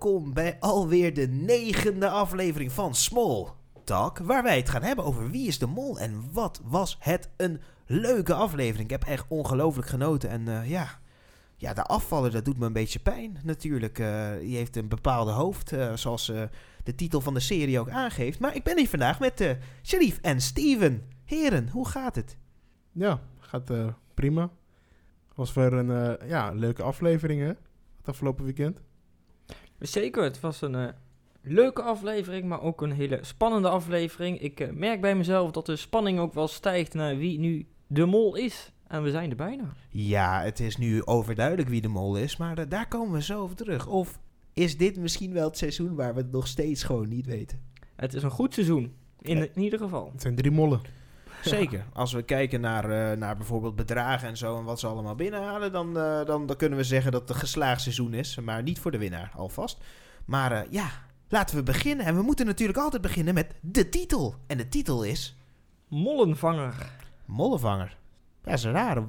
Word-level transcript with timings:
welkom 0.00 0.32
bij 0.32 0.56
alweer 0.60 1.14
de 1.14 1.28
negende 1.28 2.08
aflevering 2.08 2.72
van 2.72 2.94
Small 2.94 3.46
Talk. 3.84 4.18
Waar 4.18 4.42
wij 4.42 4.56
het 4.56 4.68
gaan 4.68 4.82
hebben 4.82 5.04
over 5.04 5.30
wie 5.30 5.46
is 5.46 5.58
de 5.58 5.66
mol 5.66 5.98
en 5.98 6.32
wat 6.32 6.60
was 6.64 6.96
het 7.00 7.28
een 7.36 7.60
leuke 7.86 8.34
aflevering. 8.34 8.84
Ik 8.84 8.90
heb 8.90 9.04
echt 9.04 9.24
ongelooflijk 9.28 9.88
genoten 9.88 10.28
en 10.28 10.48
eh, 10.48 10.70
ja, 10.70 10.98
ja, 11.56 11.74
de 11.74 11.82
afvaller 11.82 12.30
dat 12.30 12.44
doet 12.44 12.58
me 12.58 12.66
een 12.66 12.72
beetje 12.72 12.98
pijn 12.98 13.38
natuurlijk. 13.42 13.98
Uh, 13.98 14.30
die 14.40 14.56
heeft 14.56 14.76
een 14.76 14.88
bepaalde 14.88 15.30
hoofd, 15.30 15.72
uh, 15.72 15.92
zoals 15.94 16.26
de 16.84 16.94
titel 16.94 17.20
van 17.20 17.34
de 17.34 17.40
serie 17.40 17.80
ook 17.80 17.90
aangeeft. 17.90 18.38
Maar 18.38 18.54
ik 18.54 18.64
ben 18.64 18.78
hier 18.78 18.88
vandaag 18.88 19.20
met 19.20 19.56
Sharif 19.82 20.18
en 20.22 20.40
Steven. 20.40 21.02
Heren, 21.24 21.68
hoe 21.68 21.88
gaat 21.88 22.14
het? 22.14 22.36
Ja, 22.92 23.20
gaat 23.38 23.72
prima. 24.14 24.50
Was 25.34 25.52
weer 25.52 25.72
een 25.72 26.18
ja, 26.28 26.50
leuke 26.50 26.82
aflevering 26.82 27.40
het 27.96 28.08
afgelopen 28.08 28.44
weekend. 28.44 28.80
Zeker, 29.78 30.22
het 30.22 30.40
was 30.40 30.60
een 30.60 30.74
uh, 30.74 30.88
leuke 31.42 31.82
aflevering, 31.82 32.44
maar 32.44 32.62
ook 32.62 32.82
een 32.82 32.92
hele 32.92 33.18
spannende 33.22 33.68
aflevering. 33.68 34.40
Ik 34.40 34.60
uh, 34.60 34.70
merk 34.70 35.00
bij 35.00 35.16
mezelf 35.16 35.50
dat 35.50 35.66
de 35.66 35.76
spanning 35.76 36.18
ook 36.18 36.34
wel 36.34 36.48
stijgt 36.48 36.94
naar 36.94 37.16
wie 37.16 37.38
nu 37.38 37.66
de 37.86 38.04
mol 38.04 38.36
is. 38.36 38.72
En 38.86 39.02
we 39.02 39.10
zijn 39.10 39.30
er 39.30 39.36
bijna. 39.36 39.72
Ja, 39.88 40.42
het 40.42 40.60
is 40.60 40.76
nu 40.76 41.04
overduidelijk 41.04 41.68
wie 41.68 41.80
de 41.80 41.88
mol 41.88 42.16
is, 42.16 42.36
maar 42.36 42.58
uh, 42.58 42.64
daar 42.68 42.88
komen 42.88 43.12
we 43.12 43.22
zo 43.22 43.40
over 43.40 43.56
terug. 43.56 43.86
Of 43.86 44.18
is 44.52 44.76
dit 44.76 44.96
misschien 44.96 45.32
wel 45.32 45.46
het 45.46 45.58
seizoen 45.58 45.94
waar 45.94 46.14
we 46.14 46.20
het 46.20 46.32
nog 46.32 46.46
steeds 46.46 46.82
gewoon 46.82 47.08
niet 47.08 47.26
weten? 47.26 47.60
Het 47.96 48.14
is 48.14 48.22
een 48.22 48.30
goed 48.30 48.54
seizoen, 48.54 48.94
in, 49.20 49.54
in 49.54 49.62
ieder 49.62 49.78
geval. 49.78 50.10
Het 50.12 50.22
zijn 50.22 50.34
drie 50.34 50.50
mollen. 50.50 50.80
Zeker. 51.48 51.84
Als 51.92 52.12
we 52.12 52.22
kijken 52.22 52.60
naar, 52.60 52.84
uh, 52.90 53.18
naar 53.18 53.36
bijvoorbeeld 53.36 53.76
bedragen 53.76 54.28
en 54.28 54.36
zo 54.36 54.58
en 54.58 54.64
wat 54.64 54.80
ze 54.80 54.86
allemaal 54.86 55.14
binnenhalen, 55.14 55.72
dan, 55.72 55.88
uh, 55.88 56.24
dan, 56.24 56.46
dan 56.46 56.56
kunnen 56.56 56.78
we 56.78 56.84
zeggen 56.84 57.12
dat 57.12 57.20
het 57.20 57.30
een 57.30 57.36
geslaagd 57.36 57.80
seizoen 57.80 58.14
is. 58.14 58.36
Maar 58.36 58.62
niet 58.62 58.78
voor 58.78 58.90
de 58.90 58.98
winnaar, 58.98 59.32
alvast. 59.36 59.78
Maar 60.24 60.52
uh, 60.52 60.60
ja, 60.70 60.88
laten 61.28 61.56
we 61.56 61.62
beginnen. 61.62 62.06
En 62.06 62.16
we 62.16 62.22
moeten 62.22 62.46
natuurlijk 62.46 62.78
altijd 62.78 63.02
beginnen 63.02 63.34
met 63.34 63.54
de 63.60 63.88
titel. 63.88 64.34
En 64.46 64.56
de 64.56 64.68
titel 64.68 65.02
is... 65.02 65.36
Mollenvanger. 65.88 66.90
Mollenvanger. 67.24 67.96
Ja, 68.44 68.50
dat 68.50 68.58
is 68.58 68.64
raar. 68.64 69.02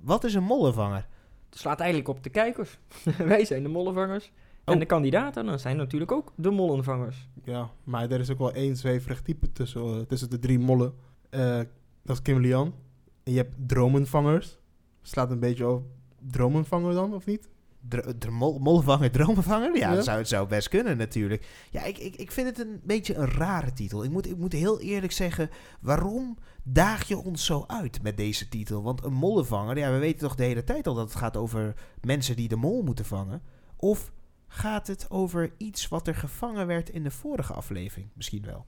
Wat 0.00 0.24
is 0.24 0.34
een 0.34 0.44
mollenvanger? 0.44 1.06
Het 1.50 1.58
slaat 1.58 1.80
eigenlijk 1.80 2.08
op 2.08 2.22
de 2.22 2.30
kijkers. 2.30 2.78
Wij 3.18 3.44
zijn 3.44 3.62
de 3.62 3.68
mollenvangers. 3.68 4.32
Oh. 4.64 4.74
En 4.74 4.78
de 4.78 4.86
kandidaten 4.86 5.46
dan 5.46 5.58
zijn 5.58 5.76
natuurlijk 5.76 6.12
ook 6.12 6.32
de 6.34 6.50
mollenvangers. 6.50 7.28
Ja, 7.44 7.70
maar 7.84 8.10
er 8.10 8.20
is 8.20 8.30
ook 8.30 8.38
wel 8.38 8.52
één 8.52 8.76
zweverig 8.76 9.22
type 9.22 9.52
tussen, 9.52 10.06
tussen 10.06 10.30
de 10.30 10.38
drie 10.38 10.58
mollen. 10.58 10.94
Uh, 11.30 11.60
dat 12.02 12.16
is 12.16 12.22
Kim 12.22 12.40
Lian. 12.40 12.74
En 13.22 13.32
je 13.32 13.38
hebt 13.38 13.54
dromenvangers. 13.66 14.58
Slaat 15.02 15.30
een 15.30 15.40
beetje 15.40 15.68
op 15.68 15.86
dromenvanger 16.30 16.94
dan, 16.94 17.14
of 17.14 17.26
niet? 17.26 17.48
Dr 17.88 18.10
dr 18.18 18.30
mol 18.30 18.58
molvanger, 18.58 19.10
dromenvanger? 19.10 19.76
Ja, 19.76 19.88
ja, 19.88 19.94
Dat 19.94 20.04
zou, 20.04 20.18
het 20.18 20.28
zou 20.28 20.48
best 20.48 20.68
kunnen 20.68 20.96
natuurlijk. 20.96 21.66
Ja, 21.70 21.84
ik, 21.84 21.98
ik, 21.98 22.16
ik 22.16 22.32
vind 22.32 22.46
het 22.48 22.58
een 22.58 22.80
beetje 22.84 23.14
een 23.14 23.30
rare 23.30 23.72
titel. 23.72 24.04
Ik 24.04 24.10
moet, 24.10 24.26
ik 24.26 24.36
moet 24.36 24.52
heel 24.52 24.80
eerlijk 24.80 25.12
zeggen, 25.12 25.50
waarom 25.80 26.38
daag 26.62 27.08
je 27.08 27.18
ons 27.18 27.44
zo 27.44 27.64
uit 27.66 28.02
met 28.02 28.16
deze 28.16 28.48
titel? 28.48 28.82
Want 28.82 29.04
een 29.04 29.12
mollenvanger, 29.12 29.78
ja, 29.78 29.92
we 29.92 29.98
weten 29.98 30.20
toch 30.20 30.34
de 30.34 30.44
hele 30.44 30.64
tijd 30.64 30.86
al 30.86 30.94
dat 30.94 31.08
het 31.08 31.18
gaat 31.18 31.36
over 31.36 31.74
mensen 32.00 32.36
die 32.36 32.48
de 32.48 32.56
mol 32.56 32.82
moeten 32.82 33.04
vangen. 33.04 33.42
Of 33.76 34.12
gaat 34.46 34.86
het 34.86 35.10
over 35.10 35.52
iets 35.56 35.88
wat 35.88 36.06
er 36.06 36.14
gevangen 36.14 36.66
werd 36.66 36.90
in 36.90 37.02
de 37.02 37.10
vorige 37.10 37.52
aflevering? 37.52 38.08
Misschien 38.14 38.44
wel. 38.44 38.66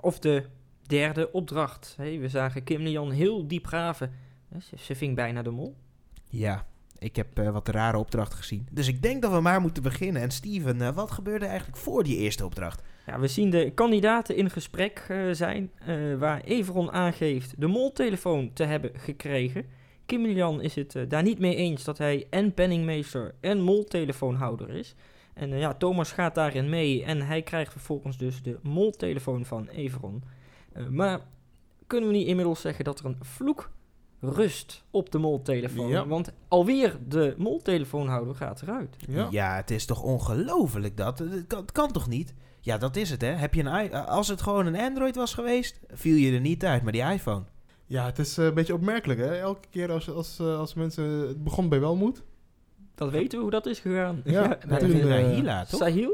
Of 0.00 0.18
de 0.18 0.46
derde 0.86 1.32
opdracht. 1.32 1.94
Hey, 1.96 2.20
we 2.20 2.28
zagen 2.28 2.64
Kim 2.64 3.10
heel 3.10 3.46
diep 3.46 3.66
graven. 3.66 4.12
Ze, 4.60 4.76
ze 4.78 4.94
ving 4.94 5.14
bijna 5.14 5.42
de 5.42 5.50
mol. 5.50 5.76
Ja, 6.28 6.66
ik 6.98 7.16
heb 7.16 7.38
uh, 7.38 7.50
wat 7.50 7.68
rare 7.68 7.98
opdrachten 7.98 8.38
gezien. 8.38 8.66
Dus 8.70 8.88
ik 8.88 9.02
denk 9.02 9.22
dat 9.22 9.32
we 9.32 9.40
maar 9.40 9.60
moeten 9.60 9.82
beginnen. 9.82 10.22
En 10.22 10.30
Steven, 10.30 10.80
uh, 10.80 10.88
wat 10.90 11.10
gebeurde 11.10 11.46
eigenlijk 11.46 11.78
voor 11.78 12.02
die 12.02 12.16
eerste 12.16 12.44
opdracht? 12.44 12.82
Ja, 13.06 13.20
we 13.20 13.28
zien 13.28 13.50
de 13.50 13.70
kandidaten 13.74 14.36
in 14.36 14.50
gesprek 14.50 15.06
uh, 15.10 15.32
zijn, 15.32 15.70
waar 16.18 16.40
Everon 16.40 16.92
aangeeft 16.92 17.60
de 17.60 17.66
moltelefoon 17.66 18.52
te 18.52 18.64
hebben 18.64 18.90
gekregen. 18.94 19.66
Kim 20.06 20.26
Lian 20.26 20.62
is 20.62 20.74
het 20.74 20.96
daar 21.08 21.22
niet 21.22 21.38
mee 21.38 21.56
eens 21.56 21.84
dat 21.84 21.98
hij 21.98 22.26
en 22.30 22.54
penningmeester 22.54 23.34
en 23.40 23.60
moltelefoonhouder 23.60 24.70
is. 24.70 24.94
En 25.34 25.58
ja, 25.58 25.74
Thomas 25.74 26.12
gaat 26.12 26.34
daarin 26.34 26.68
mee 26.68 27.04
en 27.04 27.22
hij 27.22 27.42
krijgt 27.42 27.72
vervolgens 27.72 28.16
dus 28.16 28.42
de 28.42 28.58
moltelefoon 28.62 29.44
van 29.44 29.68
Everon. 29.68 30.22
Uh, 30.76 30.88
maar 30.88 31.20
kunnen 31.86 32.08
we 32.08 32.16
niet 32.16 32.26
inmiddels 32.26 32.60
zeggen 32.60 32.84
dat 32.84 32.98
er 32.98 33.04
een 33.04 33.18
vloek 33.20 33.70
rust 34.20 34.84
op 34.90 35.10
de 35.10 35.18
moltelefoon? 35.18 35.88
Ja. 35.88 36.06
Want 36.06 36.32
alweer 36.48 36.98
de 37.08 37.34
moltelefoonhouder 37.38 38.34
gaat 38.34 38.62
eruit. 38.62 38.96
Ja, 39.08 39.28
ja 39.30 39.56
het 39.56 39.70
is 39.70 39.86
toch 39.86 40.02
ongelooflijk 40.02 40.96
dat? 40.96 41.18
Het 41.18 41.46
kan, 41.46 41.60
het 41.60 41.72
kan, 41.72 41.92
toch 41.92 42.08
niet? 42.08 42.34
Ja, 42.60 42.78
dat 42.78 42.96
is 42.96 43.10
het 43.10 43.20
hè. 43.20 43.28
Heb 43.28 43.54
je 43.54 43.64
een, 43.64 43.92
als 43.92 44.28
het 44.28 44.42
gewoon 44.42 44.66
een 44.66 44.80
Android 44.80 45.16
was 45.16 45.34
geweest, 45.34 45.80
viel 45.92 46.16
je 46.16 46.32
er 46.32 46.40
niet 46.40 46.64
uit, 46.64 46.82
maar 46.82 46.92
die 46.92 47.02
iPhone. 47.02 47.44
Ja, 47.86 48.04
het 48.04 48.18
is 48.18 48.36
een 48.36 48.54
beetje 48.54 48.74
opmerkelijk 48.74 49.20
hè. 49.20 49.38
Elke 49.38 49.68
keer 49.70 49.92
als, 49.92 50.10
als, 50.10 50.40
als 50.40 50.74
mensen... 50.74 51.04
Het 51.04 51.44
begon 51.44 51.68
bij 51.68 51.80
Welmoed. 51.80 52.22
Dat 52.94 53.10
weten 53.10 53.38
we 53.38 53.42
hoe 53.42 53.50
dat 53.50 53.66
is 53.66 53.78
gegaan. 53.78 54.20
Ja, 54.24 54.42
ja 54.68 54.82
uh, 54.82 55.34
Hila, 55.34 55.64
toch? 55.64 55.80
Sahil? 55.80 56.12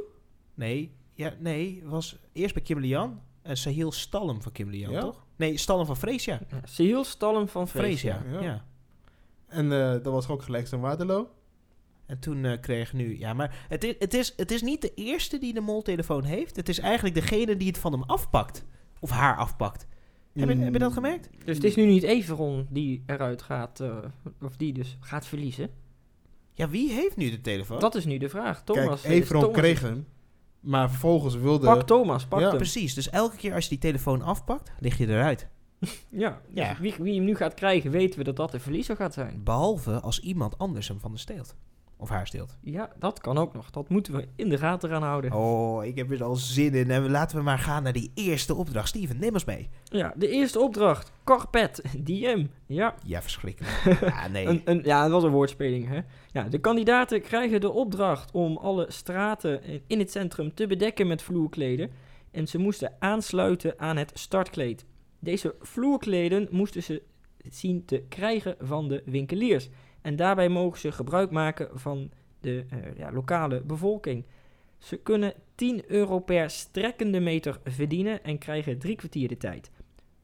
Nee, 0.54 0.92
ja, 1.14 1.32
nee, 1.38 1.82
was 1.84 2.18
eerst 2.32 2.54
bij 2.54 2.62
Kim 2.62 2.78
Lian. 2.78 3.20
En 3.42 3.56
Sahil 3.56 3.92
Stalm 3.92 4.42
van 4.42 4.52
Kim 4.52 4.72
ja? 4.72 5.00
toch? 5.00 5.24
Nee, 5.36 5.56
Stalm 5.56 5.86
van 5.86 5.96
Freesia. 5.96 6.40
Ja, 6.48 6.60
Sahil 6.64 7.04
Stalm 7.04 7.48
van 7.48 7.68
Freesia. 7.68 8.22
ja. 8.32 8.40
ja. 8.40 8.64
En 9.50 9.64
uh, 9.64 9.90
dat 9.90 10.04
was 10.04 10.28
ook 10.28 10.42
gelijk 10.42 10.66
zijn 10.66 10.80
Waterloo. 10.80 11.28
En 12.06 12.18
toen 12.18 12.44
uh, 12.44 12.60
kreeg 12.60 12.92
nu... 12.92 13.18
Ja, 13.18 13.32
maar 13.32 13.64
het 13.68 13.84
is, 13.84 13.94
het, 13.98 14.14
is, 14.14 14.32
het 14.36 14.50
is 14.50 14.62
niet 14.62 14.80
de 14.80 14.94
eerste 14.94 15.38
die 15.38 15.54
de 15.54 15.60
moltelefoon 15.60 16.24
heeft. 16.24 16.56
Het 16.56 16.68
is 16.68 16.78
eigenlijk 16.78 17.14
degene 17.14 17.56
die 17.56 17.68
het 17.68 17.78
van 17.78 17.92
hem 17.92 18.02
afpakt. 18.02 18.64
Of 19.00 19.10
haar 19.10 19.36
afpakt. 19.36 19.86
Mm. 20.32 20.42
Heb, 20.42 20.56
je, 20.56 20.64
heb 20.64 20.72
je 20.72 20.78
dat 20.78 20.92
gemerkt? 20.92 21.28
Dus 21.44 21.56
het 21.56 21.64
is 21.64 21.76
nu 21.76 21.86
niet 21.86 22.02
Everon 22.02 22.66
die 22.70 23.02
eruit 23.06 23.42
gaat... 23.42 23.80
Uh, 23.80 23.96
of 24.42 24.56
die 24.56 24.72
dus 24.72 24.96
gaat 25.00 25.26
verliezen. 25.26 25.70
Ja, 26.52 26.68
wie 26.68 26.92
heeft 26.92 27.16
nu 27.16 27.30
de 27.30 27.40
telefoon? 27.40 27.80
Dat 27.80 27.94
is 27.94 28.04
nu 28.04 28.18
de 28.18 28.28
vraag. 28.28 28.64
Thomas. 28.64 29.00
Kijk, 29.00 29.14
Everon 29.14 29.40
Thomas 29.40 29.58
kreeg 29.58 29.80
hem. 29.80 30.06
Maar 30.60 30.90
vervolgens 30.90 31.34
wilde... 31.34 31.66
Pak 31.66 31.82
Thomas, 31.82 32.26
pak 32.26 32.40
ja. 32.40 32.48
hem. 32.48 32.56
Precies, 32.56 32.94
dus 32.94 33.10
elke 33.10 33.36
keer 33.36 33.54
als 33.54 33.64
je 33.64 33.70
die 33.70 33.78
telefoon 33.78 34.22
afpakt, 34.22 34.72
lig 34.78 34.98
je 34.98 35.08
eruit. 35.08 35.48
ja, 36.08 36.40
ja. 36.54 36.76
Wie, 36.80 36.94
wie 36.98 37.14
hem 37.14 37.24
nu 37.24 37.34
gaat 37.34 37.54
krijgen, 37.54 37.90
weten 37.90 38.18
we 38.18 38.24
dat 38.24 38.36
dat 38.36 38.50
de 38.50 38.60
verliezer 38.60 38.96
gaat 38.96 39.14
zijn. 39.14 39.40
Behalve 39.44 40.00
als 40.00 40.20
iemand 40.20 40.58
anders 40.58 40.88
hem 40.88 41.00
van 41.00 41.12
de 41.12 41.18
steelt. 41.18 41.56
Of 42.00 42.08
haar 42.08 42.26
steelt. 42.26 42.56
Ja, 42.60 42.90
dat 42.98 43.20
kan 43.20 43.38
ook 43.38 43.52
nog. 43.52 43.70
Dat 43.70 43.88
moeten 43.88 44.14
we 44.14 44.28
in 44.36 44.48
de 44.48 44.58
gaten 44.58 44.88
gaan 44.88 45.02
houden. 45.02 45.32
Oh, 45.32 45.84
ik 45.84 45.96
heb 45.96 46.10
er 46.10 46.24
al 46.24 46.36
zin 46.36 46.74
in. 46.74 46.90
En 46.90 47.10
laten 47.10 47.36
we 47.36 47.42
maar 47.42 47.58
gaan 47.58 47.82
naar 47.82 47.92
die 47.92 48.10
eerste 48.14 48.54
opdracht. 48.54 48.88
Steven, 48.88 49.18
neem 49.18 49.32
ons 49.32 49.44
mee. 49.44 49.68
Ja, 49.84 50.12
de 50.16 50.28
eerste 50.28 50.60
opdracht. 50.60 51.12
Carpet, 51.24 51.82
DM. 52.04 52.46
Ja. 52.66 52.94
Ja, 53.04 53.22
verschrikkelijk. 53.22 54.00
ja, 54.14 54.28
nee. 54.28 54.46
een, 54.46 54.62
een, 54.64 54.80
ja, 54.84 55.02
dat 55.02 55.10
was 55.10 55.22
een 55.22 55.30
woordspeling, 55.30 55.88
hè. 55.88 56.00
Ja, 56.32 56.48
de 56.48 56.58
kandidaten 56.58 57.22
krijgen 57.22 57.60
de 57.60 57.70
opdracht 57.70 58.32
om 58.32 58.56
alle 58.56 58.86
straten 58.88 59.60
in 59.86 59.98
het 59.98 60.10
centrum 60.10 60.54
te 60.54 60.66
bedekken 60.66 61.06
met 61.06 61.22
vloerkleden. 61.22 61.90
En 62.30 62.48
ze 62.48 62.58
moesten 62.58 62.92
aansluiten 62.98 63.78
aan 63.78 63.96
het 63.96 64.10
startkleed. 64.14 64.84
Deze 65.18 65.54
vloerkleden 65.60 66.48
moesten 66.50 66.82
ze 66.82 67.02
zien 67.48 67.84
te 67.84 68.04
krijgen 68.08 68.56
van 68.60 68.88
de 68.88 69.02
winkeliers. 69.04 69.68
En 70.00 70.16
daarbij 70.16 70.48
mogen 70.48 70.78
ze 70.78 70.92
gebruik 70.92 71.30
maken 71.30 71.68
van 71.72 72.10
de 72.40 72.64
uh, 72.72 72.98
ja, 72.98 73.12
lokale 73.12 73.60
bevolking. 73.60 74.24
Ze 74.78 74.96
kunnen 74.96 75.34
10 75.54 75.82
euro 75.86 76.18
per 76.18 76.50
strekkende 76.50 77.20
meter 77.20 77.60
verdienen 77.64 78.24
en 78.24 78.38
krijgen 78.38 78.78
drie 78.78 78.96
kwartier 78.96 79.28
de 79.28 79.36
tijd. 79.36 79.70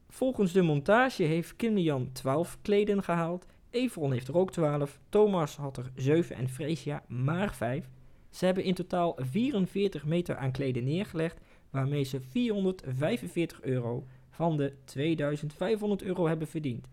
Volgens 0.09 0.51
de 0.51 0.61
montage 0.61 1.23
heeft 1.23 1.55
Kim 1.55 1.77
Jan 1.77 2.11
12 2.11 2.57
kleden 2.61 3.03
gehaald. 3.03 3.45
Everon 3.69 4.11
heeft 4.11 4.27
er 4.27 4.37
ook 4.37 4.51
12. 4.51 4.99
Thomas 5.09 5.55
had 5.55 5.77
er 5.77 5.91
7 5.95 6.35
en 6.35 6.49
Freesia 6.49 7.03
maar 7.07 7.53
5. 7.53 7.89
Ze 8.29 8.45
hebben 8.45 8.63
in 8.63 8.73
totaal 8.73 9.17
44 9.19 10.05
meter 10.05 10.37
aan 10.37 10.51
kleden 10.51 10.83
neergelegd, 10.83 11.39
waarmee 11.69 12.03
ze 12.03 12.21
445 12.21 13.61
euro 13.61 14.05
van 14.29 14.57
de 14.57 14.73
2500 14.83 16.01
euro 16.01 16.27
hebben 16.27 16.47
verdiend. 16.47 16.87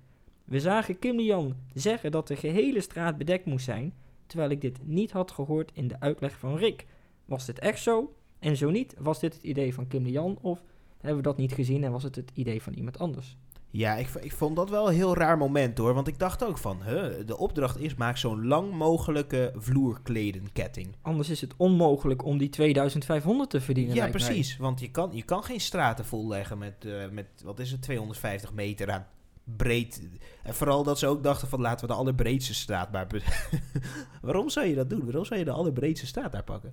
We 0.44 0.60
zagen 0.60 0.98
Kim 0.98 1.16
Lian 1.16 1.56
zeggen 1.74 2.10
dat 2.10 2.28
de 2.28 2.36
gehele 2.36 2.80
straat 2.80 3.18
bedekt 3.18 3.44
moest 3.44 3.64
zijn, 3.64 3.94
terwijl 4.26 4.50
ik 4.50 4.60
dit 4.60 4.78
niet 4.82 5.12
had 5.12 5.30
gehoord 5.30 5.70
in 5.74 5.88
de 5.88 6.00
uitleg 6.00 6.38
van 6.38 6.56
Rick. 6.56 6.86
Was 7.24 7.46
dit 7.46 7.58
echt 7.58 7.82
zo? 7.82 8.14
En 8.38 8.56
zo 8.56 8.70
niet, 8.70 8.94
was 8.98 9.20
dit 9.20 9.34
het 9.34 9.42
idee 9.42 9.74
van 9.74 9.86
Kim 9.86 10.04
Lian 10.04 10.38
of 10.40 10.62
hebben 10.98 11.16
we 11.16 11.22
dat 11.22 11.36
niet 11.36 11.52
gezien 11.52 11.84
en 11.84 11.92
was 11.92 12.02
het 12.02 12.16
het 12.16 12.30
idee 12.34 12.62
van 12.62 12.72
iemand 12.72 12.98
anders? 12.98 13.36
Ja, 13.70 13.94
ik, 13.94 14.08
ik 14.20 14.32
vond 14.32 14.56
dat 14.56 14.70
wel 14.70 14.88
een 14.88 14.94
heel 14.94 15.16
raar 15.16 15.38
moment 15.38 15.78
hoor. 15.78 15.94
Want 15.94 16.08
ik 16.08 16.18
dacht 16.18 16.44
ook 16.44 16.58
van, 16.58 16.82
huh, 16.82 17.26
de 17.26 17.38
opdracht 17.38 17.80
is 17.80 17.94
maak 17.94 18.16
zo'n 18.16 18.46
lang 18.46 18.72
mogelijke 18.72 19.52
vloerkledenketting. 19.56 20.96
Anders 21.02 21.28
is 21.28 21.40
het 21.40 21.54
onmogelijk 21.56 22.24
om 22.24 22.38
die 22.38 22.48
2500 22.48 23.50
te 23.50 23.60
verdienen. 23.60 23.94
Ja, 23.94 24.08
precies. 24.08 24.56
Want 24.56 24.80
je 24.80 24.90
kan, 24.90 25.10
je 25.12 25.22
kan 25.22 25.44
geen 25.44 25.60
straten 25.60 26.04
volleggen 26.04 26.58
met, 26.58 26.84
uh, 26.84 27.08
met, 27.10 27.26
wat 27.44 27.58
is 27.58 27.70
het, 27.70 27.82
250 27.82 28.52
meter 28.52 28.90
aan 28.90 29.06
breed. 29.44 30.08
En 30.42 30.54
vooral 30.54 30.82
dat 30.82 30.98
ze 30.98 31.06
ook 31.06 31.22
dachten 31.22 31.48
van 31.48 31.60
laten 31.60 31.86
we 31.86 31.92
de 31.92 31.98
allerbreedste 31.98 32.54
straat 32.54 32.92
maar... 32.92 33.06
Waarom 34.22 34.48
zou 34.48 34.66
je 34.66 34.74
dat 34.74 34.90
doen? 34.90 35.04
Waarom 35.04 35.24
zou 35.24 35.38
je 35.38 35.44
de 35.44 35.50
allerbreedste 35.50 36.06
straat 36.06 36.32
daar 36.32 36.44
pakken? 36.44 36.72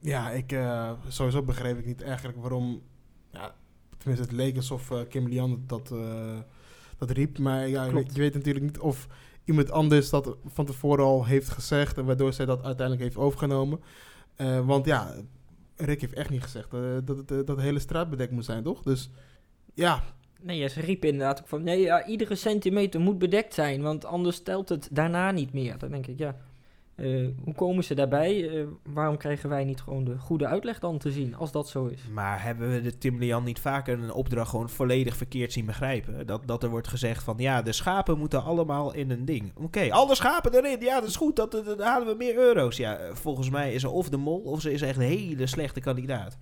Ja, 0.00 0.30
ik, 0.30 0.52
eh, 0.52 0.92
sowieso 1.08 1.42
begreep 1.42 1.78
ik 1.78 1.86
niet 1.86 2.02
eigenlijk 2.02 2.38
waarom... 2.38 2.82
Ja, 3.32 3.54
tenminste, 3.98 4.26
het 4.26 4.36
leek 4.36 4.56
alsof 4.56 4.90
eh, 4.90 5.00
Kim 5.08 5.28
Lian 5.28 5.62
dat, 5.66 5.90
eh, 5.90 6.38
dat 6.98 7.10
riep. 7.10 7.38
Maar 7.38 7.68
ja, 7.68 7.88
Klopt. 7.88 8.06
weet, 8.06 8.14
je 8.14 8.20
weet 8.20 8.34
natuurlijk 8.34 8.64
niet 8.64 8.78
of 8.78 9.06
iemand 9.44 9.70
anders 9.70 10.10
dat 10.10 10.36
van 10.46 10.66
tevoren 10.66 11.04
al 11.04 11.24
heeft 11.24 11.48
gezegd... 11.48 11.98
en 11.98 12.04
waardoor 12.04 12.32
zij 12.32 12.46
dat 12.46 12.62
uiteindelijk 12.62 13.02
heeft 13.02 13.16
overgenomen. 13.16 13.80
Want 14.64 14.86
ja, 14.86 15.14
Rick 15.76 16.00
heeft 16.00 16.12
echt 16.12 16.30
niet 16.30 16.42
gezegd 16.42 16.70
dat, 17.04 17.16
het, 17.16 17.28
dat 17.28 17.56
de 17.56 17.62
hele 17.62 17.78
straat 17.78 18.10
bedekt 18.10 18.32
moet 18.32 18.44
zijn, 18.44 18.62
toch? 18.62 18.82
Dus 18.82 19.10
ja, 19.74 20.02
Nee, 20.42 20.58
ja, 20.58 20.68
ze 20.68 20.80
riepen 20.80 21.08
inderdaad 21.08 21.40
ook 21.40 21.48
van... 21.48 21.62
Nee, 21.62 21.80
ja, 21.80 22.06
iedere 22.06 22.34
centimeter 22.34 23.00
moet 23.00 23.18
bedekt 23.18 23.54
zijn, 23.54 23.82
want 23.82 24.04
anders 24.04 24.42
telt 24.42 24.68
het 24.68 24.88
daarna 24.90 25.30
niet 25.30 25.52
meer. 25.52 25.78
Dan 25.78 25.90
denk 25.90 26.06
ik, 26.06 26.18
ja... 26.18 26.36
eh, 26.94 27.26
hoe 27.44 27.54
komen 27.54 27.84
ze 27.84 27.94
daarbij? 27.94 28.48
Eh, 28.48 28.66
waarom 28.82 29.16
krijgen 29.16 29.48
wij 29.48 29.64
niet 29.64 29.80
gewoon 29.80 30.04
de 30.04 30.18
goede 30.18 30.46
uitleg 30.46 30.78
dan 30.78 30.98
te 30.98 31.12
zien, 31.12 31.34
als 31.36 31.52
dat 31.52 31.68
zo 31.68 31.86
is? 31.86 32.00
Maar 32.12 32.42
hebben 32.42 32.72
we 32.72 32.80
de 32.80 32.98
Tim 32.98 33.18
Lian 33.18 33.44
niet 33.44 33.60
vaker 33.60 33.98
een 33.98 34.12
opdracht 34.12 34.50
gewoon 34.50 34.68
volledig 34.68 35.16
verkeerd 35.16 35.52
zien 35.52 35.66
begrijpen? 35.66 36.26
Dat, 36.26 36.46
dat 36.46 36.62
er 36.62 36.70
wordt 36.70 36.88
gezegd 36.88 37.22
van 37.22 37.34
ja, 37.38 37.62
de 37.62 37.72
schapen 37.72 38.18
moeten 38.18 38.44
allemaal 38.44 38.94
in 38.94 39.10
een 39.10 39.24
ding. 39.24 39.52
Oké, 39.56 39.90
alle 39.90 40.14
schapen 40.14 40.54
erin. 40.54 40.80
Ja, 40.80 41.00
dat 41.00 41.08
is 41.08 41.16
goed. 41.16 41.36
Dat, 41.36 41.52
dan 41.52 41.80
halen 41.80 42.08
we 42.08 42.14
meer 42.14 42.36
euro's. 42.36 42.76
Ja, 42.76 42.96
eh, 42.96 43.14
volgens 43.14 43.50
mij 43.50 43.72
is 43.72 43.80
ze 43.80 43.88
of 43.88 44.08
de 44.08 44.16
mol 44.16 44.40
of 44.40 44.60
ze 44.60 44.72
is 44.72 44.82
echt 44.82 44.96
een 44.96 45.02
hele 45.02 45.46
slechte 45.46 45.80
kandidaat. 45.80 46.36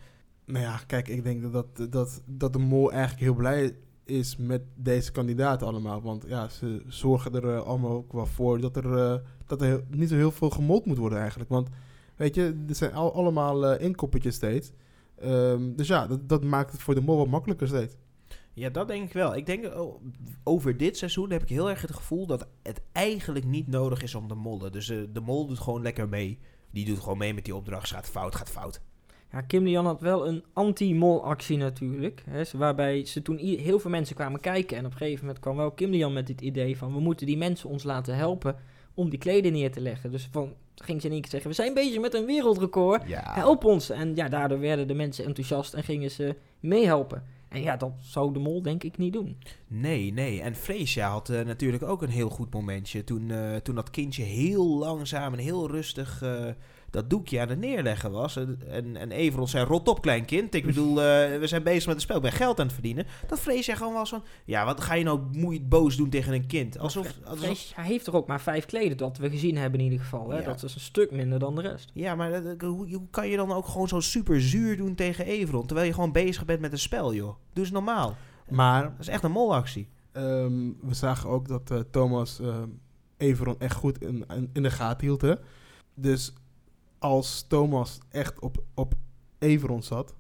Nou 0.45 0.65
ja, 0.65 0.81
kijk, 0.87 1.09
ik 1.09 1.25
denk 1.25 1.43
dat, 1.43 1.53
dat, 1.77 1.93
dat, 1.93 2.23
dat 2.27 2.53
de 2.53 2.59
mol 2.59 2.93
eigenlijk 2.93 3.23
heel 3.23 3.35
blij 3.35 3.77
is 4.07 4.37
met 4.37 4.63
deze 4.75 5.13
kandidaten 5.13 5.67
allemaal. 5.67 6.03
Want 6.03 6.25
ja, 6.29 6.49
ze 6.49 6.83
zorgen 6.87 7.35
er 7.35 7.55
eh, 7.55 7.63
allemaal 7.63 7.91
ook 7.91 8.13
wel 8.13 8.27
voor 8.27 8.61
dat 8.61 8.77
er, 8.77 8.99
eh, 8.99 9.19
dat 9.47 9.63
er 9.63 9.85
niet 9.89 10.09
zo 10.09 10.15
heel 10.15 10.33
veel 10.33 10.51
gemold 10.51 10.87
moet 10.87 10.99
worden 10.99 11.19
eigenlijk. 11.19 11.51
Want 11.51 11.69
weet 12.17 12.35
je, 12.35 12.65
er 12.69 12.75
zijn 12.75 12.93
al, 12.93 13.15
allemaal 13.15 13.77
inkoppertjes 13.77 14.35
steeds. 14.35 14.73
Ehm, 15.19 15.75
dus 15.75 15.89
ja, 15.89 16.07
dat, 16.07 16.29
dat 16.29 16.45
maakt 16.45 16.73
het 16.73 16.83
voor 16.83 16.95
de 16.95 17.01
mol 17.01 17.17
wat 17.17 17.27
makkelijker 17.27 17.69
steeds. 17.69 17.97
Ja, 18.53 18.69
dat 18.69 18.89
denk 18.89 19.07
ik 19.07 19.13
wel. 19.13 19.37
Ik 19.37 19.47
denk 19.47 19.65
oh, 19.65 20.03
over 20.45 20.77
dit 20.77 20.97
seizoen 20.97 21.31
heb 21.31 21.43
ik 21.43 21.49
heel 21.49 21.71
erg 21.71 21.81
het 21.81 21.95
gevoel 21.95 22.27
dat 22.27 22.47
het 22.63 22.81
eigenlijk 22.93 23.45
niet 23.45 23.67
nodig 23.67 24.03
is 24.03 24.15
om 24.15 24.29
te 24.29 24.35
mollen. 24.35 24.73
Dus 24.73 24.87
de 24.87 25.21
mol 25.23 25.47
doet 25.47 25.59
gewoon 25.59 25.83
lekker 25.83 26.09
mee. 26.09 26.39
Die 26.71 26.85
doet 26.85 26.99
gewoon 26.99 27.19
mee 27.19 27.35
met 27.35 27.45
die 27.45 27.55
opdracht. 27.55 27.91
Gaat 27.91 28.07
fout, 28.07 28.35
gaat 28.35 28.51
fout. 28.51 28.81
Ja, 29.37 29.43
Kim 29.43 29.65
Lian 29.65 29.87
had 29.87 30.01
wel 30.01 30.29
een 30.29 30.45
anti-mol-actie 30.53 31.57
natuurlijk. 31.57 32.23
Hè, 32.31 32.43
waarbij 32.57 33.05
ze 33.05 33.23
toen 33.23 33.37
heel 33.37 33.79
veel 33.79 33.91
mensen 33.91 34.17
kwamen 34.17 34.41
kijken. 34.41 34.77
En 34.77 34.85
op 34.87 34.91
een 34.91 34.97
gegeven 34.97 35.21
moment 35.25 35.43
kwam 35.43 35.57
wel 35.57 35.71
Kim 35.71 35.91
Lian 35.91 36.13
met 36.13 36.29
het 36.29 36.41
idee 36.41 36.77
van... 36.79 36.93
we 36.93 37.01
moeten 37.01 37.27
die 37.27 37.37
mensen 37.37 37.69
ons 37.69 37.83
laten 37.83 38.17
helpen 38.17 38.57
om 38.95 39.11
die 39.11 39.19
kleden 39.19 39.53
neer 39.53 39.73
te 39.73 39.81
leggen. 39.81 40.11
Dus 40.11 40.29
van, 40.31 40.53
ging 40.75 41.01
ze 41.01 41.07
in 41.07 41.13
één 41.13 41.21
keer 41.23 41.31
zeggen... 41.31 41.51
we 41.51 41.57
zijn 41.57 41.75
bezig 41.75 42.01
met 42.01 42.15
een 42.15 42.27
wereldrecord, 42.27 43.09
Ja. 43.09 43.23
help 43.25 43.65
ons. 43.65 43.91
En 43.91 44.15
ja, 44.15 44.29
daardoor 44.29 44.61
werden 44.61 44.87
de 44.89 44.95
mensen 44.95 45.25
enthousiast 45.25 45.75
en 45.75 45.83
gingen 45.83 46.11
ze 46.11 46.37
meehelpen. 46.61 47.23
En 47.49 47.63
ja, 47.63 47.77
dat 47.77 47.93
zou 48.01 48.33
de 48.33 48.39
mol 48.39 48.63
denk 48.63 48.85
ik 48.85 48.99
niet 48.99 49.13
doen. 49.13 49.37
Nee, 49.67 50.13
nee. 50.13 50.41
En 50.41 50.55
Freesia 50.55 51.09
had 51.09 51.29
eh, 51.29 51.45
natuurlijk 51.45 51.83
ook 51.83 52.03
een 52.03 52.09
heel 52.09 52.29
goed 52.29 52.55
momentje. 52.55 53.05
Toen, 53.05 53.31
eh, 53.31 53.57
toen 53.57 53.75
dat 53.75 53.91
kindje 53.91 54.23
heel 54.23 54.79
langzaam 54.79 55.33
en 55.33 55.39
heel 55.39 55.71
rustig 55.71 56.23
eh, 56.23 56.47
dat 56.91 57.11
doekje 57.11 57.41
aan 57.41 57.49
het 57.49 57.59
neerleggen 57.59 58.11
was. 58.11 58.37
En, 58.37 58.59
en, 58.69 58.97
en 58.97 59.11
Everon 59.11 59.49
zei, 59.49 59.65
rot 59.65 59.89
op 59.89 60.01
klein 60.03 60.25
kind. 60.25 60.55
Ik 60.55 60.67
bedoel, 60.67 60.89
eh, 61.03 61.39
we 61.39 61.47
zijn 61.47 61.63
bezig 61.63 61.85
met 61.87 61.95
het 61.95 62.03
spel. 62.03 62.17
Ik 62.17 62.23
ben 62.23 62.33
geld 62.33 62.59
aan 62.59 62.65
het 62.65 62.75
verdienen. 62.75 63.07
Dat 63.27 63.39
Freesia 63.41 63.75
gewoon 63.75 63.93
was 63.93 64.09
van, 64.09 64.23
ja, 64.45 64.65
wat 64.65 64.81
ga 64.81 64.95
je 64.95 65.05
nou 65.05 65.21
moeilijk 65.33 65.69
boos 65.69 65.97
doen 65.97 66.11
tegen 66.11 66.33
een 66.33 66.47
kind? 66.47 66.79
Alsof... 66.79 67.15
alsof 67.25 67.45
Vrees, 67.45 67.73
hij 67.75 67.85
heeft 67.87 68.07
er 68.07 68.17
ook 68.17 68.27
maar 68.27 68.41
vijf 68.41 68.65
kleden, 68.67 68.97
dat 68.97 69.19
we 69.19 69.31
gezien 69.31 69.57
hebben 69.57 69.79
in 69.79 69.85
ieder 69.85 70.01
geval. 70.01 70.31
Hè? 70.31 70.39
Ja. 70.39 70.45
Dat 70.45 70.63
is 70.63 70.75
een 70.75 70.81
stuk 70.81 71.11
minder 71.11 71.39
dan 71.39 71.55
de 71.55 71.61
rest. 71.61 71.91
ja, 71.95 72.15
maar 72.15 72.43
dat- 72.43 72.61
hoe, 72.61 72.95
hoe 72.95 73.07
kan 73.11 73.29
je 73.29 73.37
dan 73.37 73.53
ook 73.53 73.67
gewoon 73.67 73.89
zo 73.89 74.01
super 74.01 74.41
zuur 74.43 74.77
doen 74.77 74.95
tegen 74.95 75.25
Everon? 75.27 75.67
Terwijl 75.67 75.87
je 75.89 75.95
gewoon 75.95 76.13
bezig 76.13 76.45
bent 76.45 76.61
met 76.61 76.73
een 76.73 76.79
spel, 76.79 77.15
joh. 77.15 77.35
Doe 77.53 77.65
eens 77.65 77.73
normaal. 77.73 78.17
Maar 78.49 78.83
Dat 78.83 78.93
is 79.01 79.09
echt 79.09 79.25
een 79.25 79.31
molactie. 79.31 79.89
ehm, 80.13 80.71
we 80.83 80.95
zagen 80.95 81.29
ook 81.29 81.49
dat 81.49 81.71
eh, 81.71 81.79
Thomas 81.91 82.41
ehm 82.41 82.69
Everon 83.17 83.57
echt 83.59 83.75
goed 83.77 84.01
in, 84.03 84.25
in, 84.35 84.51
in 84.53 84.63
de 84.63 84.71
gaten 84.71 85.07
hield. 85.07 85.21
Hè? 85.23 85.35
Dus 85.95 86.33
als 87.07 87.45
Thomas 87.49 87.99
echt 88.11 88.41
op, 88.41 88.63
op 88.75 88.95
Everon 89.39 89.83
zat 89.83 90.15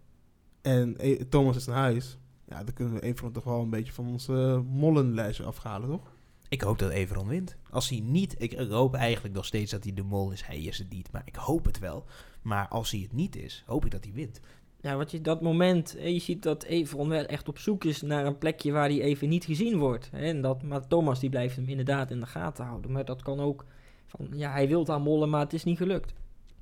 en 0.62 0.94
E- 0.98 1.24
Thomas 1.28 1.56
is 1.56 1.66
naar 1.66 1.76
huis, 1.76 2.18
ja, 2.48 2.64
dan 2.64 2.74
kunnen 2.74 2.94
we 2.94 3.02
Everon 3.02 3.32
toch 3.32 3.44
wel 3.44 3.60
een 3.60 3.70
beetje 3.70 3.92
van 3.92 4.06
onze 4.06 4.32
uh, 4.32 4.60
mollenlijstje 4.78 5.44
afhalen, 5.44 5.88
toch? 5.88 6.14
Ik 6.48 6.60
hoop 6.60 6.78
dat 6.78 6.90
Everon 6.90 7.28
wint. 7.28 7.56
Als 7.70 7.88
hij 7.88 8.00
niet, 8.00 8.34
ik, 8.38 8.52
ik 8.52 8.70
hoop 8.70 8.94
eigenlijk 8.94 9.34
nog 9.34 9.44
steeds 9.44 9.70
dat 9.70 9.84
hij 9.84 9.94
de 9.94 10.02
mol 10.02 10.30
is. 10.30 10.46
Hij 10.46 10.58
is 10.62 10.78
het 10.78 10.90
niet, 10.90 11.12
maar 11.12 11.22
ik 11.24 11.36
hoop 11.36 11.64
het 11.64 11.78
wel. 11.78 12.04
Maar 12.42 12.68
als 12.68 12.90
hij 12.90 13.00
het 13.00 13.12
niet 13.12 13.36
is, 13.36 13.62
hoop 13.66 13.84
ik 13.84 13.90
dat 13.90 14.04
hij 14.04 14.12
wint. 14.12 14.40
Ja, 14.80 14.96
wat 14.96 15.10
je 15.10 15.20
dat 15.20 15.40
moment, 15.42 15.92
hè, 15.98 16.06
je 16.06 16.18
ziet 16.18 16.42
dat 16.42 16.62
Everon 16.62 17.08
wel 17.08 17.24
echt 17.24 17.48
op 17.48 17.58
zoek 17.58 17.84
is 17.84 18.02
naar 18.02 18.26
een 18.26 18.38
plekje 18.38 18.72
waar 18.72 18.88
hij 18.88 19.00
even 19.00 19.28
niet 19.28 19.44
gezien 19.44 19.78
wordt. 19.78 20.08
Hè, 20.10 20.18
en 20.18 20.40
dat, 20.40 20.62
maar 20.62 20.86
Thomas 20.86 21.20
die 21.20 21.30
blijft 21.30 21.56
hem 21.56 21.68
inderdaad 21.68 22.10
in 22.10 22.20
de 22.20 22.26
gaten 22.26 22.64
houden. 22.64 22.92
Maar 22.92 23.04
dat 23.04 23.22
kan 23.22 23.40
ook 23.40 23.64
van, 24.06 24.28
ja, 24.32 24.50
hij 24.50 24.68
wil 24.68 24.88
aan 24.88 25.02
mollen, 25.02 25.30
maar 25.30 25.40
het 25.40 25.52
is 25.52 25.64
niet 25.64 25.78
gelukt. 25.78 26.14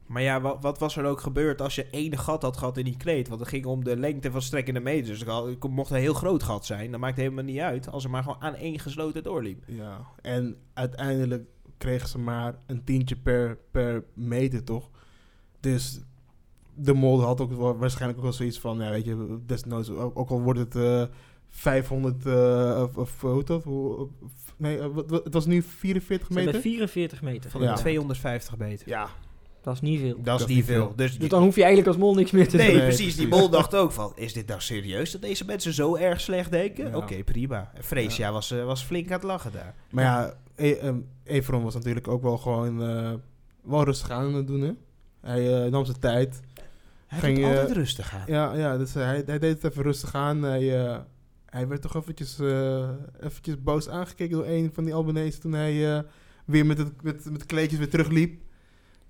Maar 0.07 0.23
ja, 0.23 0.41
wat, 0.41 0.57
wat 0.61 0.79
was 0.79 0.97
er 0.97 1.05
ook 1.05 1.21
gebeurd 1.21 1.61
als 1.61 1.75
je 1.75 1.87
één 1.91 2.19
gat 2.19 2.43
had 2.43 2.57
gehad 2.57 2.77
in 2.79 2.85
die 2.85 2.97
kleed? 2.97 3.29
Want 3.29 3.41
het 3.41 3.49
ging 3.49 3.65
om 3.67 3.85
de 3.85 3.97
lengte 3.97 4.31
van 4.31 4.43
strekkende 4.43 4.81
meters. 4.81 5.19
Dus 5.25 5.35
het 5.35 5.69
mocht 5.71 5.91
een 5.91 5.97
heel 5.97 6.15
groot 6.15 6.43
gat 6.43 6.67
zijn. 6.67 6.91
Dat 6.91 7.01
maakt 7.01 7.17
helemaal 7.17 7.45
niet 7.45 7.59
uit. 7.59 7.91
Als 7.91 8.05
er 8.05 8.11
maar 8.11 8.23
gewoon 8.23 8.41
aan 8.43 8.55
één 8.55 8.79
gesloten 8.79 9.23
doorliep. 9.23 9.63
Ja, 9.67 10.07
en 10.23 10.57
uiteindelijk 10.73 11.45
kregen 11.79 12.09
ze 12.09 12.19
maar 12.19 12.55
een 12.67 12.85
tientje 12.85 13.17
per, 13.17 13.59
per 13.71 14.05
meter, 14.15 14.65
toch? 14.65 14.91
Dus 15.61 16.01
de 16.75 16.93
mol 16.95 17.23
had 17.23 17.41
ook 17.41 17.53
wel, 17.53 17.77
waarschijnlijk 17.77 18.19
ook 18.19 18.25
wel 18.25 18.33
zoiets 18.35 18.61
van, 18.61 18.79
ja, 18.79 18.91
weet 18.91 19.05
je, 19.05 19.39
desnoods, 19.47 19.91
ook, 19.91 20.19
ook 20.19 20.31
al 20.31 20.41
wordt 20.43 20.59
het 20.59 20.77
eh 20.77 21.03
500, 21.49 22.27
eh, 22.27 22.83
of, 22.83 22.97
of 22.97 23.21
hoe 23.21 23.37
heet 23.37 23.47
dat? 23.47 23.65
Hoe, 23.65 24.09
nee, 24.57 24.79
eh, 24.79 24.87
wat- 24.87 25.11
wat- 25.11 25.25
het 25.25 25.35
was 25.35 25.47
nu 25.47 25.63
44 25.63 26.27
Ze 26.29 26.35
hebben 26.35 26.53
meter? 26.55 26.71
44 26.71 27.23
meter. 27.23 27.51
Van 27.51 27.63
Ja. 27.63 27.75
de 27.75 27.81
250 27.81 28.57
meter. 28.57 28.89
Ja, 28.89 29.09
Dat 29.65 29.75
is 29.75 29.81
niet 29.81 30.01
veel. 30.01 30.17
Dat 30.23 30.35
is 30.35 30.41
Dat 30.41 30.49
niet 30.49 30.57
niet 30.57 30.67
veel. 30.67 30.85
veel. 30.87 30.93
Dus 30.97 31.19
Dus 31.19 31.29
dan 31.29 31.43
hoef 31.43 31.55
je 31.55 31.61
eigenlijk 31.63 31.89
als 31.93 32.03
mol 32.05 32.15
niks 32.15 32.31
meer 32.31 32.49
te 32.49 32.57
Nee, 32.57 32.67
doen. 32.67 32.77
Nee, 32.77 32.87
precies. 32.87 33.17
Die 33.17 33.29
mol 33.29 33.49
dacht 33.49 33.75
ook 33.75 33.93
van, 33.93 34.13
is 34.15 34.33
dit 34.33 34.47
nou 34.47 34.61
serieus 34.61 35.11
dat 35.11 35.23
deze 35.23 35.45
mensen 35.45 35.73
zo 35.73 35.97
erg 35.97 36.21
slecht 36.21 36.51
denken? 36.51 36.89
Ja. 36.91 36.97
Oké, 36.97 37.23
prima. 37.25 37.71
Freesia 37.81 38.33
was, 38.33 38.51
eh, 38.51 38.65
was 38.65 38.83
flink 38.83 39.07
aan 39.07 39.13
het 39.13 39.23
lachen 39.23 39.53
daar. 39.53 39.75
maar 39.91 40.05
ja, 40.05 40.35
e 40.57 40.73
ehm, 40.75 40.97
Everon 41.25 41.63
was 41.63 41.75
natuurlijk 41.75 42.09
ook 42.09 42.23
wel 42.23 42.39
gewoon 42.39 42.83
eh, 42.83 43.13
wel 43.63 43.85
rustig 43.85 44.11
aan 44.11 44.35
het 44.35 44.47
doen, 44.47 44.61
hè? 44.61 44.73
Hij 45.21 45.65
eh, 45.65 45.71
nam 45.71 45.85
zijn 45.85 45.99
tijd. 45.99 46.41
Hij 47.07 47.19
Ging 47.19 47.45
altijd 47.45 47.71
rustig 47.73 48.15
aan. 48.15 48.25
Ja, 48.27 48.55
ja 48.55 48.77
dus 48.77 48.95
hij, 48.95 49.23
hij 49.27 49.39
deed 49.39 49.63
het 49.63 49.73
even 49.73 49.83
rustig 49.83 50.15
aan. 50.15 50.43
Hij, 50.43 50.85
eh, 50.87 50.99
hij 51.47 51.69
werd 51.69 51.83
toch 51.83 51.95
eventjes, 51.97 52.39
eh, 52.39 52.89
eventjes 53.21 53.63
boos 53.63 53.89
aangekeken 53.89 54.37
door 54.37 54.47
een 54.47 54.71
van 54.73 54.85
die 54.85 54.95
Albanese 54.95 55.39
toen 55.39 55.53
hij 55.53 55.97
eh, 55.97 56.03
weer 56.45 56.67
met, 56.67 56.79
het, 56.79 57.03
met, 57.03 57.31
met 57.31 57.41
de 57.41 57.47
kleedjes 57.47 57.79
weer 57.79 57.91
terugliep. 57.91 58.41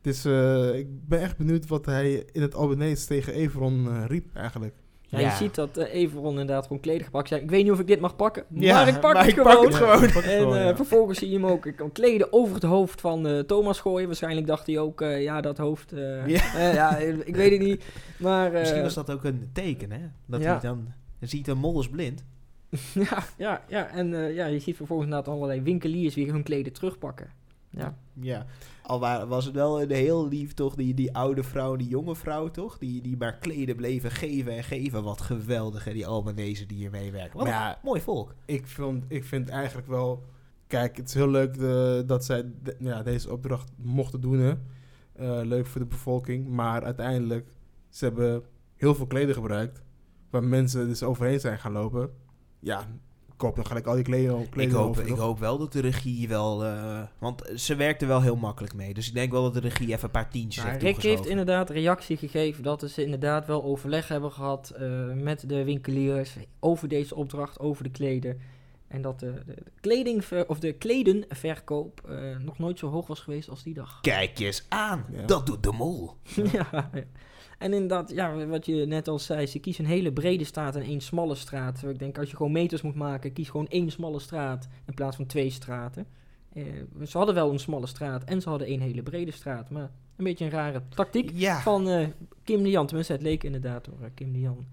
Dus 0.04 0.24
eh, 0.24 0.74
ik 0.74 1.08
ben 1.08 1.20
echt 1.20 1.36
benieuwd 1.36 1.66
wat 1.66 1.86
hij 1.86 2.24
in 2.32 2.42
het 2.42 2.54
Albanese 2.54 3.06
tegen 3.06 3.32
Everon 3.32 3.86
eh, 3.88 4.04
riep 4.06 4.34
eigenlijk. 4.36 4.74
Ja, 5.02 5.18
Ja. 5.18 5.28
je 5.30 5.34
ziet 5.36 5.54
dat 5.54 5.76
eh 5.76 5.94
Everon 5.94 6.30
inderdaad 6.30 6.62
gewoon 6.66 6.80
kleden 6.82 7.04
gepakt. 7.04 7.28
zei, 7.28 7.40
Ik 7.42 7.50
weet 7.50 7.62
niet 7.62 7.72
of 7.72 7.78
ik 7.80 7.86
dit 7.86 8.00
mag 8.00 8.16
pakken, 8.16 8.44
Ja, 8.50 8.74
maar 8.74 8.88
ik 8.88 9.00
pak 9.00 9.12
maar 9.14 9.24
het 9.24 9.36
ik 9.36 9.42
pak 9.42 9.52
gewoon. 9.52 9.66
het 9.66 9.74
gewoon. 9.74 10.00
Ja, 10.00 10.12
pak 10.12 10.22
het 10.22 10.24
En 10.32 10.38
gewoon, 10.38 10.56
eh, 10.56 10.64
ja. 10.64 10.76
vervolgens 10.76 11.18
zie 11.18 11.28
je 11.30 11.34
hem 11.34 11.46
ook 11.46 11.66
eh, 11.66 11.84
kleden 11.92 12.32
over 12.32 12.54
het 12.54 12.62
hoofd 12.64 13.00
van 13.00 13.26
eh, 13.26 13.38
Thomas 13.38 13.80
gooien. 13.80 14.06
Waarschijnlijk 14.06 14.46
dacht 14.46 14.66
hij 14.66 14.78
ook, 14.78 15.00
eh, 15.00 15.22
ja, 15.22 15.40
dat 15.40 15.58
hoofd. 15.58 15.92
eh, 15.92 16.26
Ja. 16.26 16.42
ja, 16.72 16.96
ik 16.98 17.36
weet 17.36 17.50
het 17.50 17.60
niet. 17.60 17.84
Maar 18.18 18.52
eh, 18.52 18.60
Misschien 18.60 18.82
was 18.82 18.94
dat 18.94 19.10
ook 19.10 19.24
een 19.24 19.48
teken, 19.52 19.92
hè? 19.92 20.00
Dat 20.26 20.42
Ja. 20.42 20.50
hij 20.50 20.60
dan... 20.60 20.92
Dan 21.18 21.28
ziet 21.28 21.48
een 21.48 21.58
mol 21.58 21.80
is 21.80 21.88
blind. 21.88 22.24
ja, 23.08 23.22
ja, 23.36 23.62
ja, 23.68 23.88
en 23.90 24.14
eh, 24.14 24.34
ja, 24.34 24.46
je 24.46 24.58
ziet 24.58 24.76
vervolgens 24.76 25.08
inderdaad 25.08 25.34
allerlei 25.34 25.60
winkeliers 25.62 26.14
weer 26.14 26.32
hun 26.32 26.42
kleden 26.42 26.72
terugpakken. 26.72 27.26
Ja, 27.76 27.96
Ja. 28.20 28.46
Al 28.82 29.00
wa- 29.00 29.26
was 29.26 29.44
het 29.44 29.54
wel 29.54 29.82
een 29.82 29.90
heel 29.90 30.28
lief, 30.28 30.54
toch? 30.54 30.74
Die, 30.74 30.94
die 30.94 31.14
oude 31.14 31.42
vrouw, 31.42 31.76
die 31.76 31.88
jonge 31.88 32.16
vrouw, 32.16 32.50
toch? 32.50 32.78
Die, 32.78 33.02
die 33.02 33.16
maar 33.16 33.36
kleden 33.36 33.76
bleven 33.76 34.10
geven 34.10 34.52
en 34.56 34.64
geven. 34.64 35.02
Wat 35.02 35.20
geweldig, 35.20 35.84
hè? 35.84 35.92
Die 35.92 36.06
Albanese 36.06 36.66
die 36.66 36.76
hier 36.76 36.90
meewerken. 36.90 37.36
Wat 37.38 37.46
Maar 37.46 37.54
een 37.54 37.60
ja, 37.60 37.78
mooi 37.82 38.00
volk. 38.00 38.34
ik, 38.44 38.66
vind, 38.66 39.04
ik 39.08 39.24
vind 39.24 39.48
eigenlijk 39.48 39.88
wel... 39.88 40.24
Kijk, 40.66 40.96
het 40.96 41.08
is 41.08 41.14
heel 41.14 41.28
leuk 41.28 41.58
de- 41.58 42.02
dat 42.06 42.24
zij 42.24 42.44
de- 42.62 42.76
ja, 42.78 43.02
deze 43.02 43.32
opdracht 43.32 43.70
mochten 43.76 44.20
doen. 44.20 44.38
Hè. 44.38 44.50
Eh, 45.12 45.46
leuk 45.46 45.66
voor 45.66 45.80
de 45.80 45.86
bevolking. 45.86 46.48
Maar 46.48 46.84
uiteindelijk, 46.84 47.48
ze 47.88 48.04
hebben 48.04 48.42
heel 48.76 48.94
veel 48.94 49.06
kleden 49.06 49.34
gebruikt. 49.34 49.82
Waar 50.30 50.44
mensen 50.44 50.88
dus 50.88 51.02
overheen 51.02 51.40
zijn 51.40 51.58
gaan 51.58 51.72
lopen. 51.72 52.10
Ja, 52.60 52.86
koop 53.36 53.56
dan 53.56 53.66
gelijk 53.66 53.86
al 53.86 53.94
die 53.94 54.04
kleden, 54.04 54.40
Ik 54.40 54.50
kleden 54.50 54.76
hoop, 54.76 54.88
over. 54.88 55.06
ik 55.06 55.16
hoop 55.16 55.38
wel 55.38 55.58
dat 55.58 55.72
de 55.72 55.80
regie 55.80 56.28
wel... 56.28 56.64
eh, 56.64 57.02
want 57.18 57.42
ze 57.56 57.74
werkte 57.74 58.06
wel 58.06 58.22
heel 58.22 58.36
makkelijk 58.36 58.74
mee. 58.74 58.94
Dus 58.94 59.08
ik 59.08 59.14
denk 59.14 59.32
wel 59.32 59.42
dat 59.42 59.54
de 59.54 59.60
regie 59.60 59.88
even 59.88 60.04
een 60.04 60.10
paar 60.10 60.30
tientjes 60.30 60.62
Maar 60.64 60.72
heeft 60.72 60.82
Rick 60.84 61.02
heeft 61.02 61.26
inderdaad 61.26 61.70
reactie 61.70 62.16
gegeven 62.16 62.62
dat 62.62 62.90
ze 62.90 63.04
inderdaad 63.04 63.46
wel 63.46 63.64
overleg 63.64 64.08
hebben 64.08 64.32
gehad 64.32 64.70
eh, 64.70 65.12
met 65.12 65.48
de 65.48 65.64
winkeliers 65.64 66.36
over 66.60 66.88
deze 66.88 67.14
opdracht, 67.14 67.58
over 67.58 67.84
de 67.84 67.90
kleden. 67.90 68.40
En 68.88 69.02
dat 69.02 69.20
de, 69.20 69.32
de, 69.46 69.54
de 69.54 69.70
kleding 69.80 70.24
of 70.46 70.58
de 70.58 70.72
kledenverkoop 70.72 72.00
eh, 72.08 72.36
nog 72.38 72.58
nooit 72.58 72.78
zo 72.78 72.88
hoog 72.90 73.06
was 73.06 73.20
geweest 73.20 73.48
als 73.48 73.62
die 73.62 73.74
dag. 73.74 73.98
Kijk 74.00 74.38
eens 74.38 74.66
aan. 74.68 75.04
Ja. 75.12 75.26
Dat 75.26 75.46
doet 75.46 75.62
de 75.62 75.72
mol. 75.72 76.12
ja, 76.52 76.68
ja. 76.72 76.90
En 77.64 77.72
inderdaad, 77.72 78.10
ja, 78.10 78.46
wat 78.46 78.66
je 78.66 78.74
net 78.86 79.08
al 79.08 79.18
zei, 79.18 79.46
ze 79.46 79.58
kiezen 79.58 79.84
een 79.84 79.90
hele 79.90 80.12
brede 80.12 80.44
straat 80.44 80.76
en 80.76 80.82
één 80.82 81.00
smalle 81.00 81.34
straat. 81.34 81.82
Ik 81.82 81.98
denk, 81.98 82.18
als 82.18 82.30
je 82.30 82.36
gewoon 82.36 82.52
meters 82.52 82.82
moet 82.82 82.94
maken, 82.94 83.32
kies 83.32 83.48
gewoon 83.48 83.68
één 83.68 83.90
smalle 83.90 84.18
straat 84.18 84.68
in 84.86 84.94
plaats 84.94 85.16
van 85.16 85.26
twee 85.26 85.50
straten. 85.50 86.06
Eh, 86.52 86.64
ze 87.06 87.16
hadden 87.16 87.34
wel 87.34 87.52
een 87.52 87.58
smalle 87.58 87.86
straat 87.86 88.24
en 88.24 88.40
ze 88.40 88.48
hadden 88.48 88.66
één 88.66 88.80
hele 88.80 89.02
brede 89.02 89.30
straat. 89.30 89.70
Maar 89.70 89.90
een 90.16 90.24
beetje 90.24 90.44
een 90.44 90.50
rare 90.50 90.82
tactiek 90.88 91.30
Ja, 91.34 91.60
van 91.60 91.88
eh, 91.88 92.08
Kim 92.42 92.62
Lian. 92.62 92.86
Tenminste, 92.86 93.12
het 93.12 93.22
leek 93.22 93.44
inderdaad 93.44 93.84
door 93.84 93.98
eh, 94.02 94.10
Kim 94.14 94.32
Lian 94.32 94.66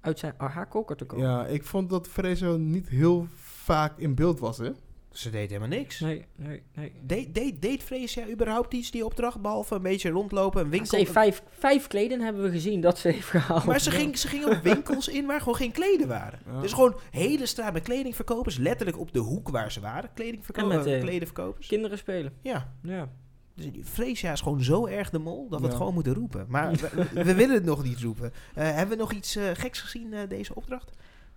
uit 0.00 0.18
zijn, 0.18 0.34
haar 0.36 0.68
koker 0.68 0.96
te 0.96 1.04
komen. 1.04 1.26
Ja, 1.26 1.46
ik 1.46 1.64
vond 1.64 1.90
dat 1.90 2.08
Frezo 2.08 2.56
niet 2.56 2.88
heel 2.88 3.26
vaak 3.34 3.98
in 3.98 4.14
beeld 4.14 4.38
was, 4.38 4.58
hè? 4.58 4.70
Ze 5.16 5.30
deed 5.30 5.48
helemaal 5.48 5.68
niks. 5.68 6.00
Nee, 6.00 6.26
nee, 6.36 6.62
nee. 6.74 6.92
Deed, 7.02 7.34
deed, 7.34 7.62
deed 7.62 7.82
Freesia 7.82 8.28
überhaupt 8.28 8.74
iets, 8.74 8.90
die 8.90 9.04
opdracht? 9.04 9.40
Behalve 9.40 9.74
een 9.74 9.82
beetje 9.82 10.10
rondlopen, 10.10 10.60
een 10.60 10.70
winkel... 10.70 10.90
Ze 10.90 10.96
heeft 10.96 11.12
vijf, 11.12 11.42
vijf 11.50 11.86
kleden 11.86 12.20
hebben 12.20 12.42
we 12.42 12.50
gezien 12.50 12.80
dat 12.80 12.98
ze 12.98 13.08
heeft 13.08 13.28
gehaald. 13.28 13.64
Maar 13.64 13.80
ze 13.80 13.90
ging, 13.90 14.18
ze 14.18 14.28
ging 14.28 14.44
ook 14.44 14.62
winkels 14.62 15.08
in 15.08 15.26
waar 15.26 15.38
gewoon 15.38 15.54
geen 15.54 15.72
kleden 15.72 16.08
waren. 16.08 16.38
Ja. 16.46 16.60
Dus 16.60 16.72
gewoon 16.72 16.96
hele 17.10 17.46
straat 17.46 17.72
met 17.72 17.82
kledingverkopers. 17.82 18.56
Letterlijk 18.56 18.98
op 18.98 19.12
de 19.12 19.18
hoek 19.18 19.48
waar 19.48 19.72
ze 19.72 19.80
waren. 19.80 20.10
Kledingverkopers. 20.14 20.74
En 20.74 20.90
met, 20.90 20.94
eh, 20.94 21.00
kledenverkopers. 21.00 21.66
Kinderen 21.66 21.98
spelen. 21.98 22.32
Ja. 22.42 22.72
Ja. 22.82 23.08
Dus 23.56 23.72
die 23.72 23.84
Freesia 23.84 24.32
is 24.32 24.40
gewoon 24.40 24.62
zo 24.62 24.86
erg 24.86 25.10
de 25.10 25.18
mol 25.18 25.48
dat 25.48 25.60
we 25.60 25.66
het 25.66 25.76
gewoon 25.76 25.94
moeten 25.94 26.14
roepen. 26.14 26.46
Maar 26.48 26.72
we, 27.12 27.24
we 27.24 27.34
willen 27.34 27.54
het 27.54 27.64
nog 27.64 27.84
niet 27.84 28.00
roepen. 28.00 28.32
Eh, 28.54 28.64
hebben 28.64 28.96
we 28.96 29.02
nog 29.02 29.12
iets 29.12 29.36
eh, 29.36 29.44
geks 29.52 29.80
gezien 29.80 30.12
eh, 30.12 30.28
deze 30.28 30.54
opdracht? 30.54 30.90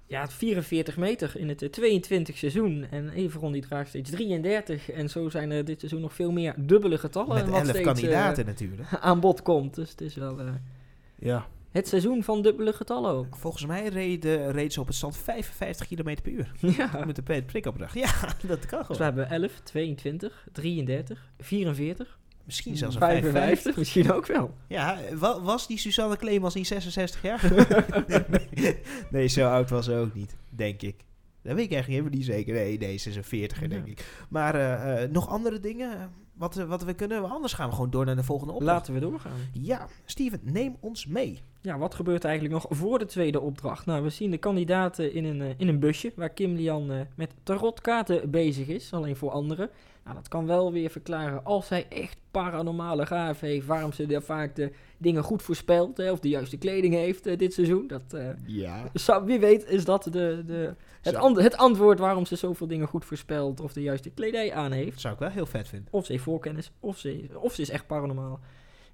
Ja, 0.10 0.22
het 0.22 0.34
44 0.34 0.98
meter 0.98 1.32
in 1.36 1.50
het 1.50 1.62
eh, 1.62 1.70
22 1.70 2.38
seizoen. 2.38 2.86
En 2.92 3.10
Everon 3.10 3.52
die 3.52 3.62
draagt 3.62 3.90
steeds 3.90 4.10
33. 4.12 4.92
En 4.92 5.10
zo 5.10 5.30
zijn 5.30 5.52
er 5.52 5.66
dit 5.66 5.80
seizoen 5.80 6.02
nog 6.02 6.14
veel 6.14 6.32
meer 6.32 6.54
dubbele 6.58 6.98
getallen. 6.98 7.34
Met 7.36 7.46
wat 7.46 7.56
elf 7.60 7.68
steeds, 7.70 7.86
kandidaten 7.86 8.46
natuurlijk. 8.46 8.82
eh, 8.92 8.94
aan 9.10 9.20
bod 9.20 9.42
komt. 9.42 9.76
Dus 9.76 9.90
het 9.90 10.02
is 10.02 10.16
wel 10.16 10.40
eh, 10.40 10.46
Ja. 11.20 11.48
het 11.72 11.88
seizoen 11.88 12.24
van 12.24 12.42
dubbele 12.42 12.74
getallen 12.74 13.12
ook. 13.12 13.36
Volgens 13.36 13.66
mij 13.66 13.88
reed, 13.88 14.26
eh, 14.26 14.50
reed 14.50 14.74
ze 14.74 14.80
op 14.82 14.88
het 14.88 14.96
stand 14.96 15.18
55 15.18 15.88
km 15.88 16.16
per 16.24 16.32
uur. 16.32 16.52
ja. 16.78 17.04
Met 17.06 17.16
de 17.26 17.42
prikopdracht. 17.46 17.94
Ja, 17.94 18.12
dat 18.48 18.66
kan 18.66 18.80
Dus 18.80 18.88
we 18.88 18.94
gewoon. 18.94 19.02
hebben 19.02 19.30
11, 19.30 19.60
22, 19.64 20.48
33, 20.52 21.30
44, 21.40 22.19
Misschien 22.50 22.78
zelfs 22.78 22.96
een 22.96 23.02
55. 23.02 23.42
55. 23.42 23.78
Misschien 23.78 24.12
ook 24.12 24.26
wel. 24.26 24.54
Ja, 24.68 24.98
wa- 25.16 25.42
was 25.42 25.68
die 25.68 25.78
Suzanne 25.78 26.18
Kleemans 26.18 26.54
niet 26.54 26.68
66 26.68 27.22
jaar? 27.22 27.52
nee, 29.12 29.28
zo 29.28 29.50
oud 29.50 29.70
was 29.70 29.86
ze 29.86 29.96
ook 29.96 30.14
niet, 30.14 30.36
denk 30.50 30.82
ik. 30.82 30.96
Dat 31.42 31.56
weet 31.56 31.66
ik 31.66 31.72
eigenlijk 31.72 31.88
helemaal 31.88 32.12
niet 32.12 32.26
zeker. 32.26 32.54
Nee, 32.54 32.78
nee, 32.78 32.98
ze 32.98 33.10
is 33.10 33.16
een 33.16 33.24
40 33.24 33.60
denk 33.60 33.86
Ja. 33.86 33.92
ik. 33.92 34.06
Maar 34.30 34.56
eh, 34.56 35.04
eh, 35.04 35.12
nog 35.12 35.28
andere 35.30 35.60
dingen 35.60 36.12
wat, 36.34 36.56
we- 36.56 36.66
wat 36.66 36.84
we 36.84 36.94
kunnen? 36.94 37.30
Anders 37.30 37.54
gaan 37.54 37.70
we 37.70 37.76
gewoon 37.76 37.90
door 37.90 38.06
naar 38.06 38.16
de 38.16 38.24
volgende 38.24 38.54
opdracht. 38.54 38.74
Laten 38.78 38.94
we 38.94 39.00
doorgaan. 39.00 39.38
Ja, 39.52 39.88
Steven, 40.06 40.40
neem 40.44 40.76
ons 40.80 41.06
mee. 41.06 41.40
Ja, 41.62 41.78
wat 41.78 41.96
gebeurt 41.96 42.24
er 42.24 42.30
eigenlijk 42.30 42.64
nog 42.64 42.78
voor 42.78 43.00
de 43.00 43.06
tweede 43.06 43.40
opdracht? 43.40 43.86
Nou, 43.86 44.04
we 44.04 44.10
zien 44.10 44.32
de 44.32 44.38
kandidaten 44.38 45.14
in 45.14 45.26
een, 45.26 45.42
eh, 45.42 45.48
in 45.58 45.68
een 45.68 45.80
busje 45.80 46.12
waar 46.16 46.30
Kim 46.30 46.56
Lian 46.56 46.92
eh, 46.92 47.00
met 47.16 47.32
tarotkaarten 47.44 48.30
bezig 48.32 48.68
is, 48.68 48.94
alleen 48.94 49.16
voor 49.16 49.32
anderen. 49.32 49.70
Nou, 50.04 50.16
dat 50.16 50.28
kan 50.28 50.46
wel 50.46 50.72
weer 50.72 50.90
verklaren 50.90 51.44
als 51.46 51.68
zij 51.68 51.86
echt 51.90 52.18
paranormale 52.32 53.06
gaven 53.06 53.48
heeft, 53.48 53.66
waarom 53.66 53.92
ze 53.94 54.06
daar 54.06 54.22
vaak 54.22 54.56
de 54.56 54.72
dingen 54.98 55.24
goed 55.24 55.42
voorspelt, 55.42 55.98
hè, 55.98 56.12
of 56.12 56.20
de 56.20 56.30
juiste 56.30 56.58
kleding 56.58 56.94
heeft 56.94 57.26
eh, 57.28 57.38
dit 57.38 57.54
seizoen. 57.54 57.88
Dat, 57.88 58.18
Ja. 58.46 58.90
zou- 58.94 59.26
wie 59.26 59.40
weet 59.40 59.66
is 59.70 59.86
dat 59.86 60.04
de, 60.04 60.44
de, 60.46 60.76
het, 61.02 61.58
antwoord 61.58 62.00
waarom 62.00 62.26
ze 62.26 62.36
zoveel 62.36 62.68
dingen 62.68 62.88
goed 62.88 63.06
voorspelt, 63.06 63.60
of 63.60 63.74
de 63.74 63.82
juiste 63.82 64.10
kledij 64.10 64.54
aan 64.54 64.72
heeft. 64.72 64.92
Dat 64.92 65.00
zou 65.02 65.14
ik 65.14 65.20
wel 65.20 65.30
heel 65.30 65.46
vet 65.46 65.68
vinden. 65.68 65.88
Of 65.92 66.06
ze 66.06 66.12
heeft 66.12 66.24
voorkennis, 66.24 66.72
of 66.80 66.98
ze, 66.98 67.28
of 67.34 67.54
ze 67.54 67.62
is 67.62 67.70
echt 67.70 67.88
paranormaal. 67.88 68.40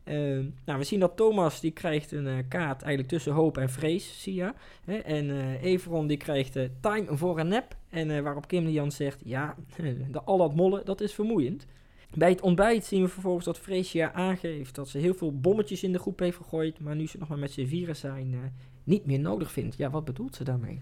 Ehm, 0.05 0.45
nou, 0.65 0.79
we 0.79 0.83
zien 0.83 0.99
dat 0.99 1.15
Thomas 1.15 1.59
die 1.59 1.71
krijgt 1.71 2.11
een 2.11 2.27
eh, 2.27 2.37
kaart 2.47 2.81
eigenlijk 2.81 3.07
tussen 3.07 3.33
hoop 3.33 3.57
en 3.57 3.69
vrees, 3.69 4.21
zie 4.21 4.33
je. 4.33 4.53
Hè? 4.83 4.95
En 4.95 5.29
eh 5.29 5.63
Everon 5.63 6.07
die 6.07 6.17
krijgt 6.17 6.55
eh, 6.55 6.69
time 6.79 7.17
voor 7.17 7.39
een 7.39 7.47
nap. 7.47 7.75
En 7.89 8.23
waarop 8.23 8.47
Kim 8.47 8.65
Lian 8.65 8.91
zegt, 8.91 9.21
ja, 9.23 9.55
de, 10.11 10.21
al 10.21 10.37
dat 10.37 10.55
mollen, 10.55 10.85
dat 10.85 11.01
is 11.01 11.13
vermoeiend. 11.13 11.65
Bij 12.13 12.29
het 12.29 12.41
ontbijt 12.41 12.85
zien 12.85 13.01
we 13.01 13.07
vervolgens 13.07 13.45
dat 13.45 13.59
Freesia 13.59 14.13
aangeeft 14.13 14.75
dat 14.75 14.89
ze 14.89 14.97
heel 14.97 15.13
veel 15.13 15.39
bommetjes 15.39 15.83
in 15.83 15.91
de 15.91 15.99
groep 15.99 16.19
heeft 16.19 16.37
gegooid. 16.37 16.79
Maar 16.79 16.95
nu 16.95 17.07
ze 17.07 17.17
nog 17.17 17.27
maar 17.27 17.39
met 17.39 17.51
z'n 17.51 17.65
vieren 17.65 17.95
zijn, 17.95 18.53
niet 18.83 19.05
meer 19.05 19.19
nodig 19.19 19.51
vindt. 19.51 19.77
Ja, 19.77 19.89
wat 19.89 20.05
bedoelt 20.05 20.35
ze 20.35 20.43
daarmee? 20.43 20.79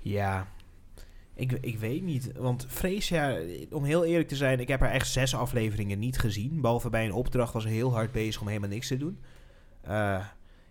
Ja, 0.00 0.48
ik, 1.34 1.52
ik 1.52 1.78
weet 1.78 2.02
niet. 2.02 2.32
Want 2.36 2.66
Freesia, 2.68 3.38
om 3.70 3.84
heel 3.84 4.04
eerlijk 4.04 4.28
te 4.28 4.36
zijn, 4.36 4.60
ik 4.60 4.68
heb 4.68 4.80
haar 4.80 4.90
echt 4.90 5.08
zes 5.08 5.34
afleveringen 5.34 5.98
niet 5.98 6.18
gezien. 6.18 6.60
Behalve 6.60 6.90
bij 6.90 7.04
een 7.04 7.12
opdracht 7.12 7.52
was 7.52 7.64
heel 7.64 7.92
hard 7.92 8.12
bezig 8.12 8.40
om 8.40 8.48
helemaal 8.48 8.68
niks 8.68 8.88
te 8.88 8.96
doen. 8.96 9.18
Eh, 9.80 10.24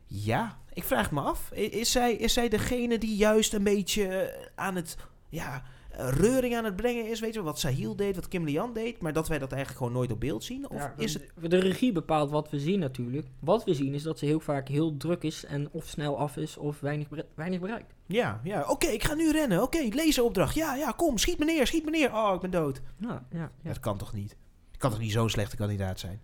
ja, 0.07 0.57
ik 0.73 0.83
vraag 0.83 1.11
me 1.11 1.21
af. 1.21 1.51
Is 1.51 1.91
zij, 1.91 2.13
is 2.13 2.33
zij 2.33 2.49
degene 2.49 2.97
die 2.97 3.15
juist 3.15 3.53
een 3.53 3.63
beetje 3.63 4.07
eh, 4.07 4.47
aan 4.55 4.75
het, 4.75 4.97
ja, 5.29 5.63
reuring 5.95 6.55
aan 6.55 6.65
het 6.65 6.75
brengen 6.75 7.09
is? 7.09 7.19
Weet 7.19 7.33
je 7.33 7.41
wat 7.41 7.59
Sahil 7.59 7.95
deed, 7.95 8.15
wat 8.15 8.27
Kim 8.27 8.45
Lian 8.45 8.73
deed, 8.73 9.01
maar 9.01 9.13
dat 9.13 9.27
wij 9.27 9.39
dat 9.39 9.51
eigenlijk 9.51 9.81
gewoon 9.83 9.97
nooit 9.97 10.11
op 10.11 10.19
beeld 10.19 10.43
zien? 10.43 10.69
Of 10.69 10.77
Ja, 10.77 10.93
is 10.97 11.13
het... 11.13 11.31
de, 11.49 11.57
regie 11.57 11.91
bepaalt 11.91 12.29
wat 12.29 12.49
we 12.49 12.59
zien 12.59 12.79
natuurlijk. 12.79 13.27
Wat 13.39 13.63
we 13.63 13.73
zien 13.73 13.93
is 13.93 14.03
dat 14.03 14.19
ze 14.19 14.25
heel 14.25 14.39
vaak 14.39 14.67
heel 14.67 14.97
druk 14.97 15.23
is 15.23 15.45
en 15.45 15.69
of 15.71 15.85
snel 15.85 16.19
af 16.19 16.37
is 16.37 16.57
of 16.57 16.79
weinig, 16.79 17.09
bere- 17.09 17.27
weinig 17.35 17.59
bereikt. 17.59 17.93
Ja, 18.05 18.41
ja. 18.43 18.65
Oké, 18.69 18.87
ik 18.87 19.03
ga 19.03 19.13
nu 19.13 19.31
rennen. 19.31 19.61
Oké, 19.61 19.87
lezenopdracht. 19.89 20.55
Ja, 20.55 20.75
ja, 20.75 20.91
kom, 20.91 21.17
schiet 21.17 21.39
me 21.39 21.45
neer, 21.45 21.67
schiet 21.67 21.85
me 21.85 21.91
neer. 21.91 22.13
Oh, 22.13 22.31
ik 22.35 22.41
ben 22.41 22.51
dood. 22.51 22.81
Ja, 22.97 23.25
ja, 23.31 23.39
ja. 23.39 23.69
Dat 23.69 23.79
kan 23.79 23.97
toch 23.97 24.13
niet? 24.13 24.31
Ik 24.71 24.79
kan 24.79 24.91
toch 24.91 24.99
niet 24.99 25.11
zo'n 25.11 25.29
slechte 25.29 25.55
kandidaat 25.55 25.99
zijn? 25.99 26.21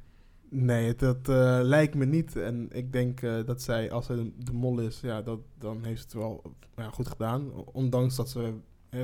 Nee, 0.49 0.95
dat 0.95 1.29
eh, 1.29 1.59
lijkt 1.61 1.95
me 1.95 2.05
niet. 2.05 2.35
En 2.35 2.67
ik 2.71 2.91
denk 2.91 3.21
eh, 3.21 3.45
dat 3.45 3.61
zij, 3.61 3.91
als 3.91 4.05
zij 4.05 4.31
de, 4.37 4.53
mol 4.53 4.79
is, 4.79 4.99
ja, 5.01 5.21
dat, 5.21 5.39
dan 5.57 5.83
heeft 5.83 5.97
ze 5.97 6.03
het 6.03 6.13
wel 6.13 6.41
ja, 6.75 6.89
goed 6.89 7.07
gedaan. 7.07 7.51
Ondanks 7.71 8.15
dat 8.15 8.29
ze 8.29 8.53
eh, 8.89 9.03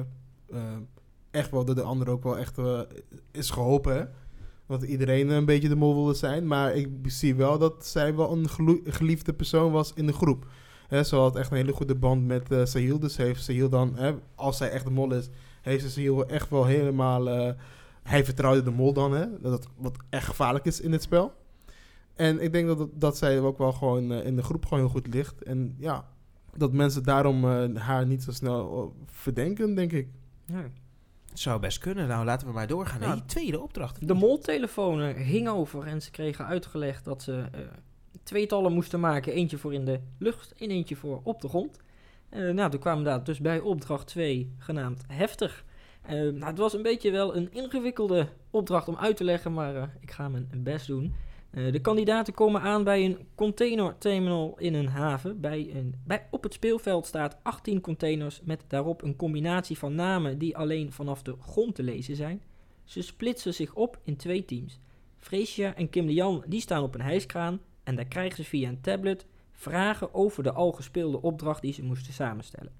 echt 1.32 1.52
wel 1.52 1.66
door 1.66 1.76
de 1.76 1.82
anderen 1.82 2.14
ook 2.14 2.24
wel 2.24 2.38
echt 2.38 2.58
eh, 2.58 2.80
is 3.32 3.50
geholpen. 3.50 3.96
Hè? 3.96 4.06
Want 4.66 4.84
iedereen 4.84 5.30
een 5.30 5.46
beetje 5.46 5.70
de 5.70 5.76
mol 5.76 5.94
wilde 5.94 6.14
zijn. 6.14 6.48
Maar 6.48 6.76
ik 6.76 6.90
zie 7.04 7.36
wel 7.36 7.58
dat 7.58 7.86
zij 7.86 8.16
wel 8.16 8.32
een 8.32 8.50
geliefde 8.84 9.34
persoon 9.34 9.72
was 9.72 9.94
in 9.94 10.06
de 10.06 10.14
groep. 10.14 10.48
Hè, 10.88 11.04
ze 11.04 11.16
had 11.16 11.36
echt 11.36 11.52
een 11.52 11.58
hele 11.58 11.74
goede 11.74 11.96
band 11.96 12.26
met 12.26 12.52
eh 12.52 12.66
Sahil. 12.66 13.00
Dus 13.00 13.18
heeft 13.18 13.44
Sahil 13.44 13.70
dan, 13.70 13.98
als 14.36 14.58
zij 14.58 14.70
echt 14.70 14.86
de 14.86 14.92
mol 14.92 15.14
is, 15.14 15.30
heeft 15.62 15.84
ze 15.84 15.90
Sahil 15.90 16.26
echt 16.26 16.50
wel 16.50 16.66
helemaal... 16.66 17.30
eh, 17.30 17.54
hij 18.04 18.26
vertrouwde 18.26 18.64
de 18.64 18.72
mol 18.72 18.94
dan, 18.94 19.14
hè? 19.14 19.26
Dat 19.42 19.68
wat 19.78 19.98
echt 20.10 20.26
gevaarlijk 20.26 20.66
is 20.66 20.82
in 20.82 20.92
het 20.92 21.02
spel. 21.02 21.34
En 22.16 22.42
ik 22.42 22.52
denk 22.52 22.68
dat, 22.68 22.90
dat 22.94 23.18
zij 23.18 23.40
ook 23.40 23.58
wel 23.58 23.72
gewoon 23.72 24.12
eh, 24.12 24.26
in 24.26 24.36
de 24.36 24.44
groep 24.44 24.66
gewoon 24.66 24.80
heel 24.80 24.94
goed 24.94 25.14
ligt. 25.14 25.44
En 25.44 25.76
ja, 25.78 26.08
dat 26.58 26.72
mensen 26.74 27.04
daarom 27.04 27.46
eh, 27.46 27.76
haar 27.76 28.06
niet 28.06 28.24
zo 28.24 28.32
snel 28.32 28.84
eh, 28.84 29.06
verdenken, 29.14 29.76
denk 29.76 29.92
ik. 29.92 30.08
Het 31.30 31.40
zou 31.40 31.60
best 31.60 31.78
kunnen. 31.78 32.08
Nou, 32.08 32.26
laten 32.26 32.48
we 32.48 32.54
maar 32.54 32.68
doorgaan 32.68 33.00
naar 33.00 33.14
die 33.14 33.26
tweede 33.26 33.60
opdracht. 33.60 34.08
De 34.08 34.14
moltelefoon 34.14 35.14
ging 35.16 35.48
over 35.48 35.88
en 35.88 36.02
ze 36.02 36.12
kregen 36.12 36.46
uitgelegd 36.46 37.06
dat 37.06 37.24
ze 37.24 37.46
eh, 37.52 37.60
tweetallen 38.24 38.74
moesten 38.74 39.00
maken. 39.00 39.34
Eentje 39.34 39.58
voor 39.58 39.74
in 39.74 39.86
de 39.86 40.00
lucht 40.18 40.54
en 40.54 40.70
eentje 40.70 40.96
voor 40.96 41.22
op 41.24 41.42
de 41.42 41.48
grond. 41.48 41.80
Eh, 42.30 42.50
nou, 42.50 42.72
toen 42.72 42.80
kwamen 42.80 43.04
we 43.04 43.10
daar 43.10 43.24
dus 43.24 43.40
bij 43.40 43.60
opdracht 43.60 44.08
2, 44.08 44.54
genaamd 44.58 45.04
Heftig. 45.08 45.66
Eh, 46.02 46.12
nou, 46.14 46.46
het 46.46 46.58
was 46.58 46.74
een 46.74 46.82
beetje 46.82 47.12
wel 47.12 47.36
een 47.36 47.54
ingewikkelde 47.54 48.28
opdracht 48.50 48.88
om 48.88 48.98
uit 48.98 49.18
te 49.18 49.24
leggen, 49.24 49.54
maar 49.54 49.96
ik 50.00 50.12
ga 50.12 50.30
mijn 50.30 50.50
best 50.64 50.88
doen. 50.88 51.16
Eh, 51.56 51.72
de 51.72 51.80
kandidaten 51.80 52.34
komen 52.34 52.62
aan 52.62 52.84
bij 52.84 53.06
een 53.06 53.18
containerterminal 53.36 54.56
in 54.58 54.74
een 54.74 54.88
haven. 54.88 55.42
Bij 55.42 55.70
een, 55.74 55.96
bij, 56.06 56.28
op 56.32 56.44
het 56.44 56.54
speelveld 56.54 57.06
staat 57.06 57.38
18 57.44 57.82
containers 57.82 58.42
met 58.44 58.64
daarop 58.68 59.02
een 59.02 59.16
combinatie 59.16 59.78
van 59.78 59.96
namen 59.96 60.38
die 60.38 60.58
alleen 60.58 60.92
vanaf 60.92 61.22
de 61.22 61.36
grond 61.40 61.76
te 61.76 61.84
lezen 61.84 62.16
zijn. 62.16 62.42
Ze 62.84 63.02
splitsen 63.02 63.54
zich 63.54 63.74
op 63.74 64.00
in 64.04 64.16
twee 64.16 64.46
teams. 64.46 64.80
Freesia 65.18 65.76
en 65.76 65.90
Kim 65.90 66.06
de 66.06 66.14
Jan 66.14 66.44
die 66.48 66.62
staan 66.62 66.84
op 66.84 66.96
een 66.96 67.02
hijskraan 67.02 67.60
en 67.84 67.96
daar 67.96 68.06
krijgen 68.06 68.36
ze 68.44 68.50
via 68.50 68.70
een 68.70 68.82
tablet 68.82 69.26
vragen 69.52 70.14
over 70.14 70.44
de 70.44 70.52
al 70.52 70.72
gespeelde 70.72 71.22
opdracht 71.22 71.62
die 71.62 71.74
ze 71.74 71.84
moesten 71.84 72.14
samenstellen. 72.14 72.72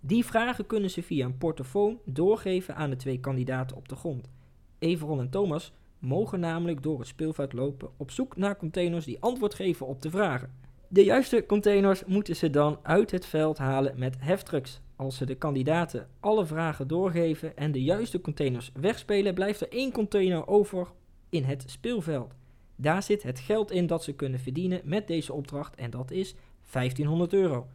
Die 0.00 0.24
vragen 0.24 0.66
kunnen 0.66 0.90
ze 0.90 1.02
via 1.02 1.24
een 1.24 1.38
portofoon 1.38 1.98
doorgeven 2.04 2.76
aan 2.76 2.90
de 2.90 2.96
twee 2.96 3.20
kandidaten 3.20 3.76
op 3.76 3.88
de 3.88 3.96
grond. 3.96 4.30
Everon 4.78 5.20
en 5.20 5.30
Thomas 5.30 5.72
mogen 6.04 6.40
namelijk 6.40 6.82
door 6.82 6.98
het 6.98 7.08
speelveld 7.08 7.52
lopen 7.52 7.90
op 7.96 8.10
zoek 8.10 8.36
naar 8.36 8.56
containers 8.56 9.04
die 9.04 9.20
antwoord 9.20 9.54
geven 9.54 9.86
op 9.86 10.02
de 10.02 10.10
vragen. 10.10 10.50
De 10.88 11.04
juiste 11.04 11.44
containers 11.46 12.04
moeten 12.04 12.36
ze 12.36 12.50
dan 12.50 12.78
uit 12.82 13.10
het 13.10 13.26
veld 13.26 13.58
halen 13.58 13.98
met 13.98 14.16
heftrucks. 14.18 14.80
Als 14.96 15.16
ze 15.16 15.26
de 15.26 15.34
kandidaten 15.34 16.08
alle 16.20 16.46
vragen 16.46 16.88
doorgeven 16.88 17.56
en 17.56 17.72
de 17.72 17.82
juiste 17.82 18.20
containers 18.20 18.70
wegspelen, 18.74 19.34
blijft 19.34 19.60
er 19.60 19.72
één 19.72 19.92
container 19.92 20.46
over 20.46 20.88
in 21.28 21.44
het 21.44 21.64
speelveld. 21.66 22.34
Daar 22.76 23.02
zit 23.02 23.22
het 23.22 23.38
geld 23.38 23.70
in 23.70 23.86
dat 23.86 24.04
ze 24.04 24.12
kunnen 24.12 24.40
verdienen 24.40 24.80
met 24.84 25.06
deze 25.06 25.32
opdracht 25.32 25.74
en 25.74 25.90
dat 25.90 26.10
is 26.10 26.34
1500 26.72 27.32
euro. 27.32 27.66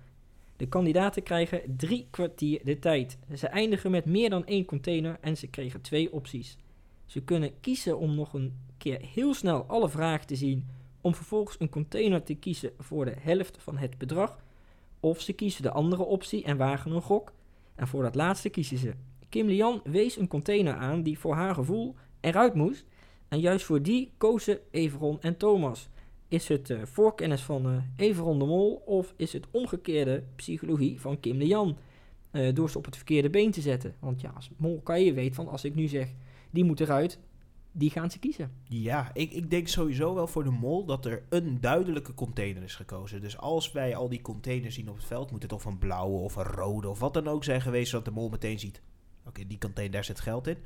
De 0.57 0.67
kandidaten 0.67 1.23
krijgen 1.23 1.61
drie 1.77 2.07
kwartier 2.09 2.61
de 2.63 2.79
tijd. 2.79 3.17
Ze 3.35 3.47
eindigen 3.47 3.91
met 3.91 4.05
meer 4.05 4.29
dan 4.29 4.45
één 4.45 4.65
container 4.65 5.17
en 5.21 5.37
ze 5.37 5.47
kregen 5.47 5.81
twee 5.81 6.13
opties. 6.13 6.57
Ze 7.09 7.21
kunnen 7.21 7.59
kiezen 7.59 7.97
om 7.97 8.15
nog 8.15 8.33
een 8.33 8.53
keer 8.77 9.01
heel 9.01 9.33
snel 9.33 9.63
alle 9.63 9.89
vragen 9.89 10.27
te 10.27 10.35
zien 10.35 10.67
om 11.01 11.15
vervolgens 11.15 11.59
een 11.59 11.69
container 11.69 12.23
te 12.23 12.35
kiezen 12.35 12.71
voor 12.77 13.05
de 13.05 13.15
helft 13.19 13.57
van 13.59 13.77
het 13.77 13.97
bedrag. 13.97 14.39
Of 14.99 15.21
ze 15.21 15.33
kiezen 15.33 15.63
de 15.63 15.71
andere 15.71 16.03
optie 16.03 16.43
en 16.43 16.57
wagen 16.57 16.91
een 16.91 17.01
gok. 17.01 17.33
En 17.75 17.87
voor 17.87 18.03
dat 18.03 18.15
laatste 18.15 18.49
kiezen 18.49 18.77
ze. 18.77 18.93
Kim 19.29 19.47
Lian 19.47 19.81
wees 19.83 20.17
een 20.17 20.27
container 20.27 20.73
aan 20.73 21.03
die 21.03 21.19
voor 21.19 21.35
haar 21.35 21.53
gevoel 21.53 21.95
eruit 22.19 22.53
moest. 22.53 22.85
En 23.27 23.39
juist 23.39 23.65
voor 23.65 23.81
die 23.81 24.11
kozen 24.17 24.59
Everon 24.71 25.21
en 25.21 25.37
Thomas. 25.37 25.89
Is 26.27 26.47
het 26.47 26.69
eh, 26.69 26.83
voorkennis 26.83 27.41
van 27.41 27.65
eh 27.65 28.05
Everon 28.05 28.39
de 28.39 28.45
Mol 28.45 28.81
of 28.85 29.13
is 29.17 29.33
het 29.33 29.47
omgekeerde 29.51 30.23
psychologie 30.35 31.01
van 31.01 31.19
Kim 31.19 31.37
Lian? 31.37 31.77
Eh, 32.31 32.53
door 32.53 32.69
ze 32.69 32.77
op 32.77 32.85
het 32.85 32.95
verkeerde 32.95 33.29
been 33.29 33.51
te 33.51 33.61
zetten. 33.61 33.95
Want 33.99 34.21
ja, 34.21 34.31
als 34.35 34.49
mol 34.57 34.81
kan 34.83 35.01
je 35.01 35.13
weten 35.13 35.35
van 35.35 35.47
als 35.47 35.63
ik 35.63 35.75
nu 35.75 35.87
zeg 35.87 36.13
die 36.49 36.63
moet 36.63 36.79
eruit, 36.79 37.19
die 37.71 37.89
gaan 37.89 38.11
ze 38.11 38.19
kiezen. 38.19 38.51
Ja, 38.63 39.09
ik, 39.13 39.31
ik 39.31 39.49
denk 39.49 39.67
sowieso 39.67 40.13
wel 40.13 40.27
voor 40.27 40.43
de 40.43 40.49
mol 40.49 40.85
dat 40.85 41.05
er 41.05 41.23
een 41.29 41.61
duidelijke 41.61 42.13
container 42.13 42.63
is 42.63 42.75
gekozen. 42.75 43.21
Dus 43.21 43.37
als 43.37 43.71
wij 43.71 43.95
al 43.95 44.09
die 44.09 44.21
containers 44.21 44.75
zien 44.75 44.89
op 44.89 44.95
het 44.95 45.05
veld, 45.05 45.31
moet 45.31 45.43
het 45.43 45.53
of 45.53 45.65
een 45.65 45.77
blauwe 45.77 46.17
of 46.17 46.35
een 46.35 46.43
rode 46.43 46.89
of 46.89 46.99
wat 46.99 47.13
dan 47.13 47.27
ook 47.27 47.43
zijn 47.43 47.61
geweest, 47.61 47.89
zodat 47.89 48.05
de 48.05 48.11
mol 48.11 48.29
meteen 48.29 48.59
ziet. 48.59 48.81
Oké, 49.25 49.47
die 49.47 49.57
container, 49.57 49.93
daar 49.93 50.03
zit 50.03 50.19
geld 50.19 50.47
in. 50.47 50.57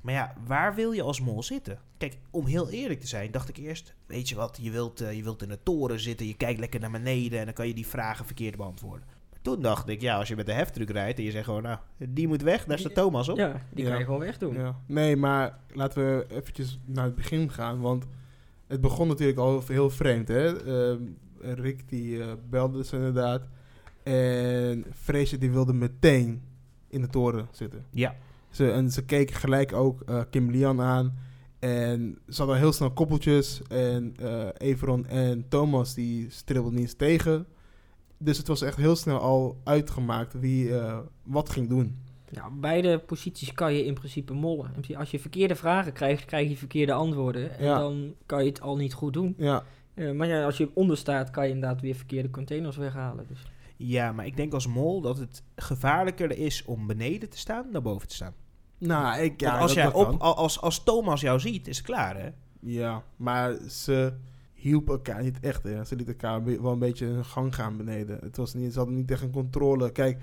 Maar 0.00 0.14
ja, 0.14 0.34
waar 0.46 0.74
wil 0.74 0.92
je 0.92 1.02
als 1.02 1.20
mol 1.20 1.42
zitten? 1.42 1.78
Kijk, 1.98 2.18
om 2.30 2.46
heel 2.46 2.70
eerlijk 2.70 3.00
te 3.00 3.06
zijn, 3.06 3.30
dacht 3.30 3.48
ik 3.48 3.56
eerst, 3.56 3.94
weet 4.06 4.28
je 4.28 4.34
wat, 4.34 4.58
je 4.60 4.70
wilt, 4.70 5.00
eh, 5.00 5.12
je 5.12 5.22
wilt 5.22 5.42
in 5.42 5.48
de 5.48 5.62
toren 5.62 6.00
zitten, 6.00 6.26
je 6.26 6.36
kijkt 6.36 6.60
lekker 6.60 6.80
naar 6.80 6.90
beneden 6.90 7.38
en 7.38 7.44
dan 7.44 7.54
kan 7.54 7.66
je 7.66 7.74
die 7.74 7.86
vragen 7.86 8.26
verkeerd 8.26 8.56
beantwoorden. 8.56 9.08
Toen 9.42 9.62
dacht 9.62 9.88
ik, 9.88 10.00
ja, 10.00 10.16
als 10.18 10.28
je 10.28 10.36
met 10.36 10.46
de 10.46 10.52
heftruck 10.52 10.90
rijdt 10.90 11.18
en 11.18 11.24
je 11.24 11.30
zegt 11.30 11.44
gewoon, 11.44 11.62
nou, 11.62 11.78
die 12.08 12.28
moet 12.28 12.42
weg, 12.42 12.64
daar 12.64 12.78
staat 12.78 12.94
Thomas 12.94 13.28
op. 13.28 13.36
Ja, 13.36 13.60
die 13.72 13.84
Ja. 13.84 13.90
kan 13.90 13.98
je 13.98 14.04
gewoon 14.04 14.20
wegdoen. 14.20 14.54
Ja. 14.54 14.76
Nee, 14.86 15.16
maar 15.16 15.58
laten 15.72 16.04
we 16.04 16.26
eventjes 16.28 16.78
naar 16.84 17.04
het 17.04 17.14
begin 17.14 17.50
gaan. 17.50 17.80
Want 17.80 18.04
het 18.66 18.80
begon 18.80 19.08
natuurlijk 19.08 19.38
al 19.38 19.62
heel 19.66 19.90
vreemd. 19.90 20.28
Hè? 20.28 20.64
Ehm, 20.64 21.02
Rick 21.40 21.88
die 21.88 22.22
eh, 22.22 22.32
belde 22.50 22.84
ze 22.84 22.96
inderdaad. 22.96 23.42
En 24.02 24.84
Freesje 24.94 25.38
die 25.38 25.50
wilde 25.50 25.72
meteen 25.72 26.42
in 26.88 27.00
de 27.00 27.08
toren 27.08 27.48
zitten. 27.50 27.84
Ja. 27.90 28.14
Ze, 28.50 28.70
en 28.70 28.90
ze 28.90 29.04
keken 29.04 29.36
gelijk 29.36 29.72
ook 29.72 30.00
eh, 30.00 30.20
Kim 30.30 30.50
Lian 30.50 30.80
aan. 30.80 31.18
En 31.58 32.18
ze 32.28 32.38
hadden 32.38 32.58
heel 32.58 32.72
snel 32.72 32.90
koppeltjes. 32.92 33.62
En 33.68 34.14
eh 34.20 34.46
Everon 34.56 35.06
en 35.06 35.48
Thomas 35.48 35.94
die 35.94 36.30
stribbelden 36.30 36.74
niet 36.74 36.88
eens 36.88 36.96
tegen. 36.96 37.46
Dus 38.24 38.38
het 38.38 38.46
was 38.48 38.62
echt 38.62 38.76
heel 38.76 38.96
snel 38.96 39.18
al 39.18 39.60
uitgemaakt 39.64 40.40
wie 40.40 40.78
eh, 40.78 40.98
wat 41.22 41.48
ging 41.50 41.68
doen. 41.68 41.98
Ja, 42.30 42.46
op 42.46 42.60
beide 42.60 42.98
posities 42.98 43.52
kan 43.52 43.74
je 43.74 43.84
in 43.84 43.94
principe 43.94 44.32
mollen. 44.34 44.70
Als 44.96 45.10
je 45.10 45.18
verkeerde 45.18 45.54
vragen 45.54 45.92
krijgt, 45.92 46.24
krijg 46.24 46.48
je 46.48 46.56
verkeerde 46.56 46.92
antwoorden. 46.92 47.58
En 47.58 47.64
Ja. 47.64 47.78
dan 47.78 48.14
kan 48.26 48.44
je 48.44 48.48
het 48.50 48.60
al 48.60 48.76
niet 48.76 48.92
goed 48.94 49.12
doen. 49.12 49.34
Ja, 49.38 49.62
Eh, 49.94 50.10
maar 50.12 50.26
ja, 50.28 50.44
als 50.44 50.56
je 50.56 50.70
onder 50.74 50.96
staat, 50.96 51.30
kan 51.30 51.46
je 51.48 51.52
inderdaad 51.54 51.80
weer 51.80 51.94
verkeerde 51.94 52.30
containers 52.30 52.76
weghalen. 52.76 53.26
Dus. 53.28 53.42
Ja, 53.76 54.12
maar 54.12 54.26
ik 54.26 54.36
denk 54.36 54.52
als 54.52 54.66
mol 54.66 55.00
dat 55.00 55.18
het 55.18 55.42
gevaarlijker 55.56 56.38
is 56.38 56.64
om 56.64 56.86
beneden 56.86 57.28
te 57.28 57.38
staan 57.38 57.66
dan 57.72 57.82
boven 57.82 58.08
te 58.08 58.14
staan. 58.14 58.34
nou, 58.78 59.20
ik, 59.20 59.40
ja, 59.40 59.48
Want 59.50 59.62
als, 59.62 59.74
dat- 59.74 59.82
jij 59.84 59.92
op, 59.92 60.20
als, 60.20 60.60
als 60.60 60.84
Thomas 60.84 61.20
jou 61.20 61.40
ziet, 61.40 61.68
is 61.68 61.76
het 61.76 61.86
klaar, 61.86 62.16
hè? 62.20 62.28
Ja, 62.60 63.02
maar 63.16 63.54
ze 63.68 64.12
hielpen 64.62 64.94
elkaar 64.94 65.22
niet 65.22 65.40
echt. 65.40 65.62
Hè. 65.62 65.84
Ze 65.84 65.96
lieten 65.96 66.14
elkaar 66.14 66.44
wel 66.44 66.72
een 66.72 66.78
beetje 66.78 67.06
hun 67.06 67.24
gang 67.24 67.54
gaan 67.54 67.76
beneden. 67.76 68.18
Het 68.20 68.36
was 68.36 68.54
niet, 68.54 68.72
ze 68.72 68.78
hadden 68.78 68.96
niet 68.96 69.10
echt 69.10 69.22
een 69.22 69.30
controle. 69.30 69.92
Kijk, 69.92 70.22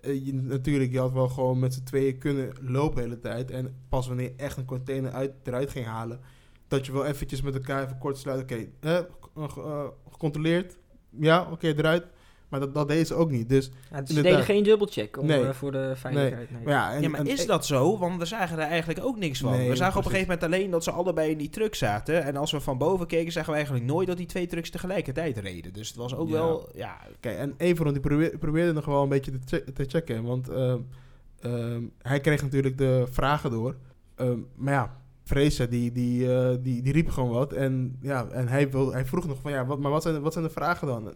eh, 0.00 0.26
je, 0.26 0.34
natuurlijk, 0.34 0.92
je 0.92 0.98
had 0.98 1.12
wel 1.12 1.28
gewoon 1.28 1.58
met 1.58 1.74
z'n 1.74 1.82
tweeën 1.82 2.18
kunnen 2.18 2.52
lopen 2.60 2.96
de 2.96 3.02
hele 3.02 3.20
tijd. 3.20 3.50
En 3.50 3.74
pas 3.88 4.06
wanneer 4.06 4.26
je 4.26 4.36
echt 4.36 4.56
een 4.56 4.64
container 4.64 5.12
uit, 5.12 5.32
eruit 5.42 5.70
ging 5.70 5.86
halen, 5.86 6.20
dat 6.68 6.86
je 6.86 6.92
wel 6.92 7.04
eventjes 7.06 7.42
met 7.42 7.54
elkaar 7.54 7.84
even 7.84 7.98
kort 7.98 8.18
sluit. 8.18 8.42
Oké, 8.42 8.66
eh, 8.80 8.98
eh, 9.34 9.84
gecontroleerd. 10.10 10.76
Ja, 11.10 11.48
oké, 11.50 11.66
eruit. 11.66 12.06
Maar 12.56 12.66
dat, 12.66 12.74
dat 12.74 12.88
deden 12.88 13.06
ze 13.06 13.14
ook 13.14 13.30
niet. 13.30 13.48
Dus, 13.48 13.70
Ja, 13.90 14.00
dus 14.00 14.14
ze 14.16 14.22
deden 14.22 14.42
geen 14.42 14.62
dubbelcheck 14.62 15.18
om, 15.18 15.26
Nee. 15.26 15.42
eh, 15.46 15.50
voor 15.52 15.72
de 15.72 15.92
veiligheid. 15.96 16.50
Nee. 16.50 16.62
maar 16.64 16.72
ja, 16.72 16.92
en, 16.94 17.02
ja, 17.02 17.08
maar 17.08 17.20
en- 17.20 17.26
is 17.26 17.46
dat 17.46 17.66
zo? 17.66 17.98
Want 17.98 18.18
we 18.18 18.24
zagen 18.24 18.58
er 18.58 18.66
eigenlijk 18.68 19.04
ook 19.04 19.18
niks 19.18 19.40
van. 19.40 19.50
Nee, 19.52 19.68
we 19.68 19.76
zagen 19.76 19.98
op 19.98 20.04
een 20.04 20.10
gegeven 20.10 20.32
moment 20.34 20.52
alleen 20.54 20.70
dat 20.70 20.84
ze 20.84 20.90
allebei 20.90 21.30
in 21.30 21.38
die 21.38 21.48
truck 21.50 21.74
zaten. 21.74 22.22
En 22.24 22.36
als 22.36 22.52
we 22.52 22.60
van 22.60 22.78
boven 22.78 23.06
keken, 23.06 23.32
zagen 23.32 23.50
we 23.50 23.56
eigenlijk 23.56 23.86
nooit 23.86 24.06
dat 24.08 24.16
die 24.16 24.26
twee 24.26 24.46
trucks 24.46 24.70
tegelijkertijd 24.70 25.38
reden. 25.38 25.72
Dus 25.72 25.88
het 25.88 25.96
was 25.96 26.14
ook 26.16 26.28
Ja. 26.28 26.34
wel, 26.34 26.68
ja... 26.74 26.96
Kijk, 27.20 27.38
en 27.38 27.54
Everon 27.56 27.92
die 27.92 28.02
probeer- 28.02 28.38
probeerde 28.38 28.72
nog 28.72 28.84
wel 28.84 29.02
een 29.02 29.08
beetje 29.08 29.30
te, 29.30 29.38
che- 29.44 29.72
te 29.72 29.84
checken. 29.88 30.22
Want 30.24 30.48
ehm, 30.48 30.78
ehm, 31.40 31.82
hij 32.02 32.20
kreeg 32.20 32.42
natuurlijk 32.42 32.78
de 32.78 33.06
vragen 33.10 33.50
door. 33.50 33.76
Ehm, 34.14 34.38
maar 34.54 34.72
ja, 34.72 34.96
Freesa 35.24 35.66
die, 35.66 35.92
die, 35.92 36.34
eh, 36.34 36.54
die, 36.60 36.82
die 36.82 36.92
riep 36.92 37.08
gewoon 37.08 37.30
wat. 37.30 37.52
En, 37.52 37.98
ja, 38.00 38.26
en 38.28 38.48
hij, 38.48 38.70
wil, 38.70 38.92
hij 38.92 39.04
vroeg 39.04 39.26
nog 39.26 39.38
van 39.42 39.50
ja, 39.52 39.66
wat, 39.66 39.78
maar 39.78 39.90
wat 39.90 40.02
zijn, 40.02 40.20
wat 40.20 40.32
zijn 40.32 40.44
de 40.44 40.50
vragen 40.50 40.86
dan? 40.86 41.12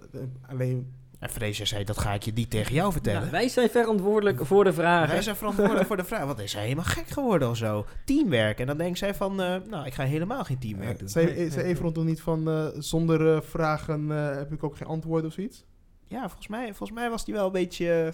Alleen, 0.49 0.93
En 1.21 1.29
Fraser 1.29 1.67
zei, 1.67 1.85
dat 1.85 1.99
ga 1.99 2.13
ik 2.13 2.23
je 2.23 2.33
niet 2.35 2.51
tegen 2.51 2.75
jou 2.75 2.93
vertellen. 2.93 3.25
Ja, 3.25 3.31
wij 3.31 3.49
zijn 3.49 3.71
verantwoordelijk 3.71 4.47
voor 4.47 4.65
de 4.65 4.73
vragen. 4.73 5.09
Wij 5.13 5.23
zijn 5.23 5.37
verantwoordelijk 5.37 5.87
voor 5.87 5.97
de 5.97 6.05
vraag. 6.05 6.25
Wat 6.25 6.41
is 6.41 6.53
hij 6.53 6.63
helemaal 6.63 6.85
gek 6.85 7.09
geworden 7.09 7.49
of 7.51 7.57
zo? 7.57 7.87
Teamwerk. 8.05 8.59
En 8.61 8.67
dan 8.67 8.77
denkt 8.77 8.99
zij 8.99 9.15
van, 9.15 9.43
eh, 9.43 9.57
nou, 9.71 9.87
ik 9.87 9.95
ga 9.95 10.05
helemaal 10.05 10.45
geen 10.45 10.59
teamwerk 10.59 10.99
doen. 10.99 11.07
eh, 11.07 11.13
zei, 11.13 11.27
Nee, 11.27 11.51
zei 11.51 11.63
nee. 11.63 11.73
Everon 11.73 11.93
toen 11.93 12.07
niet 12.07 12.21
van 12.21 12.49
eh, 12.51 12.67
zonder 12.79 13.35
eh, 13.35 13.41
vragen 13.43 14.11
eh, 14.13 14.37
heb 14.37 14.53
ik 14.53 14.65
ook 14.65 14.77
geen 14.77 14.89
antwoord 14.89 15.25
of 15.25 15.33
zoiets? 15.33 15.65
Ja, 16.05 16.21
volgens 16.27 16.49
mij, 16.49 16.67
volgens 16.67 16.99
mij 16.99 17.11
was 17.11 17.25
hij 17.25 17.35
wel 17.35 17.47
een 17.47 17.53
beetje... 17.53 18.13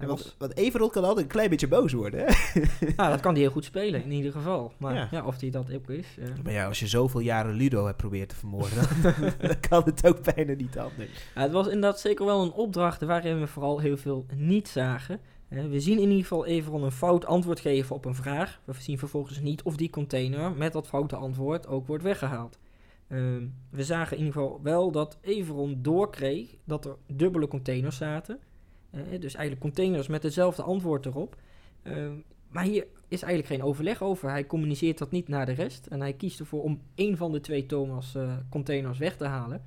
Hij 0.00 0.08
want, 0.08 0.22
was- 0.22 0.34
want 0.38 0.56
Everald 0.56 0.92
kan 0.92 1.04
altijd 1.04 1.24
een 1.26 1.32
klein 1.32 1.50
beetje 1.50 1.68
boos 1.68 1.92
worden, 1.92 2.20
hè? 2.26 2.26
Nou, 2.96 3.10
dat 3.10 3.20
kan 3.20 3.32
hij 3.32 3.40
heel 3.42 3.50
goed 3.50 3.64
spelen, 3.64 4.02
in 4.04 4.10
ieder 4.12 4.32
geval. 4.32 4.72
Maar 4.78 4.94
Ja. 4.94 5.08
ja, 5.10 5.24
of 5.26 5.40
hij 5.40 5.50
dat 5.50 5.72
ook 5.74 5.90
is. 5.90 6.06
eh. 6.18 6.26
Maar 6.44 6.52
ja, 6.52 6.66
als 6.66 6.80
je 6.80 6.86
zoveel 6.86 7.20
jaren 7.20 7.54
Ludo 7.54 7.84
hebt 7.84 7.96
proberen 7.96 8.28
te 8.28 8.36
vermoorden, 8.36 8.82
dan, 9.48 9.60
kan 9.68 9.82
het 9.84 10.06
ook 10.06 10.34
bijna 10.34 10.52
niet 10.54 10.78
anders. 10.78 11.08
Ja, 11.34 11.40
het 11.40 11.52
was 11.52 11.66
inderdaad 11.66 12.00
zeker 12.00 12.24
wel 12.24 12.42
een 12.42 12.52
opdracht 12.52 13.02
waarin 13.02 13.40
we 13.40 13.46
vooral 13.46 13.78
heel 13.78 13.96
veel 13.96 14.26
niet 14.34 14.68
zagen. 14.68 15.20
We 15.48 15.80
zien 15.80 15.96
in 15.98 16.08
ieder 16.08 16.22
geval 16.22 16.46
Everon 16.46 16.82
een 16.82 16.90
fout 16.92 17.26
antwoord 17.26 17.60
geven 17.60 17.96
op 17.96 18.04
een 18.04 18.14
vraag. 18.14 18.60
We 18.64 18.72
zien 18.78 18.98
vervolgens 18.98 19.40
niet 19.40 19.62
of 19.62 19.76
die 19.76 19.90
container 19.90 20.52
met 20.52 20.72
dat 20.72 20.86
foute 20.86 21.16
antwoord 21.16 21.66
ook 21.66 21.86
wordt 21.86 22.02
weggehaald. 22.02 22.58
Ehm, 23.08 23.46
we 23.70 23.84
zagen 23.84 24.16
in 24.16 24.24
ieder 24.24 24.40
geval 24.40 24.60
wel 24.62 24.90
dat 24.90 25.18
Everon 25.20 25.78
doorkreeg 25.82 26.48
dat 26.64 26.84
er 26.84 26.96
dubbele 27.06 27.48
containers 27.48 27.96
zaten. 27.96 28.38
Eh, 28.90 29.00
dus 29.20 29.34
eigenlijk 29.34 29.60
containers 29.60 30.06
met 30.06 30.22
hetzelfde 30.22 30.62
antwoord 30.62 31.06
erop. 31.06 31.36
Ehm, 31.82 32.14
maar 32.48 32.64
hier 32.64 32.86
is 33.08 33.22
eigenlijk 33.22 33.52
geen 33.52 33.68
overleg 33.68 34.02
over. 34.02 34.30
Hij 34.30 34.46
communiceert 34.46 34.98
dat 34.98 35.10
niet 35.10 35.28
naar 35.28 35.46
de 35.46 35.52
rest. 35.52 35.86
En 35.86 36.00
hij 36.00 36.12
kiest 36.12 36.40
ervoor 36.40 36.62
om 36.62 36.80
één 36.94 37.16
van 37.16 37.32
de 37.32 37.40
twee 37.40 37.66
Thomas 37.66 38.14
eh, 38.14 38.36
containers 38.48 38.98
weg 38.98 39.16
te 39.16 39.24
halen. 39.24 39.62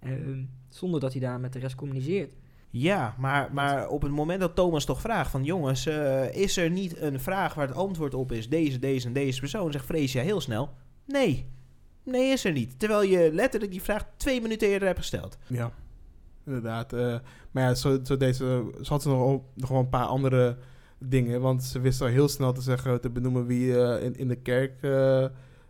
Ehm, 0.00 0.42
zonder 0.68 1.00
dat 1.00 1.12
hij 1.12 1.20
daar 1.20 1.40
met 1.40 1.52
de 1.52 1.58
rest 1.58 1.74
communiceert. 1.74 2.32
Ja, 2.70 3.14
maar, 3.18 3.52
maar 3.52 3.88
op 3.88 4.02
het 4.02 4.10
moment 4.10 4.40
dat 4.40 4.54
Thomas 4.54 4.84
toch 4.84 5.00
vraagt 5.00 5.30
van... 5.30 5.44
jongens, 5.44 5.86
eh, 5.86 6.34
is 6.34 6.56
er 6.56 6.70
niet 6.70 7.00
een 7.00 7.20
vraag 7.20 7.54
waar 7.54 7.66
het 7.66 7.76
antwoord 7.76 8.14
op 8.14 8.32
is... 8.32 8.48
deze, 8.48 8.78
deze 8.78 9.06
en 9.06 9.12
deze 9.12 9.40
persoon, 9.40 9.72
zegt 9.72 9.84
Freesia 9.84 10.22
heel 10.22 10.40
snel... 10.40 10.70
nee, 11.04 11.46
nee 12.02 12.32
is 12.32 12.44
er 12.44 12.52
niet. 12.52 12.78
Terwijl 12.78 13.02
je 13.02 13.32
letterlijk 13.32 13.72
die 13.72 13.82
vraag 13.82 14.06
twee 14.16 14.40
minuten 14.40 14.68
eerder 14.68 14.86
hebt 14.86 15.00
gesteld. 15.00 15.38
Ja, 15.46 15.72
inderdaad. 16.46 16.92
eh, 16.92 17.18
maar 17.50 17.62
ja, 17.62 17.74
zo, 17.74 17.98
zo 18.02 18.16
deze, 18.16 18.70
ze 18.82 18.92
had 18.92 19.02
ze 19.02 19.08
nog, 19.08 19.18
wel- 19.68 19.78
een 19.78 19.88
paar 19.88 20.04
andere 20.06 20.56
dingen. 20.98 21.40
Want 21.40 21.64
ze 21.64 21.80
wist 21.80 22.00
al 22.00 22.06
heel 22.06 22.28
snel 22.28 22.52
te 22.52 22.60
zeggen, 22.62 23.00
te 23.00 23.10
benoemen 23.10 23.46
wie 23.46 23.78
eh, 23.82 24.04
in, 24.04 24.16
in 24.16 24.28
de 24.28 24.36
kerk 24.36 24.82
eh, 24.82 25.26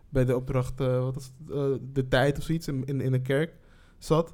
bij 0.09 0.25
de 0.25 0.35
opdracht, 0.35 0.79
wat 0.79 1.31
eh, 1.49 1.63
de 1.93 2.07
tijd 2.07 2.37
of 2.37 2.43
zoiets, 2.43 2.67
in, 2.67 2.85
in, 2.85 3.01
in 3.01 3.11
de 3.11 3.21
kerk 3.21 3.53
zat. 3.97 4.33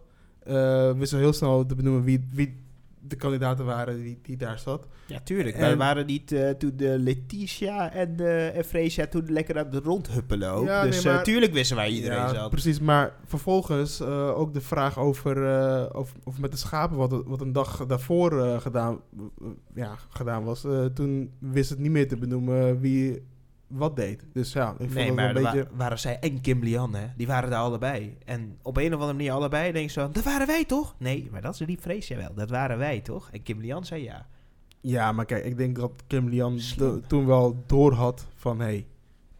Wist 0.97 1.13
al 1.13 1.19
heel 1.19 1.33
snel 1.33 1.65
te 1.65 1.75
benoemen 1.75 2.03
wie, 2.03 2.27
wie 2.31 2.65
de 3.09 3.15
kandidaten 3.15 3.65
waren 3.65 4.01
die, 4.03 4.19
die 4.21 4.37
daar 4.37 4.59
zat. 4.59 4.87
Ja, 5.05 5.19
tuurlijk. 5.19 5.55
En- 5.55 5.61
Wij 5.61 5.77
waren 5.77 6.05
niet 6.05 6.31
eh, 6.31 6.49
toen 6.49 6.71
de 6.75 6.99
Letitia 6.99 7.91
en, 7.93 8.15
de 8.15 8.51
en 8.55 8.63
Freesia 8.63 9.07
toen 9.07 9.31
lekker 9.31 9.57
aan 9.59 9.67
het 9.71 9.83
rondhuppelen 9.83 10.51
ook. 10.51 10.65
Ja, 10.65 10.83
dus 10.83 11.03
nee, 11.03 11.41
eh, 11.45 11.51
wisten 11.53 11.75
wij 11.75 11.89
iedereen 11.89 12.17
Ja, 12.17 12.33
zat. 12.33 12.49
precies. 12.49 12.79
Maar 12.79 13.13
vervolgens 13.25 14.01
ook 14.01 14.53
de 14.53 14.61
vraag 14.61 14.97
over, 14.99 15.37
of, 15.95 16.13
of 16.23 16.39
met 16.39 16.51
de 16.51 16.57
schapen, 16.57 16.97
wat, 16.97 17.23
wat 17.25 17.41
een 17.41 17.51
dag 17.53 17.85
daarvoor 17.85 18.59
gedaan, 18.61 18.99
ja, 19.75 19.95
gedaan 20.09 20.43
was. 20.43 20.65
Toen 20.93 21.31
wist 21.39 21.69
het 21.69 21.79
niet 21.79 21.91
meer 21.91 22.07
te 22.07 22.17
benoemen 22.17 22.79
wie 22.79 23.21
wat 23.67 23.95
deed. 23.95 24.23
Dus 24.33 24.53
ja, 24.53 24.71
ik 24.71 24.77
vond 24.77 24.93
Nee, 24.93 25.11
maar 25.11 25.35
een 25.35 25.43
beetje... 25.43 25.63
wa- 25.63 25.75
waren 25.75 25.99
zij 25.99 26.19
en 26.19 26.41
Kim 26.41 26.63
Lian, 26.63 26.95
hè? 26.95 27.07
Die 27.17 27.27
waren 27.27 27.49
daar 27.49 27.59
allebei. 27.59 28.17
En 28.25 28.57
op 28.61 28.77
een 28.77 28.85
of 28.87 28.93
andere 28.93 29.13
manier 29.13 29.31
allebei 29.31 29.71
denk 29.71 29.85
je 29.85 29.91
zo... 29.91 30.11
Dat 30.11 30.23
waren 30.23 30.47
wij 30.47 30.65
toch? 30.65 30.95
Nee, 30.97 31.27
maar 31.31 31.41
dat 31.41 31.53
is 31.53 31.59
riep 31.59 31.81
Freesia 31.81 32.17
wel. 32.17 32.33
Dat 32.33 32.49
waren 32.49 32.77
wij 32.77 33.01
toch? 33.01 33.29
En 33.31 33.43
Kim 33.43 33.59
Lian 33.59 33.85
zei 33.85 34.03
ja. 34.03 34.27
Ja, 34.81 35.11
maar 35.11 35.25
kijk, 35.25 35.45
ik 35.45 35.57
denk 35.57 35.75
dat 35.75 35.91
Kim 36.07 36.29
Lian 36.29 36.59
toen 37.07 37.25
wel 37.25 37.63
door 37.65 37.93
had 37.93 38.27
van... 38.35 38.59
hé, 38.59 38.65
hey, 38.65 38.87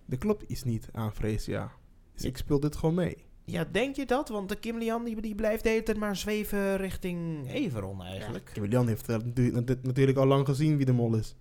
er 0.10 0.18
klopt 0.18 0.44
iets 0.48 0.64
niet 0.64 0.90
aan 0.94 1.14
Freesia. 1.14 1.72
Dus 2.14 2.24
ik 2.26 2.38
speel 2.38 2.60
dit 2.60 2.76
gewoon 2.76 2.96
mee. 2.96 3.18
Ja, 3.46 3.66
denk 3.72 3.96
je 3.96 4.06
dat? 4.06 4.30
Want 4.30 4.50
de 4.50 4.56
Kim 4.56 4.78
Lian 4.78 5.04
die, 5.04 5.22
die 5.22 5.36
blijft 5.36 5.64
de 5.64 5.70
hele 5.70 5.84
tijd 5.84 5.98
maar 5.98 6.16
zweven 6.16 6.78
richting 6.78 7.50
Everon 7.52 8.02
eigenlijk. 8.02 8.50
Kim 8.54 8.66
Lian 8.66 8.88
heeft 8.88 9.10
eh, 9.10 9.16
natu- 9.18 9.52
natu- 9.52 9.80
natuurlijk 9.82 10.18
al 10.18 10.26
lang 10.26 10.46
gezien 10.46 10.78
wie 10.78 10.86
de 10.86 10.92
mol 10.94 11.16
is. 11.16 11.36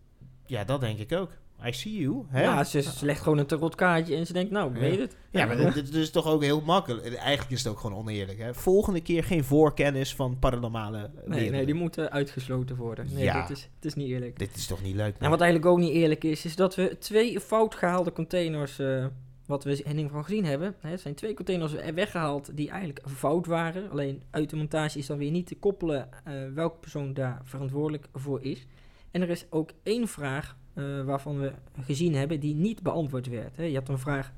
Ja, 0.46 0.64
dat 0.64 0.80
denk 0.80 0.98
ik 0.98 1.12
ook. 1.12 1.30
I 1.64 1.72
see 1.72 1.92
you. 2.00 2.24
Hè? 2.28 2.42
Ja, 2.42 2.64
ze, 2.64 2.82
ze 2.82 3.04
legt 3.04 3.20
gewoon 3.22 3.38
een 3.38 3.46
tarotkaartje 3.46 4.16
en 4.16 4.26
ze 4.26 4.32
denkt, 4.32 4.50
nou, 4.50 4.74
Ja. 4.74 4.80
weet 4.80 4.98
het. 4.98 5.16
Ja, 5.30 5.46
maar 5.46 5.56
dat, 5.56 5.74
dat 5.74 5.86
is 5.94 6.10
toch 6.10 6.26
ook 6.26 6.42
heel 6.42 6.60
makkelijk. 6.60 7.14
Eigenlijk 7.14 7.50
is 7.50 7.62
het 7.64 7.72
ook 7.72 7.78
gewoon 7.80 7.98
oneerlijk. 7.98 8.38
Hè? 8.38 8.54
Volgende 8.54 9.00
keer 9.00 9.24
geen 9.24 9.44
voorkennis 9.44 10.14
van 10.14 10.38
paranormale 10.38 10.98
Nee, 10.98 11.10
werelden. 11.26 11.52
nee, 11.52 11.64
die 11.66 11.74
moeten 11.74 12.10
uitgesloten 12.12 12.76
worden. 12.76 13.06
Nee, 13.12 13.24
Ja. 13.24 13.40
dit 13.46 13.56
is, 13.56 13.68
het 13.74 13.84
is 13.84 13.94
niet 13.94 14.08
eerlijk. 14.08 14.38
Dit 14.38 14.56
is 14.56 14.66
toch 14.66 14.82
niet 14.82 14.94
leuk? 14.94 15.16
En 15.18 15.30
wat 15.30 15.40
eigenlijk 15.40 15.70
ook 15.70 15.78
niet 15.78 15.92
eerlijk 15.92 16.24
is, 16.24 16.44
is 16.44 16.56
dat 16.56 16.74
we 16.74 16.96
twee 16.98 17.40
fout 17.40 17.74
gehaalde 17.74 18.12
containers, 18.12 18.78
eh, 18.78 19.06
wat 19.46 19.64
we 19.64 19.70
in 19.82 19.90
ieder 19.90 20.04
geval 20.06 20.22
gezien 20.22 20.44
hebben. 20.44 20.74
Hè, 20.80 20.90
het 20.90 21.00
zijn 21.00 21.14
twee 21.14 21.34
containers 21.34 21.72
er 21.72 21.94
weggehaald 21.94 22.50
die 22.56 22.70
eigenlijk 22.70 23.00
fout 23.08 23.46
waren. 23.46 23.90
Alleen 23.90 24.22
uit 24.30 24.50
de 24.50 24.56
montage 24.56 24.98
is 24.98 25.06
dan 25.06 25.18
weer 25.18 25.30
niet 25.30 25.46
te 25.46 25.56
koppelen 25.56 26.08
eh, 26.24 26.34
welke 26.54 26.78
persoon 26.78 27.14
daar 27.14 27.40
verantwoordelijk 27.44 28.08
voor 28.14 28.42
is. 28.42 28.66
En 29.10 29.22
er 29.22 29.28
is 29.30 29.46
ook 29.50 29.70
één 29.82 30.08
vraag 30.08 30.56
eh, 30.76 31.04
waarvan 31.04 31.38
we 31.40 31.52
gezien 31.80 32.14
hebben 32.14 32.40
die 32.40 32.54
niet 32.54 32.82
beantwoord 32.82 33.28
werd. 33.28 33.56
Hè. 33.56 33.64
Je 33.64 33.74
had 33.74 33.88
een 33.88 33.98
vraag, 33.98 34.32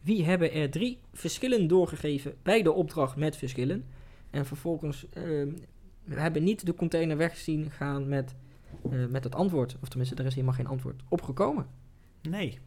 wie 0.00 0.24
hebben 0.24 0.52
er 0.52 0.70
drie 0.70 0.98
verschillen 1.12 1.68
doorgegeven 1.68 2.34
bij 2.42 2.62
de 2.62 2.72
opdracht 2.72 3.16
met 3.16 3.36
verschillen? 3.36 3.84
En 4.30 4.46
vervolgens, 4.46 5.08
eh, 5.08 5.22
we 6.04 6.20
hebben 6.20 6.44
niet 6.44 6.66
de 6.66 6.74
container 6.74 7.16
weggezien 7.16 7.70
gaan 7.70 8.08
met 8.08 8.34
eh, 8.90 9.06
met 9.06 9.24
het 9.24 9.34
antwoord. 9.34 9.76
Of 9.82 9.88
tenminste, 9.88 10.16
er 10.16 10.26
is 10.26 10.34
helemaal 10.34 10.54
geen 10.54 10.66
antwoord 10.66 11.02
opgekomen. 11.08 11.66
Nee. 12.22 12.58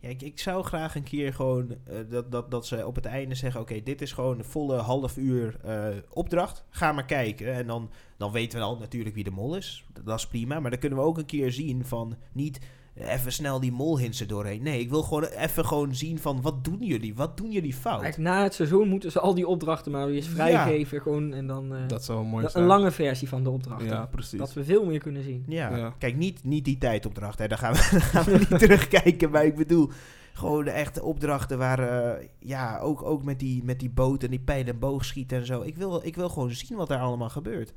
Ja, 0.00 0.08
ik, 0.08 0.38
zou 0.38 0.64
graag 0.64 0.94
een 0.94 1.02
keer 1.02 1.34
gewoon 1.34 1.70
eh, 1.70 1.98
dat, 2.08 2.32
dat, 2.32 2.50
dat 2.50 2.66
ze 2.66 2.86
op 2.86 2.94
het 2.94 3.04
einde 3.04 3.34
zeggen: 3.34 3.60
Oké, 3.60 3.82
dit 3.82 4.02
is 4.02 4.12
gewoon 4.12 4.38
een 4.38 4.44
volle 4.44 4.76
half 4.76 5.16
uur 5.16 5.56
eh, 5.64 5.88
opdracht. 6.10 6.64
Ga 6.70 6.92
maar 6.92 7.04
kijken. 7.04 7.54
En 7.54 7.66
dan, 7.66 7.90
dan 8.16 8.32
weten 8.32 8.58
we 8.58 8.64
al 8.64 8.78
natuurlijk 8.78 9.14
wie 9.14 9.24
de 9.24 9.30
mol 9.30 9.56
is. 9.56 9.84
Dat, 10.04 10.18
is 10.18 10.26
prima. 10.26 10.60
Maar 10.60 10.70
dan 10.70 10.80
kunnen 10.80 10.98
we 10.98 11.04
ook 11.04 11.18
een 11.18 11.26
keer 11.26 11.52
zien 11.52 11.84
van 11.84 12.16
niet 12.32 12.60
even 12.94 13.32
snel 13.32 13.60
die 13.60 13.72
molhinsen 13.72 14.28
doorheen. 14.28 14.62
Nee, 14.62 14.80
ik 14.80 14.90
wil 14.90 15.02
gewoon 15.02 15.24
even 15.24 15.64
gewoon 15.66 15.94
zien 15.94 16.18
van 16.18 16.42
wat 16.42 16.64
doen 16.64 16.78
jullie? 16.80 17.14
Wat 17.14 17.36
doen 17.36 17.50
jullie 17.50 17.74
fout? 17.74 18.02
Eigenlijk 18.02 18.32
na 18.34 18.42
het 18.42 18.54
seizoen 18.54 18.88
moeten 18.88 19.12
ze 19.12 19.20
al 19.20 19.34
die 19.34 19.46
opdrachten 19.46 19.92
maar 19.92 20.06
weer 20.06 20.14
eens 20.16 20.26
Ja. 20.26 20.32
vrijgeven. 20.32 21.00
Gewoon, 21.00 21.32
en 21.34 21.46
dan 21.46 21.74
eh, 21.74 21.80
Dat 21.88 22.04
zou 22.04 22.24
mooi 22.26 22.44
een 22.44 22.50
zijn. 22.50 22.64
lange 22.64 22.90
versie 22.90 23.28
van 23.28 23.42
de 23.42 23.50
opdrachten. 23.50 23.86
Ja, 23.86 24.06
precies. 24.06 24.38
dat 24.38 24.52
we 24.52 24.64
veel 24.64 24.84
meer 24.84 24.98
kunnen 24.98 25.22
zien. 25.22 25.44
Ja, 25.48 25.76
Ja. 25.76 25.94
kijk, 25.98 26.16
niet, 26.16 26.44
niet 26.44 26.64
die 26.64 26.78
tijdopdracht. 26.78 27.38
Hè. 27.38 27.48
Daar, 27.48 27.58
gaan 27.58 27.72
we, 27.72 27.88
daar 27.90 28.00
gaan 28.00 28.24
we 28.24 28.38
niet 28.38 28.58
terugkijken. 28.68 29.30
Maar 29.30 29.44
ik 29.44 29.56
bedoel, 29.56 29.90
gewoon 30.32 30.64
de 30.64 30.70
echte 30.70 31.02
opdrachten 31.02 31.58
waar... 31.58 31.78
eh, 31.78 32.26
ja, 32.38 32.78
ook, 32.78 33.02
ook 33.02 33.24
met, 33.24 33.38
die, 33.38 33.64
met 33.64 33.80
die 33.80 33.90
boot 33.90 34.22
en 34.22 34.30
die 34.30 34.40
pijl 34.40 34.64
en 34.66 34.78
boogschieten 34.78 35.38
en 35.38 35.46
zo. 35.46 35.60
Ik 35.62 35.76
wil, 35.76 36.00
ik 36.04 36.16
wil 36.16 36.28
gewoon 36.28 36.50
zien 36.50 36.76
wat 36.76 36.88
daar 36.88 37.00
allemaal 37.00 37.28
gebeurt. 37.30 37.72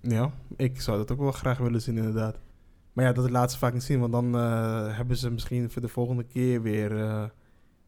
Ja, 0.00 0.30
ik 0.56 0.80
zou 0.80 0.96
dat 0.96 1.12
ook 1.12 1.18
wel 1.18 1.32
graag 1.32 1.58
willen 1.58 1.82
zien 1.82 1.96
inderdaad. 1.96 2.38
Maar 2.96 3.04
ja, 3.04 3.12
dat 3.12 3.30
laat 3.30 3.52
ze 3.52 3.58
vaak 3.58 3.72
niet 3.72 3.82
zien, 3.82 4.00
want 4.00 4.12
dan 4.12 4.36
eh, 4.36 4.96
hebben 4.96 5.16
ze 5.16 5.30
misschien 5.30 5.70
voor 5.70 5.82
de 5.82 5.88
volgende 5.88 6.24
keer 6.24 6.62
weer... 6.62 7.00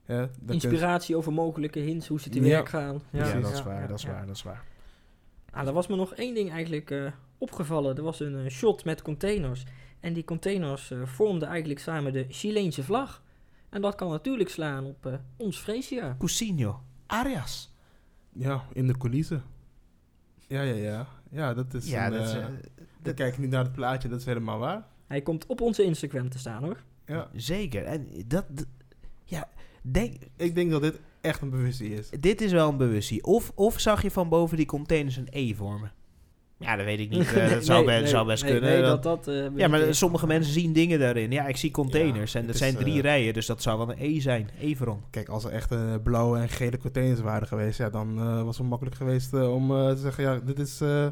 eh, 0.06 0.22
Inspiratie 0.46 1.16
over 1.16 1.32
mogelijke 1.32 1.78
hints, 1.78 2.08
hoe 2.08 2.20
ze 2.20 2.28
te 2.28 2.40
Ja. 2.40 2.48
werk 2.48 2.68
gaan. 2.68 3.02
Ja, 3.10 3.40
dat 3.40 3.52
is 3.52 3.62
waar, 3.62 3.80
ja, 3.80 3.86
dat 3.86 3.96
is 3.98 4.04
ja. 4.04 4.10
waar, 4.10 4.26
dat 4.26 4.36
is 4.36 4.42
waar. 4.42 4.64
Ah, 5.50 5.66
er 5.66 5.72
was 5.72 5.86
me 5.86 5.96
nog 5.96 6.14
één 6.14 6.34
ding 6.34 6.50
eigenlijk 6.50 6.90
eh, 6.90 7.12
opgevallen. 7.38 7.96
Er 7.96 8.02
was 8.02 8.20
een 8.20 8.50
shot 8.50 8.84
met 8.84 9.02
containers. 9.02 9.64
En 10.00 10.12
die 10.12 10.24
containers 10.24 10.92
vormden 11.04 11.48
eigenlijk 11.48 11.80
samen 11.80 12.12
de 12.12 12.26
Chileense 12.28 12.82
vlag. 12.82 13.22
En 13.68 13.80
dat 13.80 13.94
kan 13.94 14.10
natuurlijk 14.10 14.48
slaan 14.50 14.84
op 14.84 15.06
eh, 15.06 15.12
ons 15.36 15.58
Freesia. 15.58 16.16
Cousinho, 16.18 16.82
Arias. 17.06 17.74
Ja, 18.32 18.64
in 18.72 18.86
de 18.86 18.98
coulissen. 18.98 19.42
Ja, 20.46 20.62
ja, 20.62 20.74
ja. 20.74 21.06
Ja, 21.30 21.54
dat 21.54 21.74
is 21.74 21.90
Ja, 21.90 22.06
een, 22.06 22.12
dat 22.12 22.22
is... 22.26 22.32
dan 23.02 23.14
kijk 23.14 23.32
ik 23.32 23.38
niet 23.38 23.50
naar 23.50 23.64
het 23.64 23.72
plaatje, 23.72 24.08
dat 24.08 24.18
is 24.20 24.24
helemaal 24.26 24.58
waar. 24.58 24.86
Hij 25.08 25.22
komt 25.22 25.46
op 25.46 25.60
onze 25.60 25.82
Instagram 25.82 26.28
te 26.28 26.38
staan 26.38 26.64
hoor. 26.64 26.82
Ja. 27.06 27.28
Zeker. 27.34 27.84
En 27.84 28.08
dat... 28.26 28.44
ja, 29.24 29.48
denk... 29.82 30.14
Ik 30.36 30.54
denk 30.54 30.70
dat 30.70 30.82
dit 30.82 31.00
echt 31.20 31.42
een 31.42 31.50
bewustie 31.50 31.94
is. 31.94 32.08
Dit 32.20 32.40
is 32.40 32.52
wel 32.52 32.68
een 32.68 32.76
bewustie. 32.76 33.24
Of, 33.24 33.52
of 33.54 33.80
zag 33.80 34.02
je 34.02 34.10
van 34.10 34.28
boven 34.28 34.56
die 34.56 34.66
containers 34.66 35.16
een 35.16 35.28
E 35.30 35.54
vormen? 35.54 35.92
Ja, 36.58 36.76
dat 36.76 36.84
weet 36.84 36.98
ik 37.00 37.10
niet. 37.10 37.32
Eh, 37.34 37.50
dat 37.50 37.64
zou, 37.64 37.78
Nee, 37.78 37.86
best, 37.86 38.00
nee, 38.00 38.10
zou 38.10 38.26
best 38.26 38.42
nee, 38.42 38.52
kunnen. 38.52 38.70
Nee, 38.70 38.82
Dat- 38.82 39.02
dat, 39.02 39.28
eh, 39.28 39.46
Ja, 39.56 39.68
maar 39.68 39.94
sommige 39.94 40.26
mensen 40.26 40.52
zien 40.52 40.72
dingen 40.72 40.98
daarin. 40.98 41.30
Ja, 41.30 41.46
ik 41.46 41.56
zie 41.56 41.70
containers 41.70 42.32
Ja, 42.32 42.40
en 42.40 42.46
dat 42.46 42.56
zijn 42.56 42.72
is, 42.74 42.80
drie 42.80 42.94
eh, 42.94 43.00
rijen, 43.00 43.34
dus 43.34 43.46
dat 43.46 43.62
zou 43.62 43.78
wel 43.78 43.90
een 43.90 43.96
E 43.98 44.20
zijn. 44.20 44.50
Everon. 44.60 45.00
Kijk, 45.10 45.28
als 45.28 45.44
er 45.44 45.50
echt 45.50 46.02
blauwe 46.02 46.38
en 46.38 46.48
gele 46.48 46.78
containers 46.78 47.20
waren 47.20 47.48
geweest, 47.48 47.78
ja, 47.78 47.90
dan 47.90 48.18
eh, 48.18 48.42
was 48.42 48.58
het 48.58 48.66
makkelijk 48.66 48.96
geweest 48.96 49.32
om 49.32 49.68
te 49.68 49.96
zeggen, 50.00 50.24
ja, 50.24 50.38
dit 50.38 50.58
is 50.58 50.80
eh 50.80 51.06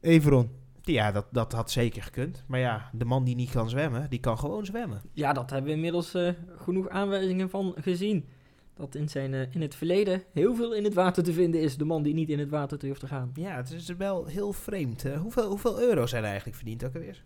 Everon. 0.00 0.50
Ja, 0.84 1.12
dat, 1.12 1.26
dat 1.30 1.52
had 1.52 1.70
zeker 1.70 2.02
gekund. 2.02 2.44
Maar 2.46 2.60
ja, 2.60 2.90
de 2.92 3.04
man 3.04 3.24
die 3.24 3.34
niet 3.34 3.50
kan 3.50 3.68
zwemmen, 3.68 4.10
die 4.10 4.20
kan 4.20 4.38
gewoon 4.38 4.64
zwemmen. 4.64 5.00
Ja, 5.12 5.32
dat 5.32 5.50
hebben 5.50 5.68
we 5.70 5.76
inmiddels 5.76 6.14
eh, 6.14 6.28
genoeg 6.56 6.88
aanwijzingen 6.88 7.50
van 7.50 7.74
gezien. 7.80 8.28
Dat 8.74 8.94
in, 8.94 9.08
zijn, 9.08 9.34
eh, 9.34 9.54
in 9.54 9.60
het 9.60 9.74
verleden 9.74 10.22
heel 10.32 10.54
veel 10.54 10.74
in 10.74 10.84
het 10.84 10.94
water 10.94 11.22
te 11.22 11.32
vinden 11.32 11.60
is. 11.60 11.76
De 11.76 11.84
man 11.84 12.02
die 12.02 12.14
niet 12.14 12.28
in 12.28 12.38
het 12.38 12.50
water 12.50 12.78
durft 12.78 13.00
te 13.00 13.06
gaan. 13.06 13.30
Ja, 13.34 13.56
het 13.56 13.70
is 13.70 13.86
wel 13.96 14.26
heel 14.26 14.52
vreemd. 14.52 15.02
Hoeveel, 15.16 15.48
hoeveel 15.48 15.80
euro 15.80 16.06
zijn 16.06 16.22
er 16.22 16.28
eigenlijk 16.28 16.56
verdiend 16.56 16.84
ook 16.84 16.94
alweer? 16.94 17.24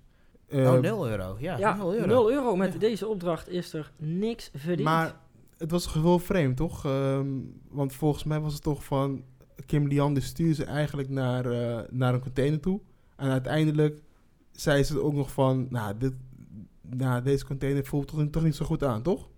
Eh, 0.48 0.72
oh, 0.72 0.80
0 0.80 1.08
euro. 1.08 1.36
Ja, 1.40 1.56
Ja, 1.58 1.76
0 1.76 1.94
euro. 1.94 2.06
0 2.06 2.30
euro. 2.32 2.56
Met 2.56 2.72
Ja. 2.72 2.78
deze 2.78 3.06
opdracht 3.06 3.48
is 3.48 3.72
er 3.72 3.92
niks 3.96 4.50
verdiend. 4.54 4.88
Maar 4.88 5.16
het 5.58 5.70
was 5.70 5.94
wel 5.94 6.18
vreemd, 6.18 6.56
toch? 6.56 6.84
Ehm, 6.84 7.26
want 7.68 7.92
volgens 7.94 8.24
mij 8.24 8.40
was 8.40 8.52
het 8.52 8.62
toch 8.62 8.84
van... 8.84 9.22
Kim 9.66 9.86
Lian 9.86 10.14
die 10.14 10.22
stuurde 10.22 10.54
ze 10.54 10.64
eigenlijk 10.64 11.08
naar, 11.08 11.46
eh, 11.46 11.82
naar 11.90 12.14
een 12.14 12.20
container 12.20 12.60
toe. 12.60 12.80
En 13.16 13.30
uiteindelijk 13.30 14.00
zei 14.52 14.82
ze 14.82 15.02
ook 15.02 15.12
nog 15.14 15.32
van... 15.32 15.66
Nou, 15.70 15.96
dit, 15.98 16.12
nou 16.82 17.22
deze 17.22 17.44
container 17.46 17.84
voelt 17.84 18.08
toch, 18.08 18.24
toch 18.30 18.42
niet 18.42 18.54
zo 18.56 18.64
goed 18.64 18.84
aan, 18.84 19.02
toch? 19.02 19.28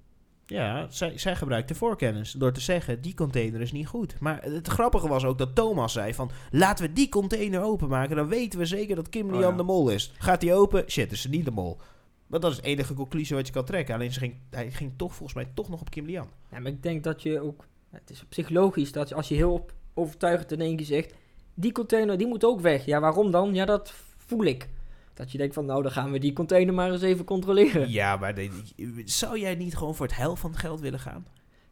Ja, 0.47 0.87
zij, 0.91 1.19
zij 1.19 1.37
gebruikte 1.37 1.75
voorkennis 1.75 2.33
door 2.33 2.53
te 2.53 2.61
zeggen, 2.61 3.01
die 3.03 3.15
container 3.15 3.61
is 3.61 3.73
niet 3.73 3.87
goed. 3.87 4.21
Maar 4.21 4.43
het 4.43 4.69
grappige 4.69 5.09
was 5.09 5.25
ook 5.25 5.39
dat 5.39 5.55
Thomas 5.55 5.93
zei 5.93 6.15
van, 6.15 6.31
laten 6.51 6.87
we 6.87 6.93
die 6.93 7.09
container 7.09 7.63
openmaken. 7.63 8.17
Dan 8.17 8.29
weten 8.29 8.59
we 8.59 8.65
zeker 8.67 8.97
dat 8.97 9.09
Kim 9.09 9.27
Oh, 9.27 9.37
Lian 9.39 9.51
ja. 9.51 9.57
de 9.57 9.63
mol 9.63 9.89
is. 9.91 10.13
Gaat 10.19 10.41
die 10.41 10.55
open? 10.55 10.91
Shit, 10.91 11.13
is 11.13 11.21
ze 11.21 11.29
niet 11.29 11.45
de 11.45 11.51
mol. 11.51 11.79
Maar 12.27 12.41
dat 12.41 12.51
is 12.51 12.57
de 12.57 12.63
enige 12.63 12.95
conclusie 12.95 13.37
wat 13.37 13.47
je 13.47 13.53
kan 13.53 13.65
trekken. 13.65 13.95
Alleen 13.95 14.13
ze 14.13 14.19
ging, 14.19 14.35
hij 14.51 14.71
ging 14.71 14.93
toch 14.97 15.15
volgens 15.15 15.35
mij 15.35 15.49
toch 15.55 15.69
nog 15.69 15.81
op 15.81 15.91
Kim 15.91 16.07
Lian. 16.07 16.29
Ja, 16.51 16.59
maar 16.59 16.71
ik 16.73 16.83
denk 16.83 17.05
dat 17.05 17.23
je 17.23 17.41
ook... 17.41 17.65
Het 17.91 18.11
is 18.11 18.25
psychologisch 18.29 18.93
dat 18.93 19.09
je- 19.09 19.15
als 19.15 19.29
je 19.29 19.35
heel 19.35 19.53
op- 19.53 19.73
overtuigend 19.95 20.53
in 20.53 20.61
één 20.61 20.77
keer 20.77 20.87
zegt... 20.87 21.15
Die 21.61 21.73
container, 21.73 22.19
die 22.19 22.27
moet 22.27 22.45
ook 22.45 22.61
weg. 22.61 22.85
Ja, 22.85 23.01
waarom 23.01 23.31
dan? 23.31 23.55
Ja, 23.55 23.65
dat 23.65 23.95
voel 24.17 24.45
ik. 24.45 24.69
Dat 25.15 25.33
je 25.33 25.39
denkt 25.39 25.55
van, 25.55 25.65
nou, 25.67 25.83
dan 25.83 25.93
gaan 25.93 26.11
we 26.13 26.19
die 26.19 26.33
container 26.33 26.75
maar 26.75 26.93
eens 26.93 27.03
even 27.03 27.25
controleren. 27.25 27.91
Ja, 27.91 28.17
maar 28.17 28.35
de- 28.35 29.03
zou 29.05 29.39
jij 29.39 29.55
niet 29.55 29.77
gewoon 29.77 29.95
voor 29.95 30.07
het 30.07 30.17
hel 30.17 30.37
van 30.37 30.51
het 30.51 30.59
geld 30.61 30.81
willen 30.81 30.99
gaan? 31.01 31.27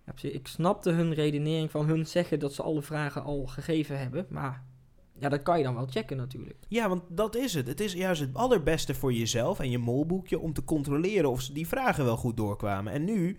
Ja, 0.07 0.31
ik 0.31 0.47
snapte 0.47 0.91
hun 0.91 1.15
redenering 1.15 1.71
van 1.71 1.87
hun 1.87 2.07
zeggen 2.07 2.39
dat 2.39 2.55
ze 2.55 2.63
alle 2.63 2.83
vragen 2.83 3.23
al 3.25 3.47
gegeven 3.47 3.99
hebben. 3.99 4.27
Maar 4.29 4.63
ja, 5.19 5.29
dat 5.29 5.43
kan 5.43 5.59
je 5.59 5.65
dan 5.65 5.75
wel 5.75 5.87
checken 5.87 6.17
natuurlijk. 6.17 6.57
Ja, 6.69 6.89
want 6.89 7.03
dat 7.09 7.37
is 7.37 7.55
het. 7.55 7.67
Het 7.67 7.81
is 7.81 7.93
juist 7.93 8.21
het 8.21 8.35
allerbeste 8.35 8.95
voor 8.95 9.13
jezelf 9.13 9.61
en 9.61 9.71
je 9.71 9.79
molboekje 9.79 10.39
om 10.39 10.53
te 10.53 10.65
controleren 10.65 11.31
of 11.31 11.41
ze 11.41 11.53
die 11.53 11.67
vragen 11.69 12.05
wel 12.05 12.17
goed 12.17 12.37
doorkwamen. 12.37 12.93
En 12.93 13.05
nu, 13.05 13.37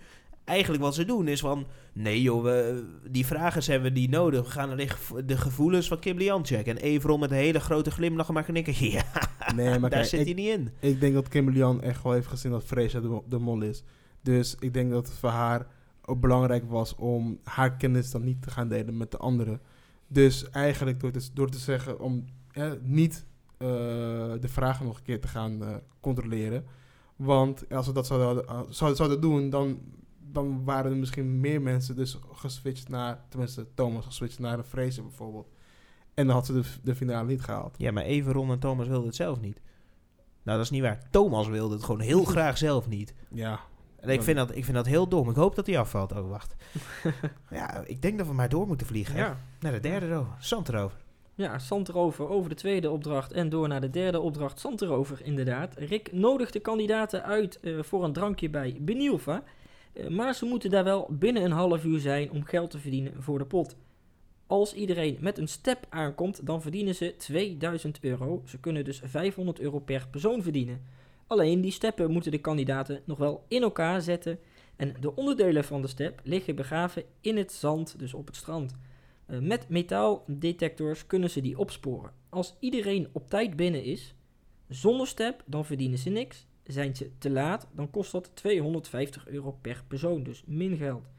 eigenlijk 0.48 0.84
wat 0.84 0.96
ze 0.96 1.06
doen 1.06 1.28
is 1.28 1.40
van, 1.40 1.66
nee 1.94 2.22
joh, 2.22 2.44
we, 2.44 2.86
die 3.10 3.26
vragen 3.26 3.72
hebben 3.72 3.94
we 3.94 4.00
niet 4.00 4.10
nodig. 4.10 4.44
We 4.46 4.50
gaan 4.52 4.78
de, 4.78 4.88
gevo- 4.88 5.26
de 5.26 5.38
gevoelens 5.38 5.88
van 5.88 6.00
Kim 6.00 6.18
Lian 6.18 6.46
checken. 6.46 6.78
En 6.78 6.84
Everon 6.84 7.20
met 7.20 7.32
een 7.32 7.38
hele 7.38 7.60
grote 7.60 7.92
glimlach 7.92 8.30
maar 8.30 8.44
knikken. 8.44 8.74
Ja, 8.92 9.04
Nee, 9.56 9.70
maar 9.70 9.80
daar 9.80 9.90
kijk, 9.90 10.06
zit 10.06 10.20
ik, 10.20 10.26
hij 10.26 10.36
niet 10.36 10.48
in. 10.60 10.70
ik 10.92 11.00
denk 11.00 11.14
dat 11.14 11.28
Kim 11.28 11.50
Lian 11.50 11.82
echt 11.82 12.04
wel 12.04 12.12
heeft 12.14 12.28
gezien 12.28 12.52
dat 12.52 12.64
Freesia 12.64 13.00
de, 13.00 13.22
de 13.30 13.38
mol 13.38 13.62
is. 13.62 13.84
Dus 14.22 14.56
ik 14.60 14.74
denk 14.74 14.92
dat 14.92 15.08
het 15.08 15.18
voor 15.18 15.30
haar 15.30 15.68
ook 16.06 16.20
belangrijk 16.20 16.64
was 16.70 16.96
om 16.96 17.40
haar 17.44 17.76
kennis 17.78 18.12
dan 18.12 18.24
niet 18.24 18.42
te 18.42 18.52
gaan 18.52 18.68
delen 18.68 18.98
met 18.98 19.12
de 19.12 19.18
anderen. 19.18 19.62
Dus 20.08 20.50
eigenlijk 20.50 21.00
door 21.00 21.12
te, 21.12 21.30
door 21.34 21.50
te 21.50 21.58
zeggen 21.58 22.00
om 22.00 22.26
eh, 22.52 22.72
niet 22.82 23.26
eh, 23.58 23.68
de 24.40 24.48
vragen 24.48 24.86
nog 24.86 24.98
een 24.98 25.04
keer 25.04 25.22
te 25.22 25.28
gaan 25.28 25.64
eh, 25.64 25.76
controleren. 26.00 26.66
Want 27.16 27.70
als 27.74 27.88
we 27.88 27.94
dat 27.94 28.08
zouden, 28.08 28.46
zouden, 28.70 28.98
zouden 28.98 29.22
doen, 29.22 29.50
dan, 29.50 29.80
dan 30.32 30.64
waren 30.64 30.92
er 30.92 30.98
misschien 30.98 31.40
meer 31.40 31.62
mensen 31.62 31.96
dus 31.96 32.20
geswitcht 32.32 32.90
naar, 32.90 33.26
tenminste 33.30 33.68
Thomas 33.74 34.06
geswitcht 34.06 34.40
naar 34.40 34.58
een 34.58 34.64
Freesia 34.64 35.04
bijvoorbeeld. 35.04 35.50
En 36.14 36.26
dan 36.26 36.36
had 36.36 36.46
ze 36.46 36.54
de, 36.54 36.64
de 36.84 36.96
finale 36.96 37.28
niet 37.28 37.42
gehaald. 37.42 37.76
Ja, 37.78 37.92
maar 37.92 38.04
Everon 38.04 38.52
en 38.52 38.60
Thomas 38.60 38.88
wilden 38.88 39.08
het 39.08 39.16
zelf 39.16 39.40
niet. 39.40 39.62
Nou, 40.44 40.58
dat 40.58 40.66
is 40.66 40.72
niet 40.72 40.82
waar. 40.82 41.00
Thomas 41.12 41.48
wilde 41.48 41.76
het 41.76 41.84
gewoon 41.84 42.02
heel 42.02 42.24
graag 42.36 42.58
zelf 42.58 42.88
niet. 42.88 43.14
Ja, 43.30 43.60
En 44.00 44.10
ik 44.10 44.22
vind, 44.22 44.38
dat, 44.38 44.56
ik 44.56 44.64
vind 44.64 44.76
dat 44.76 44.86
heel 44.86 45.08
dom. 45.08 45.30
Ik 45.30 45.36
hoop 45.36 45.56
dat 45.56 45.68
hij 45.68 45.80
afvalt. 45.80 46.12
Oh, 46.12 46.30
wacht. 46.30 46.56
ja, 47.50 47.84
ik 47.86 48.02
denk 48.02 48.18
dat 48.18 48.28
we 48.28 48.34
maar 48.34 48.50
door 48.50 48.68
moeten 48.68 48.88
vliegen. 48.88 49.16
Ja. 49.16 49.38
Naar 49.60 49.72
de 49.72 49.80
derde 49.80 50.10
row. 50.10 50.26
Zand 50.40 50.70
erover. 50.70 51.06
Ja, 51.38 51.60
Zandrover 51.60 52.30
over 52.30 52.50
de 52.50 52.56
tweede 52.56 52.90
opdracht 52.90 53.32
en 53.32 53.50
door 53.50 53.68
naar 53.68 53.82
de 53.82 53.90
derde 53.90 54.20
opdracht 54.20 54.60
Zandrover 54.60 55.22
inderdaad. 55.24 55.74
Rick 55.78 56.12
nodigt 56.12 56.54
de 56.54 56.60
kandidaten 56.60 57.24
uit 57.24 57.60
eh, 57.60 57.84
voor 57.84 58.04
een 58.04 58.14
drankje 58.14 58.50
bij 58.50 58.78
Benilva. 58.82 59.44
Eh, 59.98 60.08
maar 60.08 60.36
ze 60.36 60.46
moeten 60.46 60.70
daar 60.70 60.84
wel 60.84 61.08
binnen 61.10 61.44
een 61.44 61.52
half 61.52 61.84
uur 61.84 62.00
zijn 62.00 62.32
om 62.32 62.44
geld 62.44 62.72
te 62.72 62.80
verdienen 62.80 63.24
voor 63.24 63.38
de 63.38 63.46
pot. 63.46 63.76
Als 64.48 64.74
iedereen 64.74 65.18
met 65.20 65.38
een 65.38 65.48
step 65.48 65.86
aankomt, 65.90 66.46
dan 66.46 66.62
verdienen 66.62 66.96
ze 66.96 67.16
2000 67.18 68.00
euro. 68.02 68.42
Ze 68.46 68.60
kunnen 68.60 68.86
dus 68.86 69.02
500 69.04 69.60
euro 69.60 69.80
per 69.80 70.08
persoon 70.12 70.44
verdienen. 70.44 70.82
Alleen 71.28 71.62
die 71.62 71.72
steppen 71.72 72.12
moeten 72.12 72.32
de 72.32 72.38
kandidaten 72.38 73.02
nog 73.06 73.18
wel 73.18 73.46
in 73.48 73.62
elkaar 73.62 74.02
zetten. 74.02 74.40
En 74.76 74.96
de 75.00 75.16
onderdelen 75.16 75.64
van 75.64 75.82
de 75.82 75.88
step 75.88 76.22
liggen 76.24 76.56
begraven 76.56 77.04
in 77.22 77.38
het 77.38 77.52
zand, 77.52 78.00
dus 78.00 78.14
op 78.14 78.28
het 78.28 78.36
strand. 78.36 78.76
Eh, 79.26 79.40
met 79.40 79.70
metaaldetectors 79.70 81.06
kunnen 81.06 81.30
ze 81.30 81.42
die 81.42 81.58
opsporen. 81.58 82.12
Als 82.30 82.56
iedereen 82.60 83.08
op 83.12 83.30
tijd 83.30 83.56
binnen 83.56 83.84
is, 83.84 84.16
zonder 84.68 85.08
step, 85.08 85.44
dan 85.46 85.66
verdienen 85.66 85.98
ze 85.98 86.10
niks. 86.10 86.48
Zijn 86.68 86.96
ze 86.96 87.12
te 87.18 87.30
laat, 87.30 87.68
dan 87.76 87.90
kost 87.90 88.12
dat 88.12 88.32
250 88.34 89.28
euro 89.28 89.52
per 89.62 89.84
persoon, 89.88 90.24
dus 90.24 90.44
min 90.46 90.78
geld. 90.78 91.10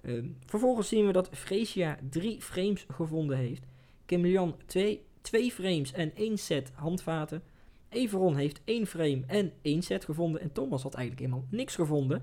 Eh, 0.00 0.24
vervolgens 0.46 0.88
zien 0.88 1.06
we 1.06 1.12
dat 1.12 1.28
Freesia 1.32 1.98
drie 2.10 2.42
frames 2.42 2.86
gevonden 2.92 3.36
heeft. 3.36 3.66
Kim 4.06 4.54
twee, 4.66 5.04
twee 5.20 5.50
frames 5.50 5.92
en 5.92 6.14
één 6.14 6.38
set 6.38 6.72
handvaten. 6.74 7.42
Everon 7.88 8.36
heeft 8.36 8.60
één 8.64 8.86
frame 8.86 9.22
en 9.26 9.52
één 9.62 9.82
set 9.82 10.04
gevonden. 10.04 10.40
En 10.40 10.52
Thomas 10.52 10.82
had 10.82 10.94
eigenlijk 10.94 11.26
helemaal 11.26 11.48
niks 11.50 11.74
gevonden. 11.74 12.22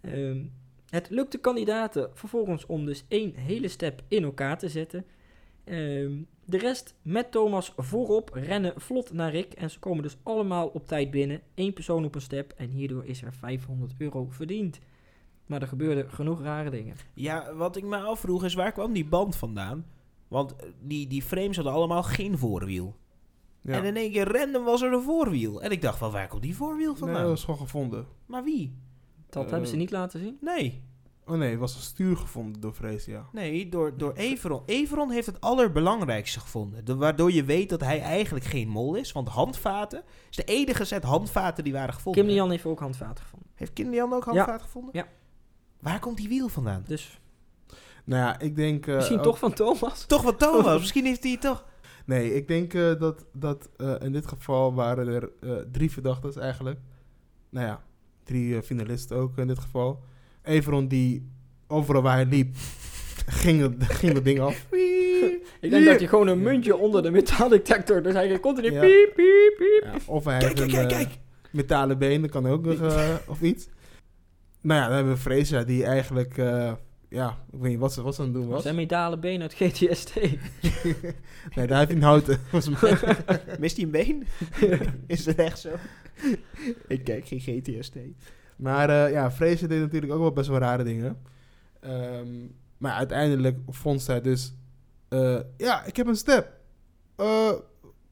Ehm, 0.00 0.44
het 0.90 1.10
lukt 1.10 1.32
de 1.32 1.38
kandidaten 1.38 2.10
vervolgens 2.14 2.66
om 2.66 2.84
dus 2.84 3.04
één 3.08 3.34
hele 3.34 3.68
step 3.68 4.02
in 4.08 4.22
elkaar 4.22 4.58
te 4.58 4.68
zetten. 4.68 5.04
Ehm, 5.64 6.12
de 6.46 6.58
rest 6.58 6.94
met 7.02 7.30
Thomas 7.30 7.72
voorop 7.76 8.30
rennen 8.32 8.72
vlot 8.76 9.12
naar 9.12 9.30
Rick. 9.30 9.52
En 9.52 9.70
ze 9.70 9.78
komen 9.78 10.02
dus 10.02 10.16
allemaal 10.22 10.66
op 10.66 10.86
tijd 10.86 11.10
binnen. 11.10 11.40
Eén 11.54 11.72
persoon 11.72 12.04
op 12.04 12.14
een 12.14 12.20
step. 12.20 12.52
En 12.56 12.70
hierdoor 12.70 13.04
is 13.04 13.22
er 13.22 13.32
500 13.32 13.94
euro 13.98 14.26
verdiend. 14.30 14.78
Maar 15.46 15.62
er 15.62 15.68
gebeurden 15.68 16.10
genoeg 16.10 16.42
rare 16.42 16.70
dingen. 16.70 16.96
Ja, 17.14 17.54
wat 17.54 17.76
ik 17.76 17.84
me 17.84 17.96
afvroeg 17.96 18.44
is 18.44 18.54
waar 18.54 18.72
kwam 18.72 18.92
die 18.92 19.06
band 19.06 19.36
vandaan? 19.36 19.86
Want 20.28 20.56
eh, 20.56 20.68
die, 20.80 21.06
die 21.06 21.22
frames 21.22 21.56
hadden 21.56 21.74
allemaal 21.74 22.02
geen 22.02 22.38
voorwiel. 22.38 22.96
Ja. 23.60 23.72
En 23.72 23.84
in 23.84 23.96
één 23.96 24.12
keer 24.12 24.32
random 24.38 24.64
was 24.64 24.82
er 24.82 24.92
een 24.92 25.02
voorwiel. 25.02 25.62
En 25.62 25.70
ik 25.70 25.82
dacht 25.82 25.98
van 25.98 26.10
waar 26.10 26.28
komt 26.28 26.42
die 26.42 26.56
voorwiel 26.56 26.90
nee, 26.90 26.98
vandaan? 26.98 27.20
dat 27.20 27.28
was 27.28 27.44
gewoon 27.44 27.60
gevonden. 27.60 28.06
Maar 28.26 28.44
wie? 28.44 28.74
Dat 29.28 29.44
Eh, 29.44 29.50
hebben 29.50 29.68
ze 29.68 29.76
niet 29.76 29.90
laten 29.90 30.20
zien. 30.20 30.38
Nee. 30.40 30.82
Oh 31.26 31.36
nee, 31.36 31.50
het 31.50 31.58
was 31.58 31.74
een 31.74 31.80
stuur 31.80 32.16
gevonden 32.16 32.60
door 32.60 32.72
Freesia. 32.72 33.26
Nee, 33.32 33.68
door, 33.68 33.96
door 33.96 34.12
Everon. 34.12 34.62
Everon 34.66 35.10
heeft 35.10 35.26
het 35.26 35.40
allerbelangrijkste 35.40 36.40
gevonden. 36.40 36.84
De, 36.84 36.96
waardoor 36.96 37.32
je 37.32 37.44
weet 37.44 37.68
dat 37.68 37.80
hij 37.80 38.00
eigenlijk 38.00 38.44
geen 38.44 38.68
mol 38.68 38.94
is. 38.94 39.12
Want 39.12 39.28
handvaten 39.28 40.02
is 40.30 40.36
de 40.36 40.44
enige 40.44 40.84
set 40.84 41.02
handvaten 41.02 41.64
die 41.64 41.72
waren 41.72 41.94
gevonden. 41.94 42.22
Kim 42.24 42.32
Lian 42.32 42.50
heeft 42.50 42.64
ook 42.66 42.80
handvaten 42.80 43.24
gevonden. 43.24 43.48
Heeft 43.54 43.72
Kim 43.72 43.90
Lian 43.90 44.12
ook 44.12 44.24
handvaten 44.24 44.60
gevonden? 44.60 44.90
Ja. 44.92 45.06
Waar 45.80 45.98
komt 46.00 46.16
die 46.16 46.28
wiel 46.28 46.48
vandaan? 46.48 46.82
Dus 46.86 47.20
Nou 48.04 48.22
ja, 48.22 48.38
ik 48.38 48.56
denk... 48.56 48.86
eh, 48.86 48.94
misschien 48.94 49.18
ook- 49.18 49.24
toch 49.24 49.38
van 49.38 49.52
Thomas. 49.52 50.06
Toch 50.06 50.22
wat 50.22 50.38
Thomas. 50.38 50.78
Misschien 50.84 51.04
heeft 51.04 51.22
hij 51.22 51.32
het 51.32 51.40
toch... 51.40 51.64
Nee, 52.04 52.34
ik 52.34 52.48
denk 52.48 52.74
eh, 52.74 52.98
dat, 52.98 53.24
dat 53.32 53.68
eh, 53.76 53.94
in 54.00 54.12
dit 54.12 54.26
geval 54.26 54.74
waren 54.74 55.08
er 55.08 55.30
eh, 55.40 55.56
drie 55.72 55.90
verdachten 55.90 56.42
eigenlijk. 56.42 56.80
Nou 57.50 57.66
ja, 57.66 57.82
drie 58.24 58.62
finalisten 58.62 59.16
ook 59.16 59.38
in 59.38 59.46
dit 59.46 59.58
geval. 59.58 60.02
Everon 60.46 60.88
die 60.88 61.28
overal 61.66 62.02
waar 62.02 62.14
hij 62.14 62.26
liep, 62.26 62.56
ging, 63.26 63.60
het, 63.60 63.74
ging 63.92 64.12
dat 64.14 64.24
ding 64.24 64.40
af. 64.40 64.66
Ik 65.60 65.70
denk 65.70 65.84
dat 65.84 66.00
je 66.00 66.08
gewoon 66.08 66.26
een 66.26 66.42
muntje 66.42 66.76
onder 66.76 67.02
de 67.02 67.10
metaaldetector. 67.10 68.02
Dus 68.02 68.12
hij 68.14 68.40
continu 68.40 68.72
Ja. 68.72 68.80
piep, 68.80 69.12
piep, 69.14 69.54
piep. 69.56 69.82
Ja, 69.82 69.92
of 70.06 70.24
hij 70.24 70.38
Kijk, 70.38 70.58
heeft 70.58 70.70
kijk, 70.70 70.82
een 70.82 70.96
kijk, 70.96 71.08
eh, 71.08 71.14
metalen 71.50 71.98
been, 71.98 72.20
dat 72.20 72.30
kan 72.30 72.46
ook 72.46 72.64
nog, 72.64 72.80
eh, 72.80 73.14
of 73.26 73.40
iets. 73.40 73.68
Nou 74.60 74.80
ja, 74.80 74.86
dan 74.86 74.96
hebben 74.96 75.12
we 75.14 75.20
Freesia 75.20 75.64
die 75.64 75.84
eigenlijk, 75.84 76.38
eh, 76.38 76.72
ja, 77.08 77.38
ik 77.52 77.58
weet 77.60 77.70
niet 77.70 77.80
wat 77.80 77.92
ze, 77.92 78.02
wat 78.02 78.14
ze 78.14 78.20
aan 78.20 78.26
het 78.26 78.36
doen 78.36 78.48
was. 78.48 78.62
Zijn 78.62 78.74
metalen 78.74 79.20
been 79.20 79.42
uit 79.42 79.54
GTST. 79.54 80.14
Nee, 81.54 81.66
daar 81.66 81.78
heeft 81.78 81.88
hij 81.90 81.96
een 81.96 82.02
houten, 82.02 82.40
volgens 82.50 82.80
mij. 82.80 83.16
Mist 83.58 83.76
hij 83.76 83.84
een 83.84 83.90
been? 83.90 84.26
is 85.06 85.26
het 85.26 85.36
echt 85.38 85.58
zo? 85.58 85.70
ik 86.88 87.04
kijk 87.04 87.26
geen 87.28 87.40
GTST. 87.40 87.94
Maar 88.56 88.90
eh, 88.90 89.12
ja, 89.12 89.30
Fraser 89.30 89.68
deed 89.68 89.80
natuurlijk 89.80 90.12
ook 90.12 90.20
wel 90.20 90.32
best 90.32 90.48
wel 90.48 90.58
rare 90.58 90.84
dingen. 90.84 91.22
Ehm, 91.80 92.28
maar 92.78 92.92
uiteindelijk 92.92 93.58
vond 93.68 94.02
zij 94.02 94.20
dus... 94.20 94.54
eh, 95.08 95.40
ja, 95.56 95.84
ik 95.84 95.96
heb 95.96 96.06
een 96.06 96.16
step. 96.16 96.52
Eh, 97.16 97.52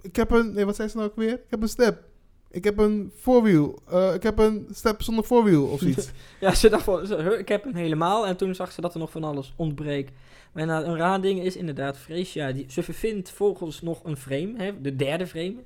ik 0.01 0.17
heb 0.17 0.31
een... 0.31 0.53
Nee, 0.53 0.65
wat 0.65 0.77
zei 0.77 0.89
ze 0.89 0.97
nou 0.97 1.09
ook 1.09 1.17
weer? 1.17 1.33
Ik 1.33 1.51
heb 1.51 1.63
een 1.63 1.69
step. 1.69 2.03
Ik 2.51 2.65
heb 2.65 2.79
een 2.79 3.13
voorwiel. 3.15 3.83
Ik 4.15 4.23
heb 4.23 4.39
een 4.39 4.69
step 4.71 5.03
zonder 5.03 5.25
voorwiel 5.25 5.67
of 5.67 5.81
zoiets. 5.81 6.11
ja, 6.41 6.55
ze 6.55 6.69
dacht 6.69 6.85
van, 6.85 7.21
ik 7.39 7.49
heb 7.49 7.65
hem 7.65 7.75
helemaal. 7.75 8.27
En 8.27 8.37
toen 8.37 8.55
zag 8.55 8.73
ze 8.73 8.81
dat 8.81 8.95
er 8.95 9.01
nog 9.01 9.11
van 9.11 9.25
alles 9.25 9.53
ontbreekt. 9.57 10.13
Maar 10.53 10.63
inderdaad, 10.63 10.87
een 10.87 10.97
raar 10.97 11.21
ding 11.21 11.41
is 11.41 11.57
inderdaad, 11.57 11.99
Freesia, 11.99 12.53
die, 12.53 12.67
ze 12.69 12.83
vervindt 12.83 13.31
volgens 13.31 13.83
nog 13.83 14.05
een 14.05 14.17
frame, 14.17 14.53
hè, 14.57 14.81
de 14.81 14.97
derde 14.97 15.27
frame. 15.27 15.57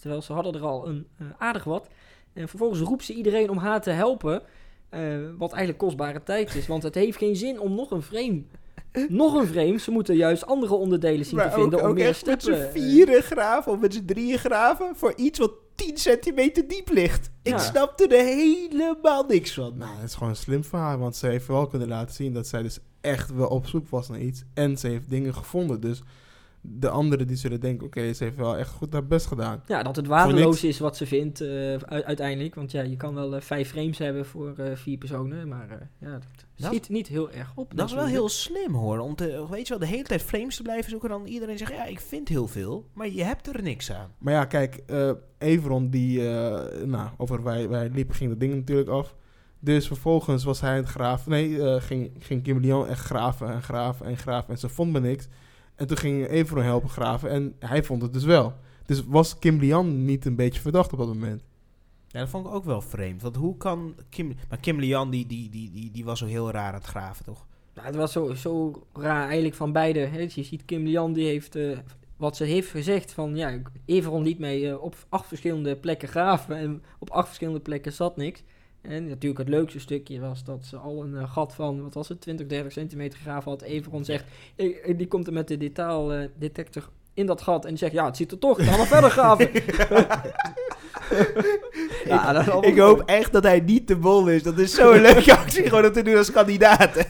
Terwijl 0.00 0.22
ze 0.22 0.32
hadden 0.32 0.54
er 0.54 0.60
al 0.60 0.88
een 0.88 1.06
aardig 1.38 1.64
wat. 1.64 1.88
En 2.36 2.48
vervolgens 2.48 2.80
roept 2.80 3.04
ze 3.04 3.12
iedereen 3.14 3.50
om 3.50 3.56
haar 3.58 3.80
te 3.80 3.90
helpen. 3.90 4.42
eh, 4.88 5.00
wat 5.38 5.50
eigenlijk 5.50 5.78
kostbare 5.78 6.22
tijd 6.22 6.54
is, 6.54 6.66
want 6.66 6.82
het 6.82 6.94
heeft 6.94 7.18
geen 7.18 7.36
zin 7.36 7.60
om 7.60 7.74
nog 7.74 7.90
een 7.90 8.02
frame. 8.02 8.42
Nog 9.08 9.34
een 9.34 9.46
frame, 9.46 9.78
ze 9.78 9.90
moeten 9.90 10.16
juist 10.16 10.46
andere 10.46 10.74
onderdelen 10.74 11.26
zien 11.26 11.38
te 11.38 11.50
vinden 11.50 11.80
om 11.82 11.86
ook 11.88 11.94
meer 11.94 12.06
echt 12.06 12.26
met 12.26 12.42
z'n 12.42 12.50
eh, 12.52 12.70
vieren 12.70 13.22
graven 13.22 13.72
of 13.72 13.78
met 13.78 13.94
z'n 13.94 14.04
drieën 14.04 14.38
graven 14.38 14.96
voor 14.96 15.12
iets 15.16 15.38
wat 15.38 15.50
10 15.74 15.96
centimeter 15.96 16.68
diep 16.68 16.88
ligt. 16.92 17.30
Ik 17.42 17.52
Ja. 17.52 17.58
snapte 17.58 18.06
er 18.06 18.24
helemaal 18.24 19.24
niks 19.28 19.54
van. 19.54 19.76
nou, 19.78 19.94
dat 19.94 20.04
is 20.04 20.14
gewoon 20.14 20.36
slim 20.36 20.64
van 20.64 20.80
haar. 20.80 20.98
Want 20.98 21.16
ze 21.16 21.26
heeft 21.26 21.46
wel 21.46 21.66
kunnen 21.66 21.88
laten 21.88 22.14
zien 22.14 22.32
dat 22.32 22.46
zij 22.46 22.62
dus 22.62 22.78
echt 23.00 23.34
wel 23.34 23.48
op 23.48 23.66
zoek 23.66 23.88
was 23.88 24.08
naar 24.08 24.20
iets. 24.20 24.42
En 24.54 24.76
ze 24.76 24.88
heeft 24.88 25.10
dingen 25.10 25.34
gevonden. 25.34 25.80
Dus 25.80 26.02
de 26.68 26.88
anderen 26.88 27.26
die 27.26 27.36
zullen 27.36 27.60
denken... 27.60 27.86
Oké, 27.86 28.12
ze 28.12 28.24
heeft 28.24 28.36
wel 28.36 28.56
echt 28.56 28.70
goed 28.70 28.92
haar 28.92 29.06
best 29.06 29.26
gedaan. 29.26 29.62
Ja, 29.66 29.82
dat 29.82 29.96
het 29.96 30.06
waardeloos 30.06 30.64
is 30.64 30.78
wat 30.78 30.96
ze 30.96 31.06
vindt 31.06 31.40
eh, 31.40 31.74
uiteindelijk. 31.76 32.54
Want 32.54 32.70
ja, 32.72 32.82
je 32.82 32.96
kan 32.96 33.14
wel 33.14 33.34
eh, 33.34 33.40
vijf 33.40 33.70
frames 33.70 33.98
hebben 33.98 34.26
voor 34.26 34.54
eh, 34.56 34.76
vier 34.76 34.98
personen. 34.98 35.48
Maar 35.48 35.70
eh, 35.70 35.76
ja, 36.00 36.12
dat 36.12 36.22
Dat- 36.56 36.66
schiet 36.66 36.88
niet 36.88 37.08
heel 37.08 37.30
erg 37.30 37.52
op. 37.54 37.76
Dat 37.76 37.88
is 37.88 37.94
wel 37.94 38.06
heel 38.06 38.28
slim 38.28 38.74
hoor. 38.74 38.98
Om 38.98 39.14
te, 39.14 39.46
weet 39.50 39.66
je 39.66 39.78
wel, 39.78 39.88
de 39.88 39.94
hele 39.94 40.02
tijd 40.02 40.22
frames 40.22 40.56
te 40.56 40.62
blijven 40.62 40.90
zoeken. 40.90 41.08
Dan 41.08 41.26
iedereen 41.26 41.58
zegt, 41.58 41.72
ja, 41.72 41.84
ik 41.84 42.00
vind 42.00 42.28
heel 42.28 42.46
veel. 42.46 42.86
Maar 42.92 43.08
je 43.08 43.22
hebt 43.24 43.56
er 43.56 43.62
niks 43.62 43.92
aan. 43.92 44.10
Maar 44.18 44.32
ja, 44.32 44.44
kijk, 44.44 44.82
eh 44.86 45.10
Everon 45.38 45.90
die, 45.90 46.28
eh, 46.28 46.84
nou, 46.84 47.08
over 47.16 47.42
wij, 47.42 47.68
wij 47.68 47.88
liepen, 47.88 48.14
ging 48.14 48.30
dat 48.30 48.40
ding 48.40 48.54
natuurlijk 48.54 48.88
af. 48.88 49.14
Dus 49.60 49.86
vervolgens 49.86 50.44
was 50.44 50.60
hij 50.60 50.76
het 50.76 50.86
graven. 50.86 51.30
Nee, 51.30 51.62
eh, 51.62 51.82
ging, 51.82 52.10
ging 52.18 52.42
Kim 52.42 52.84
echt 52.84 53.04
graven 53.04 53.48
en 53.52 53.62
graven 53.62 54.06
en 54.06 54.16
graven. 54.16 54.50
En 54.50 54.58
ze 54.58 54.68
vond 54.68 54.92
maar 54.92 55.00
niks. 55.00 55.28
En 55.76 55.86
toen 55.86 55.96
ging 55.96 56.26
Everon 56.26 56.64
helpen 56.64 56.88
graven 56.88 57.30
en 57.30 57.56
hij 57.58 57.82
vond 57.82 58.02
het 58.02 58.12
dus 58.12 58.24
wel. 58.24 58.54
Dus 58.86 59.04
was 59.06 59.38
Kim 59.38 59.58
Lian 59.58 60.04
niet 60.04 60.24
een 60.24 60.36
beetje 60.36 60.60
verdacht 60.60 60.92
op 60.92 60.98
dat 60.98 61.08
moment? 61.08 61.42
Ja, 62.06 62.20
dat 62.20 62.28
vond 62.28 62.46
ik 62.46 62.52
ook 62.52 62.64
wel 62.64 62.80
vreemd. 62.80 63.22
Want 63.22 63.36
hoe 63.36 63.56
kan 63.56 63.94
Kim... 64.08 64.34
Maar 64.48 64.58
Kim 64.58 64.78
Lian, 64.78 65.10
die, 65.10 65.26
die, 65.26 65.50
die, 65.50 65.70
die, 65.70 65.90
die 65.90 66.04
was 66.04 66.18
zo 66.18 66.26
heel 66.26 66.50
raar 66.50 66.68
aan 66.68 66.74
het 66.74 66.84
graven, 66.84 67.24
toch? 67.24 67.46
Nou, 67.74 67.86
het 67.86 67.96
was 67.96 68.12
zo, 68.12 68.34
zo 68.34 68.82
raar 68.92 69.24
eigenlijk 69.24 69.54
van 69.54 69.72
beide. 69.72 69.98
Hè. 69.98 70.18
Je 70.18 70.42
ziet 70.42 70.64
Kim 70.64 70.84
Lian, 70.84 71.12
die 71.12 71.26
heeft... 71.26 71.56
eh, 71.56 71.78
wat 72.16 72.36
ze 72.36 72.44
heeft 72.44 72.70
gezegd 72.70 73.12
van... 73.12 73.36
Ja, 73.36 73.60
Everon 73.84 74.22
liet 74.22 74.38
mij 74.38 74.70
eh, 74.70 74.82
op 74.82 74.94
acht 75.08 75.26
verschillende 75.26 75.76
plekken 75.76 76.08
graven. 76.08 76.56
En 76.56 76.82
op 76.98 77.10
acht 77.10 77.26
verschillende 77.26 77.60
plekken 77.60 77.92
zat 77.92 78.16
niks. 78.16 78.42
En 78.88 79.08
natuurlijk 79.08 79.38
het 79.38 79.48
leukste 79.48 79.80
stukje 79.80 80.20
was 80.20 80.44
dat 80.44 80.64
ze 80.64 80.76
al 80.76 81.02
een 81.02 81.16
eh, 81.16 81.32
gat 81.32 81.54
van... 81.54 81.82
Wat 81.82 81.94
was 81.94 82.08
het? 82.08 82.20
20, 82.20 82.46
30 82.46 82.72
centimeter 82.72 83.18
graven 83.18 83.50
had. 83.50 83.62
Everon 83.62 84.04
zegt... 84.04 84.24
eh, 84.56 84.88
eh, 84.88 84.98
die 84.98 85.08
komt 85.08 85.26
er 85.26 85.32
met 85.32 85.48
de 85.48 85.56
detaaldetector 85.56 86.88
in 87.14 87.26
dat 87.26 87.42
gat. 87.42 87.64
En 87.64 87.70
die 87.70 87.78
zegt... 87.78 87.92
Ja, 87.92 88.04
het 88.04 88.16
ziet 88.16 88.32
er 88.32 88.38
toch. 88.38 88.58
Ik 88.58 88.66
ga 88.66 88.76
maar 88.76 88.86
verder 88.86 89.10
graven. 89.10 89.50
ja, 92.04 92.32
dat 92.32 92.48
allemaal 92.48 92.70
Ik 92.70 92.78
hoop 92.78 93.00
echt 93.00 93.32
dat 93.32 93.42
hij 93.42 93.60
niet 93.60 93.88
de 93.88 93.96
bol 93.96 94.28
is. 94.28 94.42
Dat 94.42 94.58
is 94.58 94.74
zo'n 94.76 95.00
leuke 95.00 95.36
actie 95.36 95.62
gewoon 95.62 95.84
om 95.84 95.92
te 95.92 96.02
doen 96.02 96.16
als 96.16 96.30
kandidaat. 96.30 97.08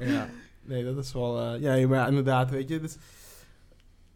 Ja. 0.00 0.28
Nee, 0.62 0.84
dat 0.84 0.96
is 0.96 1.12
wel... 1.12 1.40
eh, 1.40 1.60
ja, 1.60 1.88
maar 1.88 1.98
ja, 1.98 2.06
inderdaad, 2.06 2.50
weet 2.50 2.68
je. 2.68 2.80
Dus, 2.80 2.96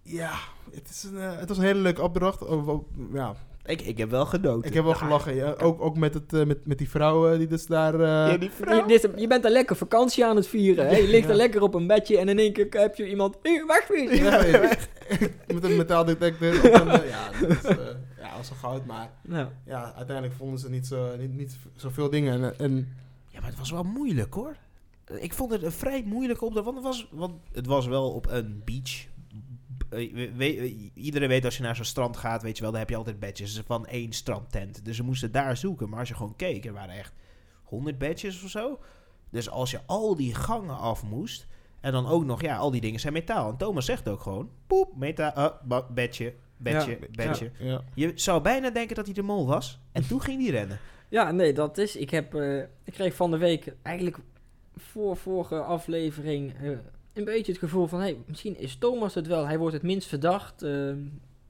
ja, 0.03 0.33
het, 0.73 0.89
is 0.89 1.03
een, 1.03 1.19
eh, 1.19 1.39
het 1.39 1.49
was 1.49 1.59
een 1.59 1.65
hele 1.65 1.81
leuke 1.81 2.03
opdracht. 2.03 2.43
Oh, 2.47 2.69
oh, 2.69 2.85
ja, 3.13 3.35
ik, 3.71 3.81
ik 3.81 3.99
heb 3.99 4.11
wel 4.11 4.27
genoten. 4.27 4.69
ik 4.69 4.75
heb 4.75 4.85
wel 4.85 4.95
gelachen. 4.95 5.35
Ja. 5.35 5.55
Ook, 5.61 5.81
ook 5.81 5.97
met, 5.97 6.15
het, 6.15 6.33
eh, 6.33 6.45
met, 6.45 6.67
met 6.67 6.79
die 6.79 6.89
vrouw 6.91 7.29
eh, 7.31 7.39
die 7.39 7.47
dus 7.47 7.67
daar... 7.67 7.95
eh, 7.95 8.01
Ja, 8.01 8.37
die 8.37 8.49
Je, 8.49 8.55
vrouw. 8.65 8.87
dit- 8.87 9.09
je 9.17 9.27
bent 9.27 9.45
er 9.45 9.51
lekker 9.51 9.77
vakantie 9.77 10.27
aan 10.27 10.37
het 10.37 10.47
vieren. 10.47 10.87
Hè? 10.89 10.97
Je 10.97 11.09
ligt 11.09 11.25
er 11.25 11.31
Ja. 11.31 11.37
lekker 11.37 11.63
op 11.63 11.75
een 11.75 11.87
bedje 11.87 12.19
en 12.19 12.29
in 12.29 12.39
één 12.39 12.53
keer 12.53 12.67
heb 12.71 12.95
je 12.97 13.09
iemand... 13.09 13.37
Hey, 13.43 13.65
wegwezen! 13.67 14.25
Ja, 14.25 14.41
weet 14.43 14.89
je. 15.09 15.31
met 15.55 15.65
een 15.65 15.77
metaaldetector. 15.77 16.57
op 16.57 16.65
een, 16.81 16.89
eh, 16.91 17.09
ja, 17.09 17.31
dat 17.41 17.51
is, 17.51 17.65
eh, 17.65 17.77
ja, 18.19 18.37
was 18.37 18.49
wel 18.49 18.59
goud. 18.59 18.87
Maar 18.87 19.11
Nou, 19.23 19.49
ja, 19.67 19.93
uiteindelijk 19.97 20.37
vonden 20.37 20.59
ze 20.59 20.71
niet, 20.71 20.87
zo, 20.87 21.17
niet, 21.19 21.37
niet 21.37 21.57
zoveel 21.77 22.11
dingen. 22.11 22.43
En, 22.43 22.59
en 22.59 22.97
Ja, 23.29 23.41
maar 23.41 23.49
het 23.51 23.59
was 23.59 23.71
wel 23.71 23.83
moeilijk 23.85 24.35
hoor. 24.35 24.57
Ik 25.21 25.35
vond 25.35 25.53
het 25.53 25.63
een 25.63 25.73
vrij 25.73 26.03
moeilijke 26.07 26.45
opdracht. 26.45 26.65
Want 26.67 26.77
het 26.77 26.87
was, 26.87 27.09
want 27.11 27.33
het 27.53 27.67
was 27.67 27.87
wel 27.87 28.11
op 28.11 28.27
een 28.31 28.63
beach. 28.65 29.07
Eh, 29.91 30.13
we- 30.15 30.33
we- 30.37 30.91
iedereen 30.95 31.29
weet 31.29 31.45
als 31.45 31.57
je 31.57 31.63
naar 31.63 31.77
zo'n 31.77 31.85
strand 31.85 32.17
gaat, 32.17 32.43
weet 32.43 32.57
je 32.57 32.63
wel, 32.63 32.71
dan 32.71 32.81
heb 32.81 32.89
je 32.91 32.97
altijd 32.97 33.21
badges 33.21 33.63
van 33.67 33.87
één 33.87 34.13
strandtent. 34.13 34.85
Dus 34.85 34.97
ze 34.97 35.03
moesten 35.03 35.33
daar 35.33 35.57
zoeken. 35.57 35.89
Maar 35.89 35.99
als 35.99 36.09
je 36.09 36.15
gewoon 36.15 36.37
keek, 36.37 36.65
er 36.67 36.73
waren 36.73 36.95
echt 36.95 37.13
100 37.65 37.99
badges 37.99 38.43
of 38.45 38.51
zo. 38.51 38.79
Dus 39.31 39.51
als 39.51 39.71
je 39.71 39.81
al 39.87 40.17
die 40.17 40.35
gangen 40.35 40.79
af 40.79 41.03
moest. 41.05 41.47
En 41.81 41.93
dan 41.93 42.07
ook 42.07 42.25
nog, 42.25 42.41
ja, 42.41 42.57
al 42.57 42.71
die 42.71 42.81
dingen 42.81 43.01
zijn 43.01 43.13
metaal. 43.13 43.51
En 43.51 43.57
Thomas 43.57 43.85
zegt 43.85 44.09
ook 44.09 44.21
gewoon: 44.21 44.51
poep, 44.67 44.97
metaal, 44.97 45.33
uh, 45.69 45.81
badge. 45.95 46.35
Bedje, 46.57 46.91
Ja, 46.91 46.97
bedje. 47.27 47.51
Ja. 47.59 47.83
Je 47.95 48.13
zou 48.15 48.43
bijna 48.43 48.71
denken 48.71 48.97
dat 48.97 49.05
hij 49.05 49.15
de 49.15 49.23
mol 49.23 49.47
was. 49.47 49.81
En 49.93 50.07
toen 50.07 50.21
ging 50.23 50.43
hij 50.43 50.51
rennen. 50.51 50.79
Ja, 51.09 51.31
nee, 51.31 51.53
dat 51.53 51.79
is. 51.79 51.97
Ik, 51.97 52.11
heb, 52.11 52.35
eh, 52.35 52.59
ik 52.59 52.93
kreeg 52.93 53.15
van 53.15 53.31
de 53.31 53.37
week 53.37 53.75
eigenlijk 53.83 54.19
voor 54.77 55.17
vorige 55.17 55.61
aflevering 55.63 56.55
eh, 56.63 56.71
een 57.13 57.25
beetje 57.25 57.53
het 57.53 57.61
gevoel 57.61 57.87
van: 57.87 58.01
hey, 58.01 58.17
misschien 58.27 58.59
is 58.59 58.77
Thomas 58.77 59.15
het 59.15 59.27
wel. 59.27 59.47
Hij 59.47 59.59
wordt 59.59 59.75
het 59.75 59.83
minst 59.83 60.09
verdacht. 60.09 60.63
Eh, 60.63 60.93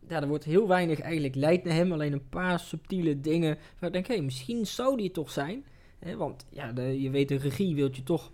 ja, 0.09 0.21
er 0.21 0.29
wordt 0.29 0.45
heel 0.45 0.69
weinig 0.69 1.01
eigenlijk 1.01 1.35
leidt 1.35 1.65
naar 1.65 1.75
hem. 1.75 1.93
Alleen 1.93 2.13
een 2.13 2.29
paar 2.29 2.61
subtiele 2.61 3.21
dingen. 3.21 3.59
Waar 3.79 3.89
ik 3.89 3.93
denk: 3.93 4.07
hé, 4.07 4.15
hey, 4.15 4.25
misschien 4.25 4.67
zou 4.67 4.97
die 4.97 5.11
toch 5.11 5.31
zijn. 5.31 5.65
Want 6.17 6.47
ja, 6.51 6.73
de, 6.73 7.03
je 7.03 7.11
weet, 7.11 7.29
de 7.29 7.37
regie 7.37 7.75
wil 7.75 7.89
je 7.93 8.03
toch 8.03 8.33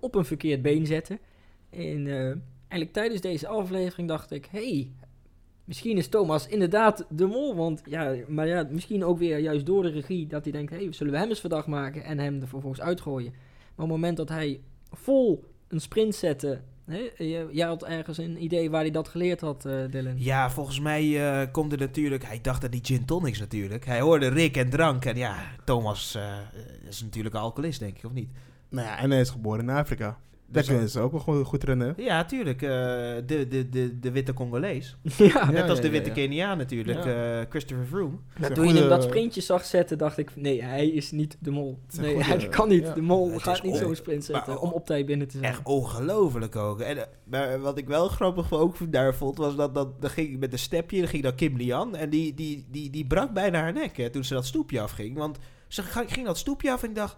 op 0.00 0.14
een 0.14 0.24
verkeerd 0.24 0.62
been 0.62 0.86
zetten. 0.86 1.18
En 1.70 2.06
eh, 2.06 2.24
eigenlijk 2.58 2.92
tijdens 2.92 3.20
deze 3.20 3.46
aflevering 3.46 4.08
dacht 4.08 4.30
ik: 4.30 4.46
hey, 4.50 4.92
Misschien 5.64 5.96
is 5.96 6.08
Thomas 6.08 6.46
inderdaad 6.46 7.06
de 7.10 7.26
mol, 7.26 7.54
want 7.54 7.82
ja, 7.84 8.14
maar 8.28 8.46
ja, 8.46 8.68
misschien 8.70 9.04
ook 9.04 9.18
weer 9.18 9.38
juist 9.38 9.66
door 9.66 9.82
de 9.82 9.88
regie 9.90 10.26
dat 10.26 10.44
hij 10.44 10.52
denkt, 10.52 10.70
hey, 10.70 10.92
zullen 10.92 11.12
we 11.12 11.18
hem 11.18 11.28
eens 11.28 11.40
verdacht 11.40 11.66
maken 11.66 12.04
en 12.04 12.18
hem 12.18 12.40
er 12.40 12.48
vervolgens 12.48 12.80
uitgooien. 12.80 13.30
Maar 13.30 13.84
op 13.84 13.92
het 13.92 14.00
moment 14.00 14.16
dat 14.16 14.28
hij 14.28 14.60
vol 14.92 15.44
een 15.74 15.80
sprint 15.80 16.14
zette, 16.14 16.60
hè, 16.84 17.10
je- 17.16 17.48
jij 17.52 17.66
had 17.66 17.84
ergens 17.84 18.18
een 18.18 18.42
idee 18.42 18.70
waar 18.70 18.80
hij 18.80 18.90
dat 18.90 19.08
geleerd 19.08 19.40
had, 19.40 19.64
eh 19.64 19.72
Dylan. 19.90 20.14
Ja, 20.16 20.50
volgens 20.50 20.80
mij 20.80 21.30
eh, 21.42 21.52
komt 21.52 21.72
er 21.72 21.78
natuurlijk... 21.78 22.24
Hij 22.24 22.38
dacht 22.42 22.64
aan 22.64 22.70
die 22.70 22.84
gin 22.84 23.04
tonics 23.04 23.38
natuurlijk. 23.38 23.84
Hij 23.86 24.00
hoorde 24.00 24.28
Rick 24.28 24.56
en 24.56 24.70
drank. 24.70 25.04
En 25.04 25.16
ja, 25.16 25.36
Thomas 25.64 26.14
eh, 26.14 26.32
is 26.88 27.02
natuurlijk 27.02 27.34
een 27.34 27.40
alcoholist, 27.40 27.78
denk 27.80 27.96
ik, 27.96 28.04
of 28.04 28.12
niet? 28.12 28.28
Nou 28.68 28.86
ja, 28.86 28.98
en 28.98 29.10
hij 29.10 29.20
is 29.20 29.30
geboren 29.30 29.60
in 29.60 29.70
Afrika. 29.74 30.18
Daar 30.46 30.62
Dus 30.62 30.70
kunnen 30.72 30.90
ze 30.90 31.00
ook 31.00 31.10
wel 31.12 31.20
gewoon 31.20 31.44
goed 31.44 31.64
rennen. 31.64 31.94
hè? 31.96 32.02
Ja, 32.02 32.24
tuurlijk. 32.24 32.62
eh, 32.62 32.68
de, 33.26 33.46
de, 33.48 33.68
de, 33.68 33.98
de 34.00 34.10
witte 34.10 34.32
Congolees. 34.32 34.96
ja, 35.02 35.26
Ja, 35.26 35.50
Net 35.50 35.68
als 35.70 35.80
de 35.80 35.90
witte 35.90 36.08
ja. 36.08 36.14
Keniaan 36.14 36.58
natuurlijk. 36.58 37.04
Ja. 37.04 37.40
eh, 37.40 37.46
Christopher 37.48 37.86
Froome. 37.86 38.16
maar 38.38 38.48
een 38.48 38.54
toen 38.54 38.64
je 38.64 38.70
hem 38.72 38.78
goede- 38.80 38.94
dat 38.94 39.04
sprintje 39.04 39.40
zag 39.40 39.64
zetten, 39.64 39.98
dacht 39.98 40.18
ik, 40.18 40.36
nee, 40.36 40.62
hij 40.62 40.88
is 40.88 41.10
niet 41.10 41.36
de 41.40 41.50
mol. 41.50 41.78
Nee, 42.00 42.14
goede- 42.14 42.24
hij 42.28 42.48
kan 42.48 42.68
niet. 42.68 42.82
ja. 42.82 42.92
De 42.94 43.00
mol 43.02 43.32
Het 43.32 43.42
gaat 43.42 43.62
niet 43.62 43.72
on- 43.72 43.78
zo'n 43.78 43.94
sprint 43.94 44.24
zetten 44.24 44.52
maar- 44.52 44.62
om 44.62 44.70
op 44.70 44.86
tijd 44.86 45.06
binnen 45.06 45.28
te 45.28 45.38
zijn. 45.38 45.50
Echt 45.52 45.60
ongelooflijk 45.64 46.56
ook. 46.56 46.80
En, 46.80 46.96
eh, 46.98 47.04
maar 47.24 47.60
wat 47.60 47.78
ik 47.78 47.86
wel 47.86 48.08
grappig 48.08 48.52
ook 48.52 48.92
daar 48.92 49.14
vond, 49.14 49.38
was 49.38 49.56
dat, 49.56 49.74
dat, 49.74 50.00
dat 50.02 50.10
ging 50.10 50.38
met 50.40 50.52
een 50.52 50.58
stepje, 50.58 50.98
dan 50.98 51.08
ging 51.08 51.22
dan 51.22 51.34
Kim 51.34 51.56
Lian. 51.56 51.96
En 51.96 52.10
die, 52.10 52.34
die, 52.34 52.66
die, 52.70 52.90
die 52.90 53.06
brak 53.06 53.32
bijna 53.32 53.60
haar 53.60 53.72
nek 53.72 53.96
hè, 53.96 54.10
toen 54.10 54.24
ze 54.24 54.34
dat 54.34 54.46
stoepje 54.46 54.80
afging. 54.80 55.16
Want 55.16 55.38
ze 55.68 55.82
ging 55.82 56.26
dat 56.26 56.38
stoepje 56.38 56.72
af 56.72 56.82
en 56.82 56.88
ik 56.88 56.94
dacht, 56.94 57.16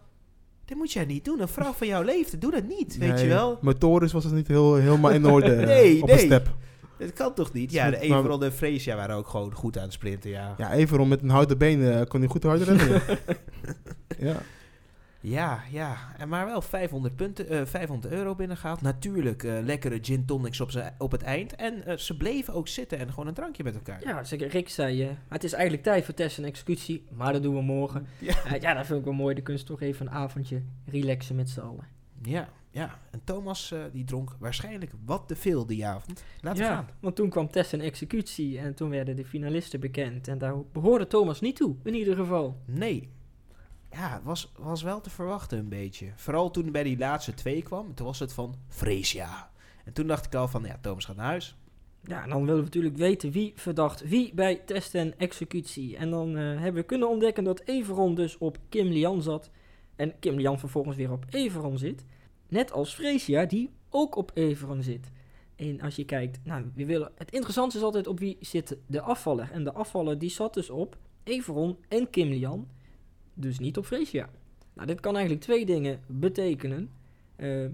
dit 0.66 0.76
moet 0.76 0.92
jij 0.92 1.04
niet 1.04 1.24
doen. 1.24 1.40
Een 1.40 1.48
vrouw 1.48 1.72
van 1.72 1.86
jouw 1.86 2.02
leeftijd, 2.02 2.40
doe 2.40 2.50
dat 2.50 2.64
niet, 2.64 2.98
weet 2.98 3.20
je 3.20 3.26
wel. 3.26 3.58
Motorisch 3.60 4.12
was 4.12 4.24
het 4.24 4.34
niet 4.34 4.48
heel, 4.48 4.74
helemaal 4.74 5.10
in 5.10 5.26
orde 5.26 5.52
eh, 5.54 5.66
Nee, 5.66 6.02
op 6.02 6.08
nee. 6.08 6.18
een 6.18 6.24
step. 6.26 6.54
Dat 6.98 7.12
kan 7.12 7.34
toch 7.34 7.52
niet? 7.52 7.70
Is 7.70 7.76
Ja, 7.76 7.90
de 7.90 7.98
Everon 7.98 8.44
en 8.44 8.52
Freesia 8.52 8.96
waren 8.96 9.16
ook 9.16 9.28
gewoon 9.28 9.52
goed 9.52 9.76
aan 9.76 9.82
het 9.82 9.92
sprinten, 9.92 10.30
ja. 10.30 10.54
Ja, 10.58 10.72
Everon 10.72 11.08
met 11.08 11.22
een 11.22 11.28
houten 11.28 11.58
been 11.58 11.92
eh, 11.92 12.06
kon 12.08 12.20
hij 12.20 12.28
goed 12.28 12.42
hard 12.42 12.62
rennen. 12.68 13.02
ja. 14.18 14.36
ja. 15.30 15.62
Ja. 15.70 15.96
En 16.18 16.28
maar 16.28 16.46
wel 16.46 16.62
500, 16.62 17.16
punten, 17.16 17.48
eh 17.48 17.64
500 17.66 18.12
euro 18.14 18.34
binnengehaald. 18.34 18.80
Natuurlijk 18.82 19.42
eh, 19.42 19.58
lekkere 19.62 19.98
gin 20.02 20.24
tonics 20.26 20.60
op, 20.60 20.70
z'n- 20.70 20.90
op 20.98 21.12
het 21.12 21.22
eind. 21.22 21.54
En 21.54 21.84
eh, 21.86 21.96
ze 21.96 22.16
bleven 22.16 22.54
ook 22.54 22.68
zitten 22.68 22.98
en 22.98 23.08
gewoon 23.10 23.26
een 23.26 23.34
drankje 23.34 23.64
met 23.64 23.74
elkaar. 23.74 24.00
Ja, 24.04 24.24
zeker. 24.24 24.48
Rick 24.48 24.68
zei, 24.68 25.16
het 25.28 25.44
is 25.44 25.52
eigenlijk 25.52 25.82
tijd 25.82 26.04
voor 26.04 26.14
test 26.14 26.38
en 26.38 26.44
executie, 26.44 27.04
maar 27.12 27.32
dat 27.32 27.42
doen 27.42 27.54
we 27.54 27.62
morgen. 27.62 28.06
Ja. 28.18 28.34
Ja, 28.60 28.74
dat 28.74 28.86
vind 28.86 28.98
ik 28.98 29.04
wel 29.04 29.14
mooi. 29.14 29.34
Dan 29.34 29.42
kunnen 29.44 29.62
ze 29.62 29.68
toch 29.68 29.80
even 29.80 30.06
een 30.06 30.12
avondje 30.12 30.62
relaxen 30.84 31.36
met 31.36 31.50
z'n 31.50 31.60
allen. 31.60 31.86
Ja, 32.22 32.48
ja. 32.70 32.98
En 33.10 33.20
Thomas 33.24 33.74
die 33.92 34.04
dronk 34.04 34.36
waarschijnlijk 34.38 34.92
wat 35.04 35.28
te 35.28 35.36
veel 35.36 35.66
die 35.66 35.86
avond. 35.86 36.24
Laten 36.40 36.62
we 36.62 36.68
gaan. 36.68 36.88
want 37.00 37.16
toen 37.16 37.28
kwam 37.30 37.50
test 37.50 37.72
en 37.72 37.80
executie 37.80 38.58
en 38.58 38.74
toen 38.74 38.90
werden 38.90 39.16
de 39.16 39.24
finalisten 39.24 39.80
bekend. 39.80 40.28
En 40.28 40.38
daar 40.38 40.54
behoorde 40.72 41.06
Thomas 41.06 41.40
niet 41.40 41.56
toe, 41.56 41.76
in 41.84 41.94
ieder 41.94 42.16
geval. 42.16 42.60
Nee. 42.66 43.08
Ja, 43.96 44.20
was, 44.24 44.52
was 44.58 44.82
wel 44.82 45.00
te 45.00 45.10
verwachten 45.10 45.58
een 45.58 45.68
beetje. 45.68 46.12
Vooral 46.16 46.50
toen 46.50 46.72
bij 46.72 46.82
die 46.82 46.98
laatste 46.98 47.34
twee 47.34 47.62
kwam. 47.62 47.94
Toen 47.94 48.06
was 48.06 48.18
het 48.18 48.32
van 48.32 48.54
Freesia. 48.68 49.50
En 49.84 49.92
toen 49.92 50.06
dacht 50.06 50.26
ik 50.26 50.34
al 50.34 50.48
van, 50.48 50.64
ja, 50.64 50.78
Thomas 50.80 51.04
gaat 51.04 51.16
naar 51.16 51.26
huis. 51.26 51.56
Ja, 52.02 52.22
en 52.22 52.28
dan 52.28 52.40
willen 52.40 52.56
we 52.56 52.64
natuurlijk 52.64 52.96
weten 52.96 53.30
wie 53.30 53.52
verdacht 53.54 54.08
wie 54.08 54.34
bij 54.34 54.56
test 54.56 54.94
en 54.94 55.18
executie. 55.18 55.96
En 55.96 56.10
dan 56.10 56.36
eh, 56.36 56.42
hebben 56.42 56.74
we 56.74 56.82
kunnen 56.82 57.08
ontdekken 57.08 57.44
dat 57.44 57.62
Everon 57.64 58.14
dus 58.14 58.38
op 58.38 58.58
Kim 58.68 58.86
Lian 58.86 59.22
zat. 59.22 59.50
En 59.96 60.18
Kim 60.18 60.36
Lian 60.36 60.58
vervolgens 60.58 60.96
weer 60.96 61.12
op 61.12 61.24
Everon 61.30 61.78
zit. 61.78 62.04
Net 62.48 62.72
als 62.72 62.94
Freesia, 62.94 63.44
die 63.44 63.70
ook 63.90 64.16
op 64.16 64.30
Everon 64.34 64.82
zit. 64.82 65.10
En 65.56 65.80
als 65.80 65.96
je 65.96 66.04
kijkt, 66.04 66.40
nou, 66.44 66.70
we 66.74 66.86
willen, 66.86 67.12
het 67.14 67.30
interessante 67.30 67.76
is 67.76 67.82
altijd 67.82 68.06
op 68.06 68.18
wie 68.18 68.36
zit 68.40 68.76
de 68.86 69.00
afvaller. 69.00 69.50
En 69.52 69.64
de 69.64 69.72
afvaller 69.72 70.18
die 70.18 70.30
zat 70.30 70.54
dus 70.54 70.70
op 70.70 70.96
Everon 71.22 71.76
en 71.88 72.10
Kim 72.10 72.28
Lian. 72.28 72.68
Dus 73.38 73.58
niet 73.58 73.76
op 73.76 73.86
Freesia. 73.86 74.28
Nou, 74.72 74.86
dit 74.86 75.00
kan 75.00 75.14
eigenlijk 75.14 75.44
twee 75.44 75.66
dingen 75.66 76.00
betekenen. 76.06 76.90
Eh, 77.36 77.66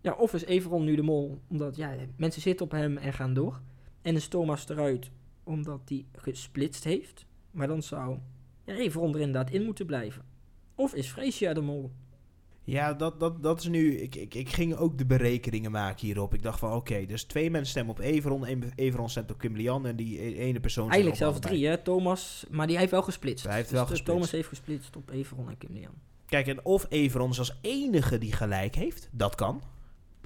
ja, 0.00 0.12
of 0.12 0.34
is 0.34 0.44
Everon 0.44 0.84
nu 0.84 0.94
de 0.94 1.02
mol, 1.02 1.38
omdat 1.48 1.76
ja, 1.76 1.94
mensen 2.16 2.42
zitten 2.42 2.66
op 2.66 2.72
hem 2.72 2.96
en 2.96 3.12
gaan 3.12 3.34
door. 3.34 3.60
En 4.02 4.14
is 4.14 4.28
Thomas 4.28 4.68
eruit, 4.68 5.10
omdat 5.44 5.80
hij 5.84 6.04
gesplitst 6.12 6.84
heeft. 6.84 7.26
Maar 7.50 7.66
dan 7.66 7.82
zou 7.82 8.18
ja, 8.64 8.74
Everon 8.74 9.14
er 9.14 9.20
inderdaad 9.20 9.50
in 9.50 9.64
moeten 9.64 9.86
blijven. 9.86 10.24
Of 10.74 10.94
is 10.94 11.08
Freesia 11.08 11.52
de 11.52 11.60
mol? 11.60 11.90
Ja, 12.64 12.92
dat, 12.94 13.20
dat, 13.20 13.42
dat 13.42 13.58
is 13.60 13.66
nu... 13.68 13.96
Ik, 13.98 14.14
ik, 14.14 14.34
ik 14.34 14.48
ging 14.48 14.74
ook 14.76 14.98
de 14.98 15.06
berekeningen 15.06 15.70
maken 15.70 16.06
hierop. 16.06 16.34
Ik 16.34 16.42
dacht 16.42 16.58
van, 16.58 16.72
oké, 16.72 17.06
dus 17.06 17.24
twee 17.24 17.50
mensen 17.50 17.70
stemmen 17.70 17.94
op 17.94 18.00
Everon. 18.00 18.46
één- 18.46 18.72
Everon 18.74 19.08
stemt 19.08 19.30
op 19.30 19.38
Kim 19.38 19.56
Lian. 19.56 19.86
En 19.86 19.96
die 19.96 20.22
e- 20.22 20.34
ene 20.38 20.60
persoon... 20.60 20.86
Eigenlijk 20.88 21.16
zelfs 21.16 21.38
drie, 21.40 21.66
hè? 21.66 21.78
Thomas, 21.78 22.44
maar 22.50 22.66
die 22.66 22.78
heeft 22.78 22.90
wel 22.90 23.02
gesplitst. 23.02 23.44
Hij 23.46 23.54
heeft 23.54 23.68
Dus 23.68 23.76
wel 23.78 23.86
gesplitst. 23.86 24.12
Thomas 24.14 24.30
heeft 24.30 24.48
gesplitst 24.48 24.96
op 24.96 25.10
Everon 25.10 25.48
en 25.48 25.58
Kim 25.58 25.72
Lian. 25.72 25.92
Kijk, 26.26 26.46
en 26.46 26.64
of 26.64 26.86
Everon 26.88 27.30
is 27.30 27.38
als 27.38 27.58
enige 27.60 28.18
die 28.18 28.32
gelijk 28.32 28.74
heeft, 28.74 29.08
dat 29.12 29.34
kan. 29.34 29.62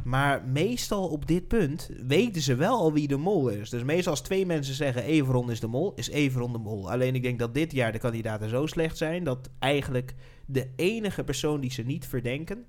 Maar 0.07 0.45
meestal 0.45 1.09
op 1.09 1.27
dit 1.27 1.49
punt 1.49 1.91
weten 2.07 2.43
ze 2.43 2.55
wel 2.55 2.79
al 2.79 2.93
wie 2.93 3.09
de 3.09 3.17
mol 3.17 3.49
is. 3.49 3.71
Dus 3.71 3.83
meestal 3.83 4.13
als 4.13 4.21
twee 4.21 4.47
mensen 4.47 4.75
zeggen 4.75 5.03
Everon 5.03 5.51
is 5.51 5.61
de 5.61 5.67
mol, 5.67 5.93
is 5.95 6.09
Everon 6.09 6.53
de 6.53 6.59
mol. 6.59 6.91
Alleen 6.91 7.15
ik 7.15 7.23
denk 7.23 7.39
dat 7.39 7.55
dit 7.55 7.73
jaar 7.73 7.93
de 7.93 7.99
kandidaten 7.99 8.49
zo 8.49 8.67
slecht 8.67 8.97
zijn... 8.97 9.25
dat 9.25 9.51
eigenlijk 9.59 10.15
de 10.47 10.71
enige 10.77 11.25
persoon 11.25 11.61
die 11.61 11.71
ze 11.71 11.83
niet 11.83 12.07
verdenken... 12.07 12.67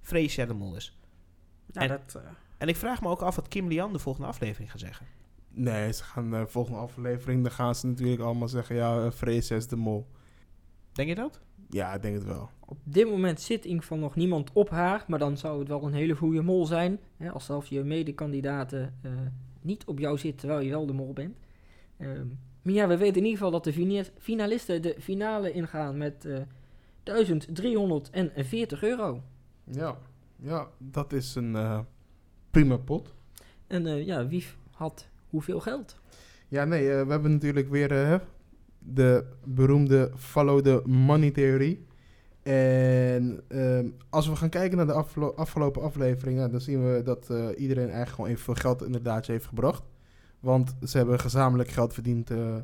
Freesia 0.00 0.46
de 0.46 0.54
mol 0.54 0.76
is. 0.76 0.98
Nou, 1.72 1.88
En- 1.90 2.00
dat, 2.06 2.22
eh, 2.22 2.28
En 2.58 2.68
ik 2.68 2.76
vraag 2.76 3.00
me 3.00 3.08
ook 3.08 3.22
af 3.22 3.36
wat 3.36 3.48
Kim 3.48 3.68
Lian 3.68 3.92
de 3.92 3.98
volgende 3.98 4.28
aflevering 4.28 4.70
gaat 4.70 4.80
zeggen. 4.80 5.06
Nee, 5.50 5.92
ze 5.92 6.04
gaan 6.04 6.30
de 6.30 6.46
volgende 6.46 6.78
aflevering, 6.78 7.42
dan 7.42 7.52
gaan 7.52 7.74
ze 7.74 7.86
natuurlijk 7.86 8.22
allemaal 8.22 8.48
zeggen, 8.48 8.76
ja, 8.76 9.04
uh, 9.04 9.10
Vrees 9.10 9.50
is 9.50 9.66
de 9.66 9.76
mol. 9.76 10.06
Denk 10.92 11.08
je 11.08 11.14
dat? 11.14 11.40
Ja, 11.70 11.94
ik 11.94 12.02
denk 12.02 12.14
het 12.14 12.24
wel. 12.24 12.50
Op 12.66 12.78
dit 12.84 13.08
moment 13.08 13.40
zit 13.40 13.62
in 13.62 13.66
ieder 13.68 13.82
geval 13.82 13.98
nog 13.98 14.14
niemand 14.16 14.50
op 14.52 14.70
haar. 14.70 15.04
Maar 15.08 15.18
dan 15.18 15.36
zou 15.36 15.58
het 15.58 15.68
wel 15.68 15.82
een 15.82 15.94
hele 15.94 16.14
goede 16.16 16.42
mol 16.42 16.66
zijn. 16.66 16.98
Hè, 17.16 17.30
als 17.30 17.44
zelfs 17.44 17.68
je 17.68 17.82
medekandidaten 17.82 18.94
eh 19.02 19.10
niet 19.60 19.84
op 19.84 19.98
jou 19.98 20.18
zit 20.18 20.38
terwijl 20.38 20.60
je 20.60 20.70
wel 20.70 20.86
de 20.86 20.92
mol 20.92 21.12
bent. 21.12 21.36
Ehm, 21.96 22.26
maar 22.62 22.72
ja, 22.72 22.88
we 22.88 22.96
weten 22.96 23.16
in 23.16 23.22
ieder 23.22 23.36
geval 23.38 23.50
dat 23.50 23.64
de 23.64 23.72
fina- 23.72 24.04
finalisten 24.18 24.82
de 24.82 24.96
finale 24.98 25.52
ingaan 25.52 25.96
met 25.98 26.24
eh 26.24 26.36
1340 27.02 28.82
euro. 28.82 29.22
Ja, 29.64 29.98
ja 30.36 30.68
dat 30.78 31.12
is 31.12 31.34
een 31.34 31.56
eh, 31.56 31.78
prima 32.50 32.76
pot. 32.76 33.14
En 33.66 33.86
eh, 33.86 34.06
ja, 34.06 34.26
wie 34.26 34.44
had 34.70 35.08
hoeveel 35.30 35.60
geld? 35.60 35.98
Ja, 36.48 36.64
nee, 36.64 36.90
eh, 36.92 37.04
we 37.04 37.10
hebben 37.10 37.32
natuurlijk 37.32 37.68
weer 37.68 37.92
eh, 38.12 38.18
de 38.78 39.24
beroemde 39.44 40.10
follow 40.16 40.60
the 40.60 40.82
money 40.86 41.30
theorie. 41.30 41.84
En 42.52 43.40
ehm, 43.48 43.88
als 44.08 44.28
we 44.28 44.36
gaan 44.36 44.48
kijken 44.48 44.76
naar 44.76 44.86
de 44.86 45.32
afgelopen 45.34 45.82
afleveringen, 45.82 46.50
dan 46.50 46.60
zien 46.60 46.94
we 46.94 47.02
dat 47.02 47.30
eh, 47.30 47.48
iedereen 47.56 47.84
eigenlijk 47.90 48.14
gewoon 48.14 48.30
evenveel 48.30 48.54
geld 48.54 48.82
in 48.82 48.92
het 48.92 49.04
laadje 49.04 49.32
heeft 49.32 49.46
gebracht. 49.46 49.82
Want 50.44 50.74
ze 50.82 50.96
hebben 50.96 51.20
gezamenlijk 51.20 51.68
geld 51.68 51.94
verdiend 51.94 52.30
eh, 52.30 52.56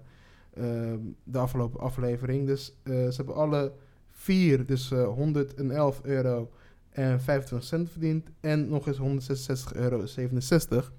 ehm, 0.55 0.98
de 1.24 1.38
afgelopen 1.38 1.80
aflevering. 1.80 2.46
Dus 2.46 2.74
eh, 2.82 2.92
ze 2.92 3.16
hebben 3.16 3.34
alle 3.34 3.72
vier, 4.11 4.66
dus 4.66 4.90
eh, 4.90 5.07
111 5.07 6.00
euro 6.02 6.50
en 6.90 7.20
25 7.20 7.68
cent 7.68 7.90
verdiend. 7.90 8.30
En 8.40 8.68
nog 8.68 8.86
eens 8.86 8.96
166 8.96 9.74
euro 9.74 10.07
67. 10.07 10.92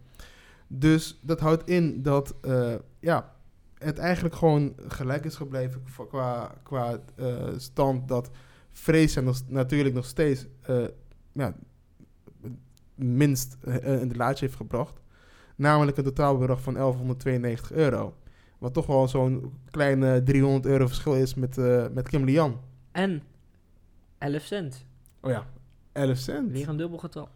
Dus 0.67 1.19
dat 1.21 1.39
houdt 1.39 1.69
in 1.69 2.01
dat 2.01 2.35
ja, 2.99 3.35
het 3.77 3.97
eigenlijk 3.97 4.35
gewoon 4.35 4.73
gelijk 4.87 5.25
is 5.25 5.35
gebleven 5.35 5.83
qua, 6.09 6.55
qua 6.63 6.99
stand. 7.57 8.07
Dat 8.07 8.29
Vrees 8.71 9.15
nog, 9.15 9.41
natuurlijk 9.47 9.95
nog 9.95 10.05
steeds 10.05 10.45
eh, 10.61 10.85
ja, 11.31 11.55
minst 12.95 13.57
eh, 13.61 14.01
in 14.01 14.07
de 14.07 14.15
laadje 14.15 14.45
heeft 14.45 14.57
gebracht. 14.57 14.99
Namelijk 15.55 15.97
een 15.97 16.03
totaalbedrag 16.03 16.61
van 16.61 16.73
1192 16.73 17.71
euro. 17.71 18.15
Wat 18.57 18.73
toch 18.73 18.85
wel 18.85 19.07
zo'n 19.07 19.53
kleine 19.71 20.23
300 20.23 20.65
euro 20.65 20.87
verschil 20.87 21.15
is 21.15 21.33
met, 21.33 21.57
eh 21.57 21.85
met 21.93 22.07
Kim 22.07 22.25
Lian. 22.25 22.59
En 22.91 23.23
11 24.17 24.41
cent. 24.41 24.85
Oh 25.21 25.31
ja, 25.31 25.47
11 25.91 26.17
cent. 26.17 26.51
Weer 26.51 26.69
een 26.69 26.77
dubbel 26.77 26.97
getal. 26.97 27.29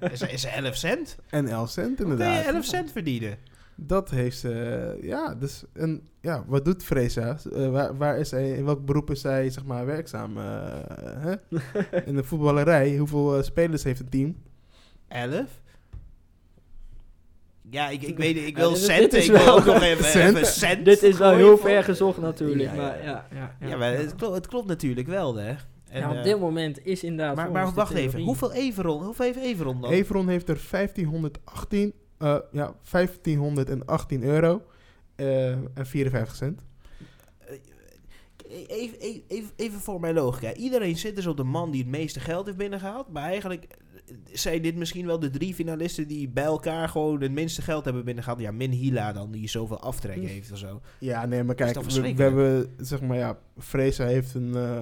Is, 0.00 0.20
is 0.22 0.44
er 0.44 0.52
11 0.52 0.76
cent? 0.76 1.18
En 1.30 1.46
11 1.48 1.70
cent 1.70 1.98
Hoe 1.98 2.06
kun 2.06 2.06
je 2.06 2.12
inderdaad. 2.12 2.54
11 2.54 2.64
cent 2.64 2.92
verdienen? 2.92 3.38
Dat 3.76 4.10
heeft 4.10 4.38
ze, 4.38 4.52
eh, 4.52 5.08
ja, 5.08 5.34
dus, 5.34 5.64
en, 5.72 6.02
ja, 6.20 6.44
wat 6.46 6.64
doet 6.64 6.84
Freza? 6.84 7.36
Eh, 7.52 7.70
waar, 7.70 7.96
waar 7.96 8.18
is 8.18 8.30
hij, 8.30 8.50
in 8.50 8.64
welk 8.64 8.84
beroep 8.84 9.10
is 9.10 9.22
hij, 9.22 9.50
zeg 9.50 9.64
maar, 9.64 9.86
werkzaam? 9.86 10.36
eh, 10.38 10.44
hè? 11.18 11.32
In 12.08 12.14
de 12.14 12.24
voetballerij, 12.24 12.96
hoeveel 12.96 13.42
spelers 13.42 13.82
heeft 13.84 14.00
een 14.00 14.08
team? 14.08 14.36
11? 15.08 15.60
Ja, 17.70 17.88
ik, 17.88 18.02
ik 18.02 18.16
weet 18.18 18.34
niet. 18.34 18.46
Ik 18.46 18.56
Ja, 18.56 18.62
wil 18.62 18.70
dit 18.70 18.78
centen. 18.78 19.10
dit 19.10 19.14
is 19.14 19.26
Ik 19.28 19.32
wil 19.36 19.44
wel- 19.44 19.56
ook 19.58 19.64
nog 19.64 19.82
even, 19.92 20.04
Cent? 20.04 20.34
even 20.36 20.46
cent 20.46 20.84
Dit 20.84 21.02
is 21.02 21.18
wel 21.18 21.34
heel 21.36 21.58
ver 21.58 21.84
gezocht 21.84 22.18
natuurlijk. 22.20 22.70
Ja, 22.70 22.74
ja, 22.74 22.80
maar 22.82 22.96
ja. 23.04 23.04
ja, 23.04 23.26
ja, 23.34 23.56
ja, 23.60 23.66
Ja, 23.68 23.76
maar 23.76 23.92
het 23.92 24.14
klopt, 24.14 24.34
het 24.34 24.46
klopt 24.46 24.66
natuurlijk 24.66 25.08
wel, 25.08 25.34
hè. 25.36 25.54
En, 25.90 26.00
Ja, 26.00 26.10
op 26.18 26.22
dit 26.24 26.38
moment 26.40 26.86
is 26.86 27.02
inderdaad. 27.04 27.36
maar, 27.36 27.50
maar 27.50 27.72
wacht 27.72 27.94
even. 27.94 28.20
Hoeveel 28.20 28.52
Everon? 28.52 29.02
Hoeveel 29.04 29.24
heeft 29.24 29.38
Everon 29.38 29.80
dan? 29.80 29.90
Everon 29.90 30.28
heeft 30.28 30.48
er 30.48 30.60
1518, 30.70 31.92
eh, 32.22 32.38
ja, 32.52 32.74
1518 32.90 34.22
euro 34.22 34.62
eh, 35.14 35.50
en 35.50 35.86
54 35.86 36.36
cent. 36.36 36.64
Even, 38.66 38.98
even, 38.98 39.22
even, 39.28 39.50
even 39.56 39.80
voor 39.80 40.00
mijn 40.00 40.14
logica. 40.14 40.54
Iedereen 40.54 40.96
zit 40.96 41.16
dus 41.16 41.26
op 41.26 41.36
de 41.36 41.44
man 41.44 41.70
die 41.70 41.80
het 41.80 41.90
meeste 41.90 42.20
geld 42.20 42.46
heeft 42.46 42.58
binnengehaald. 42.58 43.12
Maar 43.12 43.22
eigenlijk 43.22 43.64
eh, 43.64 44.14
zijn 44.32 44.62
dit 44.62 44.76
misschien 44.76 45.06
wel 45.06 45.18
de 45.18 45.30
drie 45.30 45.54
finalisten 45.54 46.08
die 46.08 46.28
bij 46.28 46.44
elkaar 46.44 46.88
gewoon 46.88 47.22
het 47.22 47.32
minste 47.32 47.62
geld 47.62 47.84
hebben 47.84 48.04
binnengehaald. 48.04 48.40
Ja, 48.40 48.50
min 48.50 48.70
Hila 48.70 49.12
dan, 49.12 49.30
die 49.30 49.48
zoveel 49.48 49.80
aftrek 49.80 50.22
heeft 50.22 50.52
of 50.52 50.58
zo. 50.58 50.80
Ja, 50.98 51.26
nee, 51.26 51.42
maar 51.42 51.54
kijk, 51.54 51.80
we, 51.80 52.22
hebben, 52.22 52.74
zeg 52.76 53.00
maar, 53.00 53.16
ja, 53.16 53.38
Freza 53.58 54.04
heeft 54.04 54.34
een 54.34 54.54
eh, 54.54 54.80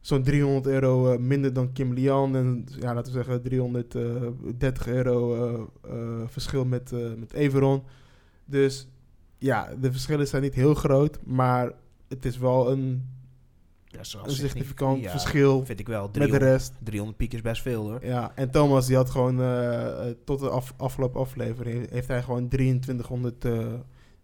zo'n 0.00 0.22
300 0.22 0.66
euro 0.66 1.12
eh, 1.12 1.18
minder 1.18 1.52
dan 1.52 1.72
Kim 1.72 1.92
Lian. 1.92 2.36
En 2.36 2.66
ja, 2.78 2.94
laten 2.94 3.12
we 3.12 3.18
zeggen 3.18 3.42
330 3.42 4.86
euro 4.86 5.34
eh, 5.34 5.60
eh, 5.92 6.20
verschil 6.26 6.64
met, 6.64 6.92
met 7.18 7.32
Everon. 7.32 7.82
Dus 8.44 8.88
ja, 9.38 9.74
de 9.80 9.92
verschillen 9.92 10.28
zijn 10.28 10.42
niet 10.42 10.54
heel 10.54 10.74
groot, 10.74 11.18
maar 11.24 11.72
het 12.08 12.24
is 12.24 12.38
wel 12.38 12.70
een, 12.70 13.08
wel 13.90 14.24
een 14.24 14.30
significant 14.30 15.02
ja, 15.02 15.10
verschil 15.10 15.64
Vind 15.64 15.80
ik 15.80 15.88
wel. 15.88 16.02
met 16.02 16.14
de 16.14 16.20
300, 16.20 16.50
rest. 16.50 16.72
300 16.82 17.18
piek 17.18 17.32
is 17.32 17.42
best 17.42 17.62
veel 17.62 17.82
hoor. 17.82 18.04
Ja, 18.04 18.32
en 18.34 18.50
Thomas 18.50 18.86
die 18.86 18.96
had 18.96 19.10
gewoon 19.10 19.36
tot 20.24 20.40
de 20.40 20.48
af, 20.48 20.74
afgelopen 20.76 21.20
aflevering 21.20 21.90
heeft 21.90 22.08
hij 22.08 22.22
gewoon 22.22 22.48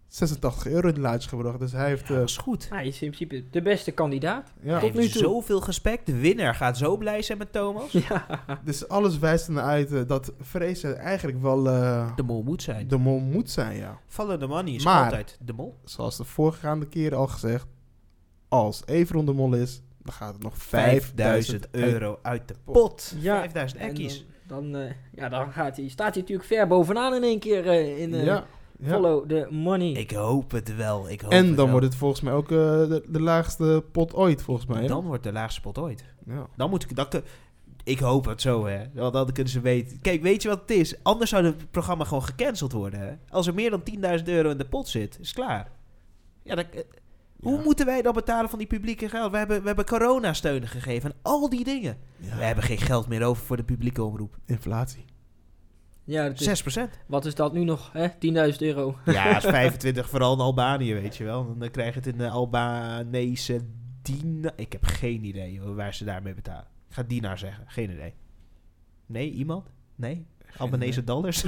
2386 0.09 0.67
euro 0.73 0.87
in 0.87 0.93
de 0.93 0.99
laadjes 0.99 1.25
gebracht. 1.25 1.59
Dus 1.59 1.71
hij 1.71 1.87
heeft, 1.87 2.07
Ja, 2.07 2.13
eh, 2.13 2.19
dat 2.19 2.29
is 2.29 2.37
goed. 2.37 2.69
Hij 2.69 2.87
is 2.87 3.01
in 3.01 3.11
principe 3.11 3.49
de 3.51 3.61
beste 3.61 3.91
kandidaat. 3.91 4.53
ja, 4.61 4.79
Tot 4.79 4.93
nu 4.93 5.07
toe. 5.07 5.21
zoveel 5.21 5.61
gespekt. 5.61 6.05
De 6.05 6.17
winnaar 6.19 6.55
gaat 6.55 6.77
zo 6.77 6.97
blij 6.97 7.21
zijn 7.21 7.37
met 7.37 7.51
Thomas. 7.51 7.91
Ja. 7.91 8.25
Dus 8.63 8.87
alles 8.87 9.19
wijst 9.19 9.47
ernaar 9.47 9.63
uit 9.63 9.91
eh, 9.93 10.01
dat 10.07 10.33
Fraser 10.41 10.93
eigenlijk 10.95 11.41
wel 11.41 11.67
eh, 11.69 12.15
De 12.15 12.23
mol 12.23 12.43
moet 12.43 12.61
zijn. 12.63 12.87
de 12.87 12.97
mol 12.97 13.19
moet 13.19 13.49
zijn, 13.49 13.77
ja. 13.77 13.99
Follow 14.07 14.39
the 14.39 14.47
money 14.47 14.73
is 14.73 14.83
Maar- 14.83 15.03
altijd 15.03 15.37
de 15.41 15.53
mol. 15.53 15.77
Zoals 15.83 16.17
de 16.17 16.23
voorgaande 16.23 16.87
keren 16.87 17.17
al 17.17 17.27
gezegd, 17.27 17.67
als 18.47 18.81
Everon 18.85 19.25
de 19.25 19.33
mol 19.33 19.53
is, 19.53 19.81
dan 20.03 20.13
gaat 20.13 20.33
het 20.33 20.43
nog 20.43 20.57
5000 20.57 21.15
5000 21.15 21.67
euro 21.71 22.19
uit 22.21 22.47
de 22.47 22.55
pot. 22.65 23.15
Ja, 23.19 23.39
5000 23.39 23.81
En 23.81 23.87
ekkies. 23.89 24.25
Dan, 24.47 24.71
dan, 24.71 24.81
eh, 24.81 24.91
ja, 25.11 25.29
dan 25.29 25.51
gaat 25.51 25.77
hij, 25.77 25.87
staat 25.87 26.13
hij 26.13 26.21
natuurlijk 26.21 26.47
ver 26.47 26.67
bovenaan 26.67 27.13
in 27.13 27.23
één 27.23 27.39
keer 27.39 27.67
eh, 27.67 27.99
in 28.01 28.13
eh, 28.13 28.25
ja, 28.25 28.33
ja. 28.33 28.45
Follow 28.83 29.29
the 29.29 29.47
Money. 29.51 29.91
Ik 29.91 30.11
hoop 30.11 30.51
het 30.51 30.75
wel. 30.75 31.09
Ik 31.09 31.21
hoop 31.21 31.31
En 31.31 31.37
het 31.37 31.47
dan 31.47 31.55
wel. 31.55 31.69
wordt 31.69 31.85
het 31.85 31.95
volgens 31.95 32.21
mij 32.21 32.33
ook 32.33 32.51
eh, 32.51 32.57
de, 32.57 33.03
de 33.07 33.21
laagste 33.21 33.83
pot 33.91 34.13
ooit, 34.13 34.41
volgens 34.43 34.65
mij. 34.67 34.81
hè? 34.81 34.87
Dan 34.87 35.05
wordt 35.05 35.23
de 35.23 35.31
laagste 35.31 35.61
pot 35.61 35.77
ooit. 35.77 36.03
Ja. 36.25 36.47
Dan 36.55 36.69
moet 36.69 36.83
ik... 36.83 36.95
Dan, 36.95 37.07
kun- 37.09 37.23
ik 37.83 37.99
hoop 37.99 38.25
het 38.25 38.41
zo, 38.41 38.65
hè. 38.65 38.83
Want 38.93 39.13
dan 39.13 39.31
kunnen 39.31 39.51
ze 39.53 39.59
weten... 39.59 40.01
Kijk, 40.01 40.21
weet 40.21 40.41
je 40.41 40.47
wat 40.49 40.61
het 40.61 40.71
is? 40.71 41.03
Anders 41.03 41.29
zou 41.29 41.45
het 41.45 41.71
programma 41.71 42.03
gewoon 42.03 42.23
gecanceld 42.23 42.71
worden, 42.71 42.99
hè. 42.99 43.13
Als 43.29 43.47
er 43.47 43.53
meer 43.53 43.69
dan 43.69 43.81
10.000 44.19 44.23
euro 44.25 44.49
in 44.49 44.57
de 44.57 44.65
pot 44.65 44.87
zit, 44.87 45.17
is 45.19 45.27
het 45.27 45.35
klaar. 45.37 45.71
Ja, 46.43 46.55
dan, 46.55 46.65
eh, 46.71 46.79
Hoe 47.41 47.63
moeten 47.63 47.85
wij 47.85 48.01
dan 48.01 48.13
betalen 48.13 48.49
van 48.49 48.59
die 48.59 48.67
publieke 48.67 49.09
geld? 49.09 49.31
We 49.31 49.37
hebben, 49.37 49.61
we 49.61 49.67
hebben 49.67 49.85
coronasteunen 49.85 50.67
gegeven 50.67 51.11
en 51.11 51.17
al 51.21 51.49
die 51.49 51.63
dingen. 51.63 51.97
Ja. 52.17 52.35
We 52.37 52.43
hebben 52.43 52.63
geen 52.63 52.77
geld 52.77 53.07
meer 53.07 53.23
over 53.23 53.45
voor 53.45 53.57
de 53.57 53.63
publieke 53.63 54.03
omroep. 54.03 54.37
Inflatie. 54.45 55.05
Ja, 56.07 56.23
dat 56.29 56.39
is- 56.39 56.47
6%. 56.47 56.99
wat 57.05 57.25
is 57.25 57.35
dat 57.35 57.53
nu 57.53 57.63
nog? 57.63 57.89
hè? 57.93 58.07
10.000 58.51 58.61
euro. 58.61 58.97
Ja, 59.05 59.33
dat 59.33 59.43
is 59.43 59.49
25, 59.59 60.09
vooral 60.09 60.33
in 60.33 60.39
Albanië, 60.39 60.93
weet 60.93 61.17
je 61.17 61.23
wel. 61.23 61.57
Dan 61.57 61.71
krijg 61.71 61.93
je 61.93 61.99
het 61.99 62.07
in 62.09 62.17
de 62.17 62.29
Albanese 62.29 63.61
dinar. 64.01 64.51
Ik 64.55 64.71
heb 64.71 64.85
geen 64.85 65.23
idee 65.23 65.61
waar 65.61 65.93
ze 65.93 66.05
daarmee 66.05 66.33
betalen. 66.33 66.67
Ik 66.89 66.93
ga 66.95 67.03
dinar 67.03 67.37
zeggen, 67.37 67.63
geen 67.67 67.91
idee. 67.91 68.13
Nee, 69.05 69.31
iemand? 69.31 69.69
Nee? 69.95 70.25
Albanese 70.57 71.03
dollars? 71.03 71.45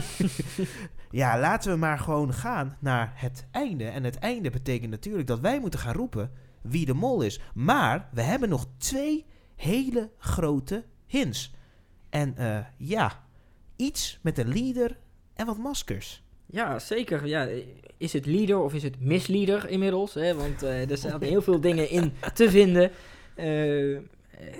ja, 1.11 1.39
laten 1.39 1.71
we 1.71 1.77
maar 1.77 1.99
gewoon 1.99 2.33
gaan 2.33 2.77
naar 2.79 3.11
het 3.15 3.47
einde. 3.51 3.85
En 3.85 4.03
het 4.03 4.15
einde 4.19 4.49
betekent 4.49 4.89
natuurlijk 4.91 5.27
dat 5.27 5.39
wij 5.39 5.59
moeten 5.59 5.79
gaan 5.79 5.93
roepen 5.95 6.31
wie 6.61 6.85
de 6.85 6.93
mol 6.93 7.21
is. 7.21 7.39
Maar 7.53 8.09
we 8.11 8.21
hebben 8.21 8.49
nog 8.49 8.67
twee 8.77 9.25
hele 9.55 10.09
grote 10.17 10.83
hints. 11.05 11.53
En 12.09 12.37
eh, 12.37 12.59
ja, 12.77 13.23
iets 13.79 14.19
met 14.21 14.37
een 14.37 14.53
leader 14.53 14.97
en 15.33 15.45
wat 15.45 15.57
maskers. 15.57 16.23
Ja, 16.45 16.79
zeker. 16.79 17.27
Ja, 17.27 17.47
is 17.97 18.13
het 18.13 18.25
leader 18.25 18.59
of 18.59 18.73
is 18.73 18.83
het 18.83 18.99
misleader 18.99 19.69
inmiddels? 19.69 20.13
Hè? 20.13 20.35
Want 20.35 20.63
eh, 20.63 20.89
er 20.89 20.97
zaten 20.97 21.27
heel 21.27 21.41
veel 21.41 21.59
dingen 21.59 21.89
in 21.89 22.13
te 22.33 22.49
vinden. 22.49 22.91
Eh, 23.35 23.97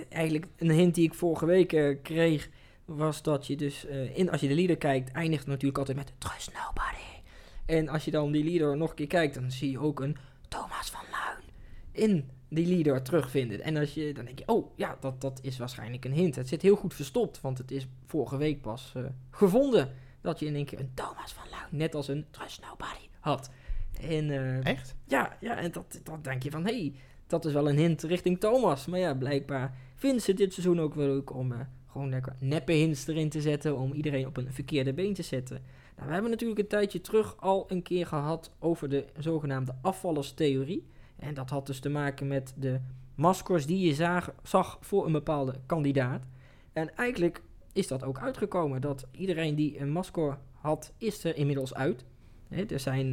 eigenlijk 0.08 0.46
een 0.56 0.70
hint 0.70 0.94
die 0.94 1.04
ik 1.04 1.14
vorige 1.14 1.46
week 1.46 1.72
eh, 1.72 1.96
kreeg, 2.02 2.48
was 2.84 3.22
dat 3.22 3.46
je 3.46 3.56
dus, 3.56 3.84
in, 4.14 4.30
als 4.30 4.40
je 4.40 4.48
de 4.48 4.54
leader 4.54 4.76
kijkt, 4.76 5.12
eindigt 5.12 5.46
natuurlijk 5.46 5.78
altijd 5.78 5.96
met 5.96 6.12
Trust 6.18 6.52
Nobody. 6.52 7.22
En 7.66 7.88
als 7.88 8.04
je 8.04 8.10
dan 8.10 8.32
die 8.32 8.44
leader 8.44 8.76
nog 8.76 8.90
een 8.90 8.96
keer 8.96 9.06
kijkt, 9.06 9.34
dan 9.34 9.50
zie 9.50 9.70
je 9.70 9.78
ook 9.78 10.00
een 10.00 10.16
Thomas 10.48 10.90
van 10.90 11.04
Luin 11.10 11.42
in 11.92 12.28
die 12.50 12.66
leader 12.66 13.02
terugvinden. 13.02 13.62
En 13.62 13.76
als 13.76 13.94
je, 13.94 14.12
dan 14.14 14.24
denk 14.24 14.38
je, 14.38 14.48
oh 14.48 14.76
ja, 14.76 14.96
dat, 15.00 15.20
dat 15.20 15.38
is 15.42 15.58
waarschijnlijk 15.58 16.04
een 16.04 16.12
hint. 16.12 16.36
Het 16.36 16.48
zit 16.48 16.62
heel 16.62 16.76
goed 16.76 16.94
verstopt, 16.94 17.40
want 17.40 17.58
het 17.58 17.70
is 17.70 17.86
vorige 18.06 18.36
week 18.36 18.60
pas 18.60 18.92
eh, 18.96 19.04
gevonden 19.30 19.92
dat 20.20 20.38
je 20.38 20.46
in 20.46 20.54
één 20.54 20.64
keer 20.64 20.80
een 20.80 20.94
Thomas 20.94 21.32
van 21.32 21.44
Luin, 21.50 21.66
net 21.70 21.94
als 21.94 22.08
een 22.08 22.26
Trust 22.30 22.60
Nobody, 22.60 23.08
had. 23.20 23.50
En 24.00 24.30
eh, 24.30 24.64
Echt? 24.64 24.94
ja, 25.06 25.36
ja, 25.40 25.56
en 25.56 25.72
dat, 25.72 26.00
dan 26.02 26.22
denk 26.22 26.42
je 26.42 26.50
van, 26.50 26.66
hé, 26.66 26.78
hey, 26.78 26.94
dat 27.26 27.44
is 27.44 27.52
wel 27.52 27.68
een 27.68 27.78
hint 27.78 28.02
richting 28.02 28.40
Thomas. 28.40 28.86
Maar 28.86 28.98
ja, 28.98 29.14
blijkbaar 29.14 29.76
vinden 29.94 30.22
ze 30.22 30.34
dit 30.34 30.52
seizoen 30.52 30.80
ook 30.80 30.94
wel 30.94 31.06
leuk 31.06 31.34
om 31.34 31.52
eh, 31.52 31.58
gewoon 31.86 32.10
lekker 32.10 32.34
neppe 32.38 32.72
hints 32.72 33.06
erin 33.06 33.28
te 33.28 33.40
zetten, 33.40 33.78
om 33.78 33.92
iedereen 33.92 34.26
op 34.26 34.36
een 34.36 34.52
verkeerde 34.52 34.92
been 34.92 35.14
te 35.14 35.22
zetten. 35.22 35.62
Nou, 35.96 36.06
we 36.06 36.12
hebben 36.12 36.30
natuurlijk 36.30 36.60
een 36.60 36.66
tijdje 36.66 37.00
terug 37.00 37.36
al 37.36 37.64
een 37.68 37.82
keer 37.82 38.06
gehad 38.06 38.52
over 38.58 38.88
de 38.88 39.04
zogenaamde 39.18 39.74
afvallerstheorie. 39.82 40.86
En 41.20 41.34
dat 41.34 41.50
had 41.50 41.66
dus 41.66 41.80
te 41.80 41.88
maken 41.88 42.26
met 42.26 42.54
de 42.56 42.80
maskers 43.14 43.66
die 43.66 43.86
je 43.86 43.94
zag, 43.94 44.32
zag 44.42 44.78
voor 44.80 45.06
een 45.06 45.12
bepaalde 45.12 45.54
kandidaat. 45.66 46.22
En 46.72 46.96
eigenlijk 46.96 47.42
is 47.72 47.88
dat 47.88 48.04
ook 48.04 48.18
uitgekomen, 48.18 48.80
dat 48.80 49.06
iedereen 49.10 49.54
die 49.54 49.80
een 49.80 49.90
masker 49.90 50.38
had, 50.52 50.92
is 50.98 51.24
er 51.24 51.36
inmiddels 51.36 51.74
uit. 51.74 52.04
Hè, 52.48 52.64
er 52.64 52.80
zijn, 52.80 53.10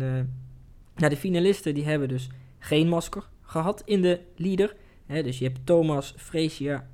nou, 0.96 1.10
de 1.10 1.18
finalisten 1.18 1.74
die 1.74 1.86
hebben 1.86 2.08
dus 2.08 2.30
geen 2.60 2.88
masker 2.88 3.30
gehad 3.42 3.82
in 3.86 4.02
de 4.02 4.22
leader. 4.36 4.76
Dus 5.08 5.40
je 5.40 5.46
hebt 5.46 5.66
Thomas, 5.66 6.14
Freesia, 6.18 6.88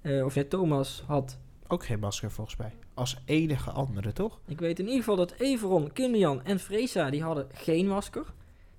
eh, 0.00 0.24
of 0.24 0.34
ja, 0.34 0.44
Thomas 0.48 1.02
had, 1.06 1.38
Ook 1.66 1.84
geen 1.84 1.98
masker 1.98 2.30
volgens 2.30 2.56
mij. 2.56 2.72
Als 2.94 3.22
enige 3.24 3.70
andere, 3.70 4.12
toch? 4.12 4.40
ik 4.46 4.60
weet 4.60 4.78
in 4.78 4.84
ieder 4.84 4.98
geval 4.98 5.16
dat 5.16 5.34
Everon, 5.38 5.92
Kimlian 5.92 6.44
en 6.44 6.58
Fresa, 6.58 7.10
die 7.10 7.22
hadden 7.22 7.46
geen 7.52 7.86
masker. 7.86 8.32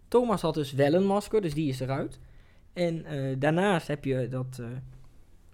Thomas 0.08 0.42
had 0.42 0.54
dus 0.54 0.74
wel 0.74 0.94
een 0.94 1.06
masker, 1.06 1.42
dus 1.42 1.54
die 1.54 1.70
is 1.70 1.80
eruit. 1.80 2.20
En 2.74 3.06
eh, 3.06 3.36
daarnaast 3.40 3.88
heb 3.88 4.06
je 4.06 4.28
dat 4.28 4.62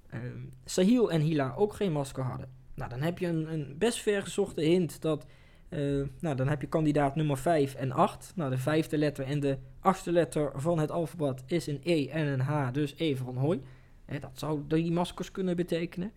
ehm, 0.10 0.40
Sahil 0.66 1.12
en 1.12 1.22
Hila 1.22 1.54
ook 1.58 1.74
geen 1.74 1.92
masker 1.92 2.24
hadden. 2.24 2.50
Nou, 2.74 2.90
dan 2.90 3.02
heb 3.02 3.18
je 3.18 3.28
een, 3.28 3.54
een 3.54 3.76
best 3.78 4.02
vergezochte 4.02 4.62
hint 4.62 5.02
dat... 5.02 5.26
eh, 5.70 5.80
nou, 6.20 6.36
dan 6.36 6.48
heb 6.48 6.62
je 6.62 6.68
kandidaat 6.68 7.16
nummer 7.16 7.38
5 7.38 7.74
en 7.74 7.92
8. 7.92 8.34
Nou, 8.36 8.50
de 8.50 8.58
vijfde 8.58 8.98
letter 8.98 9.26
en 9.26 9.40
de 9.40 9.58
achtste 9.80 10.12
letter 10.12 10.52
van 10.56 10.80
het 10.80 10.92
alfabet 10.92 11.44
is 11.46 11.68
een 11.68 11.80
E 11.84 12.08
en 12.08 12.28
een 12.28 12.40
H, 12.40 12.72
dus 12.72 12.94
E 12.98 13.16
van. 13.16 13.62
Hè, 14.06 14.20
dat 14.20 14.32
zou 14.34 14.62
die 14.68 14.92
maskers 14.92 15.32
kunnen 15.32 15.56
betekenen. 15.56 16.12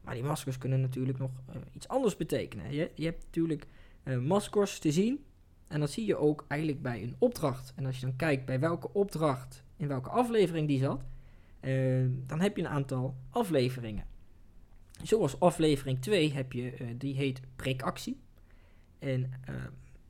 Maar 0.00 0.14
die 0.14 0.22
maskers 0.22 0.58
kunnen 0.58 0.80
natuurlijk 0.80 1.18
nog 1.18 1.30
iets 1.72 1.88
anders 1.88 2.16
betekenen. 2.16 2.72
Je, 2.72 2.90
je 2.94 3.04
hebt 3.04 3.24
natuurlijk 3.24 3.66
maskers 4.20 4.78
te 4.78 4.92
zien. 4.92 5.24
En 5.68 5.80
dat 5.80 5.90
zie 5.90 6.06
je 6.06 6.16
ook 6.16 6.44
eigenlijk 6.48 6.82
bij 6.82 7.02
een 7.02 7.16
opdracht. 7.18 7.72
En 7.76 7.86
als 7.86 8.00
je 8.00 8.06
dan 8.06 8.16
kijkt 8.16 8.44
bij 8.44 8.60
welke 8.60 8.92
opdracht, 8.92 9.62
in 9.76 9.88
welke 9.88 10.08
aflevering 10.08 10.68
die 10.68 10.78
zat, 10.78 11.04
eh, 11.60 12.04
dan 12.26 12.40
heb 12.40 12.56
je 12.56 12.62
een 12.62 12.68
aantal 12.68 13.14
afleveringen. 13.30 14.04
Zoals 15.02 15.40
aflevering 15.40 16.00
2 16.00 16.32
heb 16.32 16.52
je, 16.52 16.70
eh, 16.70 16.86
die 16.98 17.14
heet 17.14 17.40
prikactie. 17.56 18.20
En 18.98 19.32
eh 19.44 19.54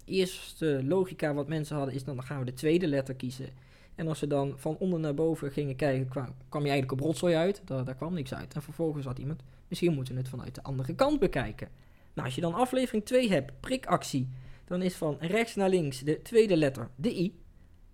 eerste 0.06 0.82
logica 0.84 1.34
wat 1.34 1.48
mensen 1.48 1.76
hadden 1.76 1.94
is 1.94 2.04
dan, 2.04 2.16
dan 2.16 2.24
gaan 2.24 2.38
we 2.38 2.44
de 2.44 2.52
tweede 2.52 2.86
letter 2.86 3.14
kiezen. 3.14 3.48
En 3.94 4.08
als 4.08 4.18
ze 4.18 4.26
dan 4.26 4.54
van 4.56 4.76
onder 4.78 5.00
naar 5.00 5.14
boven 5.14 5.50
gingen 5.50 5.76
kijken, 5.76 6.08
kwam, 6.08 6.34
kwam 6.48 6.62
je 6.62 6.70
eigenlijk 6.70 7.00
op 7.00 7.06
rotzooi 7.06 7.34
uit. 7.34 7.62
Daar, 7.64 7.84
daar 7.84 7.94
kwam 7.94 8.14
niks 8.14 8.34
uit. 8.34 8.54
En 8.54 8.62
vervolgens 8.62 9.06
had 9.06 9.18
iemand, 9.18 9.42
misschien 9.68 9.94
moeten 9.94 10.14
we 10.14 10.20
het 10.20 10.28
vanuit 10.28 10.54
de 10.54 10.62
andere 10.62 10.94
kant 10.94 11.18
bekijken. 11.18 11.68
Nou, 12.14 12.26
als 12.26 12.34
je 12.34 12.40
dan 12.40 12.54
aflevering 12.54 13.04
2 13.04 13.30
hebt, 13.30 13.60
prikactie, 13.60 14.28
dan 14.66 14.82
is 14.82 14.94
van 14.94 15.16
rechts 15.20 15.54
naar 15.54 15.68
links 15.68 16.00
de 16.00 16.22
tweede 16.22 16.56
letter 16.56 16.90
de 16.96 17.18
I. 17.18 17.34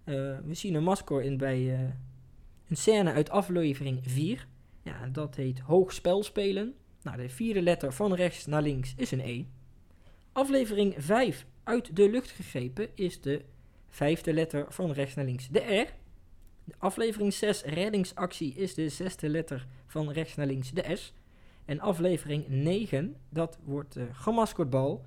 Eh, 0.04 0.14
we 0.44 0.54
zien 0.54 0.74
een 0.74 0.82
masker 0.82 1.22
in 1.22 1.36
bij 1.36 1.74
eh, 1.74 1.80
een 2.68 2.76
scène 2.76 3.12
uit 3.12 3.30
aflevering 3.30 4.00
4. 4.02 4.48
Ja, 4.82 5.06
dat 5.06 5.36
heet 5.36 5.58
hoog 5.58 5.92
spel 5.92 6.22
spelen. 6.22 6.74
Nou, 7.02 7.16
de 7.16 7.28
vierde 7.28 7.62
letter 7.62 7.92
van 7.92 8.14
rechts 8.14 8.46
naar 8.46 8.62
links 8.62 8.94
is 8.96 9.10
een 9.10 9.20
E. 9.20 9.44
Aflevering 10.32 10.94
5 10.98 11.46
uit 11.62 11.96
de 11.96 12.10
lucht 12.10 12.30
gegrepen 12.30 12.88
is 12.94 13.20
de 13.20 13.44
vijfde 13.88 14.32
letter 14.32 14.66
van 14.68 14.92
rechts 14.92 15.14
naar 15.14 15.24
links 15.24 15.48
de 15.48 15.58
R. 15.58 15.94
De 16.64 16.74
aflevering 16.78 17.32
6 17.32 17.62
reddingsactie 17.62 18.54
is 18.54 18.74
de 18.74 18.88
zesde 18.88 19.28
letter 19.28 19.66
van 19.86 20.10
rechts 20.10 20.34
naar 20.34 20.46
links 20.46 20.70
de 20.70 20.96
S. 20.96 21.14
En 21.64 21.80
aflevering 21.80 22.48
9, 22.48 23.16
dat 23.28 23.58
wordt 23.64 23.92
de 23.92 24.06
gemaskerd 24.12 24.70
bal. 24.70 25.04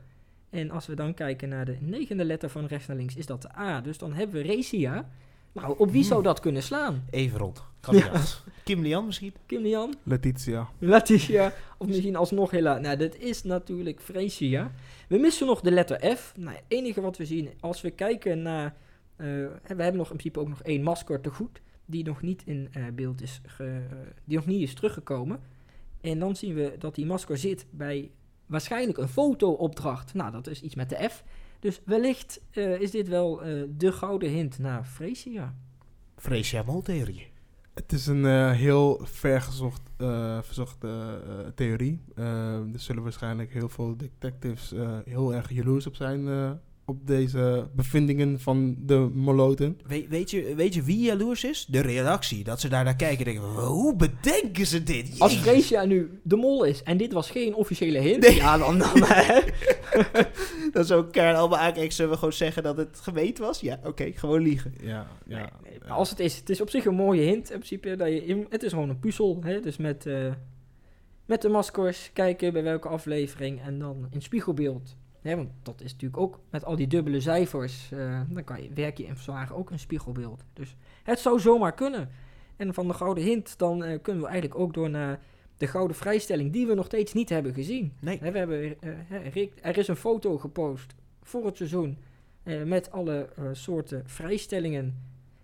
En 0.56 0.72
als 0.72 0.86
we 0.88 0.94
dan 0.96 1.14
kijken 1.14 1.50
naar 1.50 1.66
de 1.66 1.78
negende 1.80 2.26
letter 2.26 2.50
van 2.50 2.66
rechts 2.66 2.88
naar 2.88 2.98
links, 2.98 3.16
is 3.16 3.26
dat 3.26 3.42
de 3.42 3.58
A. 3.58 3.82
Dus 3.82 3.98
dan 3.98 4.14
hebben 4.14 4.36
we 4.36 4.48
Recia. 4.48 5.10
Nou, 5.52 5.76
op 5.78 5.92
wie 5.92 6.04
zou 6.04 6.24
dat 6.24 6.40
kunnen 6.40 6.64
slaan? 6.64 7.06
Even 7.10 7.40
rond. 7.40 7.64
Kim 8.64 8.82
Lian 8.82 9.06
misschien? 9.06 9.34
Kim 9.46 9.62
Lian? 9.62 9.96
Letitia. 10.04 10.70
Letitia? 10.80 11.54
Of 11.78 11.88
misschien 11.88 12.16
alsnog 12.16 12.52
helaas. 12.52 12.82
Nou, 12.82 12.98
dat 12.98 13.16
is 13.16 13.44
natuurlijk 13.44 14.02
Freesia. 14.02 14.72
We 15.08 15.18
missen 15.18 15.48
nog 15.48 15.62
de 15.62 15.72
letter 15.72 16.16
F. 16.16 16.34
Nou, 16.38 16.56
het 16.56 16.64
enige 16.68 17.02
wat 17.02 17.18
we 17.18 17.26
zien, 17.26 17.50
als 17.60 17.82
we 17.82 17.92
kijken 17.92 18.42
naar... 18.42 18.66
eh, 19.16 19.26
we 19.26 19.52
hebben 19.64 19.96
nog 19.96 20.10
in 20.12 20.18
principe 20.18 20.40
ook 20.40 20.50
nog 20.50 20.62
één 20.62 20.84
masker 20.84 21.22
te 21.22 21.30
goed. 21.30 21.62
Die 21.86 22.04
nog 22.04 22.22
niet 22.22 22.42
in 22.46 22.68
eh, 22.72 22.84
beeld 22.94 23.22
is, 23.22 23.42
ge- 23.46 23.82
die 24.24 24.38
nog 24.38 24.46
niet 24.46 24.62
is 24.62 24.74
teruggekomen. 24.74 25.40
En 26.02 26.20
dan 26.20 26.36
zien 26.36 26.54
we 26.54 26.76
dat 26.80 26.96
die 26.96 27.06
masker 27.06 27.38
zit 27.38 27.66
bij 27.70 28.12
waarschijnlijk 28.46 28.98
een 28.98 29.08
foto-opdracht. 29.08 30.14
Nou, 30.14 30.32
dat 30.32 30.48
is 30.48 30.62
iets 30.62 30.76
met 30.76 30.90
de 30.90 31.10
F. 31.10 31.24
Dus 31.60 31.82
wellicht 31.86 32.42
eh, 32.52 32.82
is 32.82 32.92
dit 32.92 33.08
wel 33.08 33.44
eh, 33.44 33.64
de 33.70 33.92
gouden 33.92 34.30
hint 34.30 34.60
naar 34.60 34.84
Freesia. 34.84 35.56
Freesia 36.16 36.64
Moltheorie. 36.64 37.34
Het 37.74 37.92
is 37.92 38.08
een 38.08 38.26
eh, 38.26 38.52
heel 38.52 39.00
vergezocht, 39.04 39.82
eh, 39.98 40.42
verzochte 40.42 40.88
eh, 41.28 41.52
theorie. 41.56 42.02
Eh, 42.16 42.74
er 42.74 42.80
zullen 42.80 43.04
waarschijnlijk 43.04 43.54
heel 43.54 43.70
veel 43.70 43.98
detectives 43.98 44.74
eh, 44.74 44.98
heel 45.06 45.34
erg 45.34 45.52
jaloers 45.52 45.88
op 45.88 45.96
zijn 45.96 46.28
eh, 46.28 46.52
op 46.88 47.08
deze 47.08 47.68
bevindingen 47.76 48.40
van 48.40 48.76
de 48.80 48.96
moloten. 49.14 49.80
We- 49.88 50.06
weet, 50.10 50.32
je, 50.32 50.54
weet 50.56 50.74
je 50.74 50.84
wie 50.84 51.00
jaloers 51.00 51.44
is? 51.44 51.66
De 51.70 51.80
redactie. 51.82 52.44
Dat 52.44 52.60
ze 52.62 52.68
daar 52.70 52.84
naar 52.84 52.96
kijken 52.96 53.26
en 53.26 53.34
denken, 53.34 53.52
hoe 53.66 53.96
bedenken 53.96 54.66
ze 54.68 54.84
dit? 54.84 55.16
Als. 55.20 55.36
Freesia 55.38 55.86
nu 55.86 56.20
de 56.24 56.36
mol 56.36 56.64
is 56.64 56.84
en 56.84 56.98
dit 56.98 57.14
was 57.14 57.30
geen 57.30 57.54
officiële 57.56 58.00
hint, 58.00 58.22
Nee. 58.22 58.36
ja, 58.36 58.58
dan, 58.58 58.78
dan 58.78 58.90
hè. 59.04 59.40
Dat 60.72 60.88
zou 60.88 61.06
Kern 61.12 61.36
allemaal 61.36 61.60
aankijken. 61.60 61.94
Zullen 61.94 62.12
we 62.12 62.18
gewoon 62.18 62.34
zeggen 62.34 62.64
dat 62.64 62.78
het 62.78 63.00
gemeen 63.02 63.36
was? 63.40 63.60
Ja, 63.60 63.80
oké, 63.84 64.12
gewoon 64.16 64.42
liegen. 64.42 64.74
Ja, 64.82 65.08
ja. 65.28 65.38
Nee, 65.38 65.46
nee, 65.70 65.80
maar 65.80 65.92
als 65.98 66.10
het 66.10 66.20
is, 66.20 66.38
het 66.38 66.50
is 66.50 66.62
op 66.62 66.70
zich 66.70 66.86
een 66.86 66.96
mooie 66.96 67.22
hint 67.22 67.52
in 67.52 67.58
principe. 67.58 67.96
Dat 67.96 68.08
je, 68.08 68.26
in- 68.26 68.46
het 68.50 68.64
is 68.64 68.70
gewoon 68.72 68.90
een 68.90 69.00
puzzel, 69.00 69.40
hè? 69.44 69.60
dus 69.60 69.78
met, 69.78 70.06
eh, 70.06 70.32
met 71.26 71.42
de 71.42 71.50
maskers 71.50 72.10
kijken 72.14 72.54
bij 72.54 72.64
welke 72.64 72.88
aflevering 72.88 73.62
en 73.62 73.80
dan 73.80 74.08
in 74.12 74.22
spiegelbeeld. 74.22 74.96
Hè, 75.26 75.36
want 75.36 75.50
dat 75.62 75.82
is 75.82 75.92
natuurlijk 75.92 76.22
ook 76.22 76.40
met 76.50 76.66
al 76.66 76.76
die 76.76 76.88
dubbele 76.88 77.20
cijfers, 77.20 77.92
eh, 77.92 78.22
dan 78.30 78.44
kan 78.44 78.64
je, 78.64 78.70
werk 78.74 78.98
je 78.98 79.06
in 79.06 79.16
verzwagen 79.16 79.56
ook 79.56 79.70
een 79.70 79.80
spiegelbeeld. 79.80 80.44
Dus 80.54 80.76
het 81.04 81.20
zou 81.20 81.40
zomaar 81.40 81.74
kunnen. 81.74 82.10
En 82.56 82.74
van 82.74 82.88
de 82.88 82.94
gouden 82.94 83.24
hint, 83.24 83.58
dan 83.58 83.84
eh, 83.84 84.02
kunnen 84.02 84.24
we 84.24 84.28
eigenlijk 84.30 84.60
ook 84.60 84.74
door 84.74 84.90
naar 84.90 85.20
de 85.58 85.68
gouden 85.68 85.96
vrijstelling, 85.96 86.52
die 86.52 86.68
we 86.68 86.74
nog 86.74 86.86
steeds 86.86 87.14
niet 87.14 87.30
hebben 87.30 87.54
gezien. 87.54 87.94
Nee. 88.00 88.20
We 88.20 88.38
hebben, 88.38 88.82
eh, 88.82 89.34
Rick, 89.34 89.54
er 89.62 89.78
is 89.78 89.88
een 89.88 89.96
foto 89.96 90.38
gepost 90.38 90.96
voor 91.24 91.46
het 91.46 91.58
seizoen 91.58 91.98
met 92.66 92.92
alle 92.92 93.30
soorten 93.52 94.04
vrijstellingen. 94.06 95.02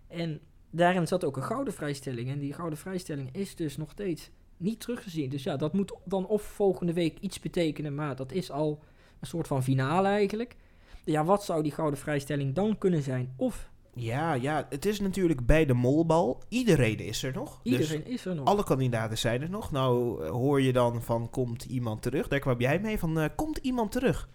En 0.08 0.40
daarin 0.70 1.08
zat 1.08 1.24
ook 1.24 1.38
een 1.38 1.44
gouden 1.44 1.74
vrijstelling. 1.74 2.30
En 2.30 2.40
die 2.40 2.54
gouden 2.54 2.80
vrijstelling 2.80 3.30
is 3.36 3.56
dus 3.56 3.78
nog 3.78 3.92
steeds 3.92 4.30
niet 4.58 4.80
teruggezien. 4.80 5.30
Dus 5.30 5.44
ja, 5.44 5.58
dat 5.58 5.74
moet 5.74 5.96
dan 6.04 6.28
of 6.28 6.42
volgende 6.42 6.94
week 6.94 7.20
iets 7.20 7.40
betekenen, 7.40 7.96
maar 7.96 8.16
dat 8.16 8.32
is 8.32 8.52
al 8.52 8.84
een 9.22 9.28
soort 9.28 9.48
van 9.48 9.64
finale 9.64 10.08
eigenlijk. 10.08 10.56
Ja, 11.04 11.24
wat 11.26 11.44
zou 11.44 11.64
die 11.64 11.72
gouden 11.72 12.00
vrijstelling 12.00 12.56
dan 12.56 12.78
kunnen 12.78 13.02
zijn? 13.02 13.34
Of 13.38 13.70
Ja, 13.94 14.34
ja, 14.34 14.66
het 14.70 14.86
is 14.86 15.00
natuurlijk 15.00 15.46
bij 15.46 15.66
de 15.66 15.74
molbal. 15.74 16.42
Iedereen 16.50 16.98
is 17.00 17.24
er 17.24 17.34
nog. 17.34 17.60
iedereen 17.64 18.04
Dus 18.04 18.14
is 18.14 18.26
er 18.26 18.36
nog. 18.36 18.46
alle 18.46 18.64
kandidaten 18.64 19.18
zijn 19.18 19.42
er 19.42 19.50
nog. 19.50 19.72
Nou, 19.72 20.24
eh, 20.24 20.30
hoor 20.30 20.62
je 20.62 20.74
dan 20.74 21.02
van, 21.02 21.30
komt 21.30 21.64
iemand 21.66 22.02
terug? 22.02 22.28
Daar 22.28 22.40
kwam 22.40 22.60
jij 22.60 22.80
mee 22.80 23.00
van, 23.00 23.20
eh, 23.20 23.30
komt 23.36 23.58
iemand 23.58 23.92
terug? 23.92 24.30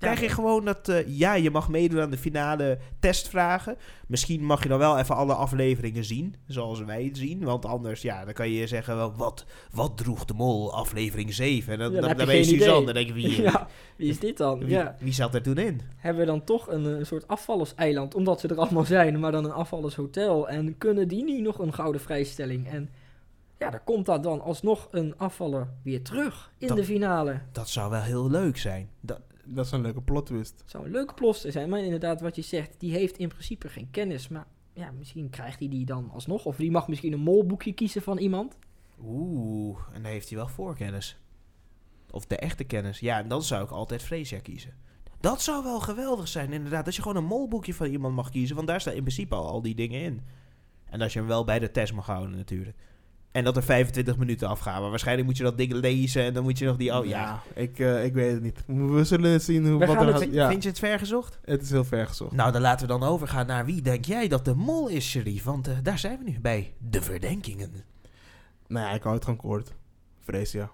Krijg 0.00 0.20
je 0.20 0.28
gewoon 0.28 0.64
dat, 0.64 0.88
eh, 0.88 1.18
ja, 1.18 1.34
je 1.34 1.50
mag 1.50 1.68
meedoen 1.68 2.00
aan 2.00 2.10
de 2.10 2.18
finale 2.18 2.78
testvragen. 2.98 3.76
Misschien 4.06 4.44
mag 4.44 4.62
je 4.62 4.68
dan 4.68 4.78
wel 4.78 4.98
even 4.98 5.14
alle 5.16 5.34
afleveringen 5.34 6.04
zien, 6.04 6.34
zoals 6.46 6.80
wij 6.84 7.04
het 7.04 7.16
zien. 7.18 7.44
Want 7.44 7.64
anders, 7.66 8.02
ja, 8.02 8.24
dan 8.24 8.32
kan 8.34 8.50
je 8.50 8.66
zeggen, 8.66 8.96
wel, 8.96 9.14
wat, 9.14 9.44
wat 9.72 9.96
droeg 9.96 10.24
de 10.24 10.34
mol, 10.34 10.74
aflevering 10.74 11.34
7? 11.34 11.72
En 11.72 11.78
dan, 11.78 11.92
Ja, 11.92 12.14
dan 12.14 12.26
ben 12.26 12.36
je 12.36 12.44
Suzanne, 12.44 12.72
idee. 12.74 12.84
dan 12.84 12.94
denk 12.94 13.06
je, 13.06 13.12
wie, 13.12 13.42
ja, 13.50 13.68
wie 13.96 14.08
is 14.08 14.18
dit 14.18 14.36
dan? 14.36 14.58
wie, 14.58 14.68
Ja. 14.68 14.96
wie 14.98 15.12
zat 15.12 15.34
er 15.34 15.42
toen 15.42 15.58
in? 15.58 15.80
Hebben 15.96 16.20
we 16.20 16.26
dan 16.30 16.44
toch 16.44 16.68
een, 16.68 16.98
eh, 16.98 17.04
soort 17.04 17.28
afvallerseiland, 17.28 18.14
omdat 18.14 18.40
ze 18.40 18.48
er 18.48 18.58
allemaal 18.58 18.84
zijn, 18.84 19.20
maar 19.20 19.32
dan 19.32 19.44
een 19.44 19.52
afvallershotel. 19.52 20.48
En 20.48 20.78
kunnen 20.78 21.08
die 21.08 21.24
nu 21.24 21.40
nog 21.40 21.58
een 21.58 21.74
gouden 21.74 22.00
vrijstelling? 22.00 22.68
En 22.68 22.90
ja, 23.58 23.70
dan 23.70 23.80
komt 23.84 24.06
daar 24.06 24.22
dan 24.22 24.40
alsnog 24.40 24.88
een 24.90 25.14
afvaller 25.16 25.68
weer 25.82 26.02
terug 26.02 26.50
in 26.58 26.68
Dat- 26.68 26.76
de 26.76 26.84
finale. 26.84 27.40
Dat 27.52 27.68
zou 27.68 27.90
wel 27.90 28.00
heel 28.02 28.30
leuk 28.30 28.56
zijn. 28.58 28.88
Dat, 29.00 29.20
Dat 29.44 29.64
is 29.66 29.72
een 29.72 29.80
leuke 29.80 30.02
plot 30.02 30.26
twist. 30.26 30.58
Het 30.60 30.70
zou 30.70 30.84
een 30.84 30.90
leuke 30.90 31.14
ploster 31.14 31.52
zijn, 31.52 31.68
maar 31.68 31.80
inderdaad 31.80 32.20
wat 32.20 32.36
je 32.36 32.42
zegt, 32.42 32.74
die 32.78 32.92
heeft 32.92 33.16
in 33.16 33.28
principe 33.28 33.68
geen 33.68 33.90
kennis. 33.90 34.28
Maar 34.28 34.46
ja, 34.72 34.90
misschien 34.90 35.30
krijgt 35.30 35.58
hij 35.58 35.68
die 35.68 35.84
dan 35.84 36.10
alsnog. 36.10 36.44
Of 36.44 36.56
die 36.56 36.70
mag 36.70 36.88
misschien 36.88 37.12
een 37.12 37.20
molboekje 37.20 37.72
kiezen 37.72 38.02
van 38.02 38.18
iemand. 38.18 38.58
Oeh, 39.02 39.78
en 39.92 40.02
dan 40.02 40.12
heeft 40.12 40.28
hij 40.28 40.38
wel 40.38 40.48
voorkennis. 40.48 41.18
Of 42.10 42.26
de 42.26 42.36
echte 42.36 42.64
kennis. 42.64 43.00
Ja, 43.00 43.18
en 43.18 43.28
dan 43.28 43.42
zou 43.42 43.64
ik 43.64 43.70
altijd 43.70 44.02
Freesia 44.02 44.38
kiezen. 44.38 44.74
Dat 45.20 45.42
zou 45.42 45.64
wel 45.64 45.80
geweldig 45.80 46.28
zijn, 46.28 46.52
inderdaad. 46.52 46.86
Als 46.86 46.96
je 46.96 47.02
gewoon 47.02 47.16
een 47.16 47.24
molboekje 47.24 47.74
van 47.74 47.86
iemand 47.86 48.14
mag 48.14 48.30
kiezen. 48.30 48.56
Want 48.56 48.68
daar 48.68 48.80
staan 48.80 48.94
in 48.94 49.02
principe 49.02 49.34
al, 49.34 49.48
al 49.48 49.62
die 49.62 49.74
dingen 49.74 50.00
in. 50.00 50.20
En 50.84 51.00
als 51.00 51.12
je 51.12 51.18
hem 51.18 51.28
wel 51.28 51.44
bij 51.44 51.58
de 51.58 51.70
test 51.70 51.92
mag 51.92 52.06
houden, 52.06 52.36
natuurlijk. 52.36 52.76
En 53.32 53.44
dat 53.44 53.56
er 53.56 53.62
25 53.62 54.16
minuten 54.16 54.48
afgaan. 54.48 54.80
Maar 54.80 54.90
waarschijnlijk 54.90 55.26
moet 55.26 55.36
je 55.36 55.42
dat 55.42 55.56
ding 55.58 55.72
lezen. 55.72 56.22
En 56.22 56.34
dan 56.34 56.42
moet 56.42 56.58
je 56.58 56.64
nog 56.66 56.76
die. 56.76 56.98
Oh 56.98 57.06
ja. 57.06 57.42
ik, 57.54 57.78
eh, 57.78 58.04
ik 58.04 58.12
weet 58.14 58.32
het 58.32 58.42
niet. 58.42 58.64
We 58.66 59.04
zullen 59.04 59.40
zien 59.40 59.66
hoe 59.68 59.78
We 59.78 59.86
wat 59.86 59.96
er 60.00 60.06
het- 60.06 60.16
gaat- 60.22 60.32
ja, 60.32 60.48
Vind 60.48 60.62
je 60.62 60.68
het 60.68 60.78
ver 60.78 60.98
gezocht? 60.98 61.38
het 61.44 61.62
is 61.62 61.70
heel 61.70 61.84
ver 61.84 62.06
gezocht. 62.06 62.32
Nou, 62.32 62.52
dan 62.52 62.60
laten 62.60 62.86
we 62.86 62.92
dan 62.98 63.02
overgaan 63.08 63.46
naar 63.46 63.64
wie 63.64 63.82
denk 63.82 64.04
jij 64.04 64.28
dat 64.28 64.44
de 64.44 64.54
mol 64.54 64.88
is, 64.88 65.08
Sherif? 65.10 65.44
Want 65.44 65.68
eh, 65.68 65.74
daar 65.82 65.98
zijn 65.98 66.18
we 66.24 66.30
nu 66.30 66.40
bij. 66.40 66.72
De 66.78 67.02
verdenkingen. 67.02 67.72
Nou 68.68 68.86
ja, 68.86 68.92
ik 68.92 69.02
hou 69.02 69.14
het 69.14 69.24
gewoon 69.24 69.38
kort. 69.38 69.72
Freesia. 70.20 70.70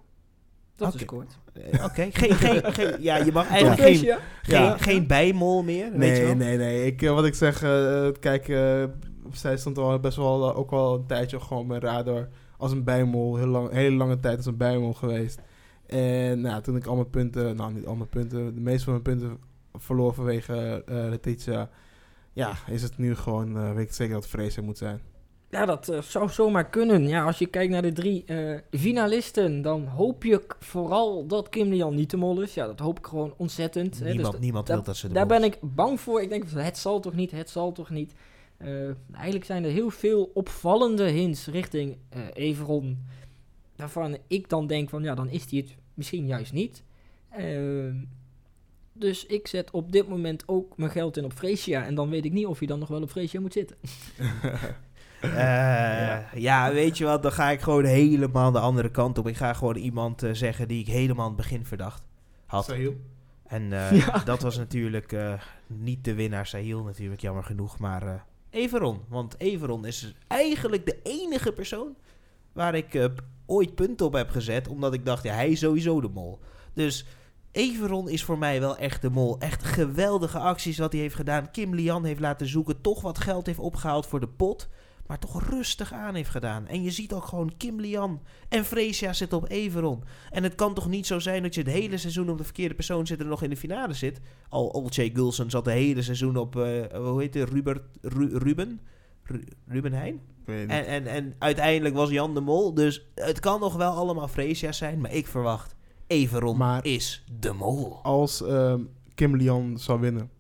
Dat 0.77 0.95
is 0.95 1.05
kort. 1.05 1.39
Eh, 1.53 1.85
Oké, 1.85 2.09
geen, 2.13 2.35
geen, 2.35 2.73
geen, 2.73 3.03
ja, 3.03 3.17
je 3.17 3.33
mag 3.33 3.43
Toch, 3.47 3.53
eigenlijk 3.57 3.81
geen, 3.83 3.97
geen, 3.97 4.17
Ja. 4.43 4.77
geen 4.79 5.07
bijmol 5.07 5.63
meer. 5.63 5.91
weet 5.93 6.17
je 6.17 6.23
Nee, 6.23 6.27
wel? 6.27 6.35
nee, 6.37 6.57
nee. 6.57 6.87
Ik, 6.87 7.01
wat 7.01 7.25
ik 7.25 7.35
zeg, 7.35 7.63
eh, 7.63 8.09
kijk, 8.21 8.47
zij 9.33 9.57
stond 9.57 9.79
al 9.79 9.99
best 10.01 10.17
wel 10.17 10.55
ook 10.55 10.71
wel 10.71 10.95
een 10.95 11.07
tijdje 11.07 11.41
gewoon 11.41 11.63
op 11.63 11.69
mijn 11.69 11.81
radar 11.81 12.29
als 12.59 12.73
een 12.73 12.85
bijmol. 12.85 13.37
Heel 13.37 13.47
lang, 13.47 13.71
hele 13.71 13.97
lange 13.97 14.21
tijd 14.21 14.37
als 14.37 14.47
een 14.47 14.57
bijmol 14.57 14.93
geweest. 14.93 15.41
En 15.87 16.41
nou, 16.41 16.63
toen 16.63 16.77
ik 16.77 16.87
al 16.87 16.95
mijn 16.95 17.11
punten, 17.11 17.57
nou 17.57 17.73
niet 17.73 17.87
al 17.87 17.95
mijn 17.95 18.09
punten, 18.09 18.55
de 18.55 18.61
meeste 18.61 18.85
van 18.85 18.93
mijn 18.93 19.19
punten 19.19 19.39
verloor 19.75 20.15
vanwege 20.15 20.83
eh 20.87 20.95
Letitia. 21.09 21.71
Ja, 22.33 22.55
is 22.67 22.83
het 22.83 22.99
nu 22.99 23.15
gewoon, 23.15 23.57
eh, 23.57 23.73
weet 23.73 23.87
ik 23.87 23.93
zeker 23.93 24.15
dat 24.15 24.31
het 24.31 24.63
moet 24.63 24.79
zijn. 24.79 25.01
Ja, 25.51 25.65
dat 25.65 25.89
eh, 25.89 26.01
zou 26.01 26.29
zomaar 26.29 26.69
kunnen. 26.69 27.09
Ja, 27.09 27.25
als 27.25 27.39
je 27.39 27.47
kijkt 27.47 27.73
naar 27.73 27.83
de 27.83 27.93
drie 27.93 28.25
eh, 28.25 28.59
finalisten, 28.71 29.63
dan 29.63 29.87
hoop 29.87 30.25
je 30.25 30.43
vooral 30.59 31.27
dat 31.27 31.49
Kim 31.49 31.69
Lian 31.69 31.95
niet 31.95 32.11
de 32.11 32.17
mol 32.17 32.41
is. 32.41 32.55
Ja, 32.55 32.67
dat 32.67 32.79
hoop 32.79 32.99
ik 32.99 33.07
gewoon 33.07 33.35
ontzettend. 33.37 33.99
hè. 33.99 34.05
Dus 34.05 34.15
Niemand, 34.15 34.39
niemand 34.41 34.69
wil 34.69 34.83
dat 34.83 34.97
ze 34.97 35.09
de 35.09 35.15
Daar 35.15 35.27
ben 35.27 35.45
ik 35.45 35.59
bang 35.61 36.01
voor. 36.01 36.23
Ik 36.23 36.29
denk, 36.29 36.45
het 36.55 36.79
zal 36.79 37.01
toch 37.01 37.15
niet, 37.15 37.31
het 37.31 37.51
zal 37.51 37.73
toch 37.73 37.91
niet. 37.91 38.13
Eh, 38.57 38.91
eigenlijk 39.13 39.45
zijn 39.45 39.65
er 39.65 39.71
heel 39.71 39.91
veel 39.91 40.31
opvallende 40.35 41.05
hints 41.05 41.47
richting 41.47 41.97
eh 42.09 42.21
Everon. 42.33 42.99
Waarvan 43.77 44.17
ik 44.27 44.49
dan 44.49 44.67
denk 44.67 44.89
van, 44.89 45.03
ja, 45.03 45.15
dan 45.15 45.29
is 45.29 45.51
hij 45.51 45.59
het 45.59 45.77
misschien 45.95 46.27
juist 46.27 46.53
niet. 46.53 46.83
Ehm, 47.31 47.95
dus 48.93 49.27
ik 49.27 49.47
zet 49.47 49.71
op 49.71 49.93
dit 49.93 50.09
moment 50.09 50.43
ook 50.47 50.77
mijn 50.77 50.91
geld 50.91 51.17
in 51.17 51.25
op 51.25 51.33
Freesia. 51.33 51.85
En 51.85 51.95
dan 51.95 52.11
weet 52.11 52.25
ik 52.25 52.33
niet 52.33 52.47
of 52.47 52.61
je 52.61 52.67
dan 52.67 52.79
nog 52.79 52.89
wel 52.89 53.03
op 53.03 53.11
Freesia 53.11 53.41
moet 53.41 53.53
zitten. 53.53 53.77
Eh, 55.21 56.33
ja. 56.35 56.73
weet 56.73 56.99
je 56.99 57.05
wat, 57.05 57.23
dan 57.23 57.33
ga 57.33 57.51
ik 57.51 57.61
gewoon 57.61 57.85
helemaal 57.85 58.53
de 58.53 58.59
andere 58.59 58.91
kant 58.91 59.19
op. 59.19 59.29
Ik 59.29 59.37
ga 59.37 59.53
gewoon 59.53 59.77
iemand 59.77 60.23
eh, 60.23 60.31
zeggen 60.33 60.69
die 60.69 60.81
ik 60.81 60.87
helemaal 60.87 61.25
aan 61.25 61.33
het 61.33 61.41
begin 61.41 61.65
verdacht 61.67 62.03
had. 62.47 62.65
Sahil? 62.65 62.97
En 63.47 63.73
eh, 63.73 63.93
Ja. 64.07 64.19
dat 64.25 64.43
was 64.43 64.57
natuurlijk 64.57 65.13
eh, 65.13 65.33
niet 65.67 66.05
de 66.05 66.15
winnaar 66.15 66.47
Sahil 66.47 66.83
natuurlijk, 66.83 67.21
jammer 67.21 67.45
genoeg. 67.45 67.79
Maar 67.79 68.03
eh 68.07 68.21
Everon, 68.57 69.01
want 69.09 69.35
Everon 69.39 69.87
is 69.87 70.15
eigenlijk 70.27 70.87
de 70.87 70.99
enige 71.03 71.53
persoon 71.53 71.97
waar 72.53 72.75
ik 72.75 72.95
eh, 72.95 73.05
ooit 73.47 73.75
punten 73.75 74.07
op 74.07 74.13
heb 74.13 74.31
gezet. 74.31 74.69
Omdat 74.69 74.95
ik 74.95 75.05
dacht, 75.05 75.23
ja, 75.23 75.35
hij 75.35 75.51
is 75.51 75.59
sowieso 75.59 76.01
de 76.01 76.09
mol. 76.09 76.39
Dus 76.73 77.07
Everon 77.53 78.09
is 78.09 78.25
voor 78.25 78.39
mij 78.39 78.61
wel 78.61 78.77
echt 78.77 79.03
de 79.03 79.11
mol. 79.11 79.39
Echt 79.39 79.65
geweldige 79.65 80.39
acties 80.39 80.79
wat 80.79 80.93
hij 80.93 81.01
heeft 81.01 81.15
gedaan. 81.15 81.51
Kim 81.51 81.75
Lian 81.75 82.05
heeft 82.05 82.21
laten 82.21 82.47
zoeken. 82.47 82.81
Toch 82.81 83.01
wat 83.01 83.19
geld 83.19 83.47
heeft 83.47 83.59
opgehaald 83.59 84.07
voor 84.07 84.21
de 84.21 84.29
pot. 84.29 84.69
Maar 85.09 85.19
toch 85.19 85.49
rustig 85.49 85.93
aan 85.93 86.15
heeft 86.15 86.31
gedaan. 86.31 86.67
En 86.67 86.83
je 86.83 86.91
ziet 86.91 87.13
ook 87.13 87.25
gewoon 87.25 87.57
Kim 87.57 87.81
Lian 87.81 88.21
en 88.49 88.65
Freesia 88.65 89.13
zitten 89.13 89.39
op 89.39 89.51
Everon. 89.51 90.05
En 90.31 90.43
het 90.43 90.55
kan 90.55 90.75
toch 90.75 90.89
niet 90.89 91.07
zo 91.07 91.19
zijn 91.19 91.43
dat 91.43 91.55
je 91.55 91.61
het 91.61 91.71
hele 91.71 91.97
seizoen 91.99 92.31
op 92.31 92.39
de 92.39 92.45
verkeerde 92.45 92.75
persoon 92.75 93.07
zit 93.07 93.21
en 93.21 93.29
nog 93.29 93.43
in 93.43 93.51
de 93.51 93.57
finale 93.57 93.95
zit. 93.95 94.21
Al 94.49 94.67
Olcay 94.67 95.11
Gulsen 95.15 95.51
zat 95.51 95.65
de 95.65 95.71
hele 95.73 96.03
seizoen 96.03 96.37
op, 96.37 96.57
eh, 96.57 96.85
hoe 96.97 97.21
heet 97.21 97.35
het, 97.35 97.49
Ru- 97.49 98.39
Ruben? 98.39 98.81
Ru- 99.23 99.45
Ruben 99.67 99.93
Heijn? 99.93 100.21
En, 100.47 100.69
en, 100.71 101.07
en 101.07 101.35
uiteindelijk 101.39 101.95
was 101.95 102.11
Jan 102.11 102.35
de 102.35 102.41
Mol. 102.41 102.75
Dus 102.75 103.07
het 103.15 103.41
kan 103.41 103.61
nog 103.61 103.75
wel 103.77 103.93
allemaal 103.93 104.29
Freesia 104.29 104.73
zijn. 104.73 105.01
Maar 105.01 105.13
ik 105.13 105.27
verwacht, 105.27 105.75
Everon 106.07 106.57
Maar- 106.57 106.85
is 106.85 107.25
de 107.41 107.53
mol. 107.53 107.99
Als 108.03 108.43
ehm, 108.43 108.81
Kim 109.15 109.37
Lian 109.37 109.79
zou 109.79 110.01
winnen, 110.01 110.31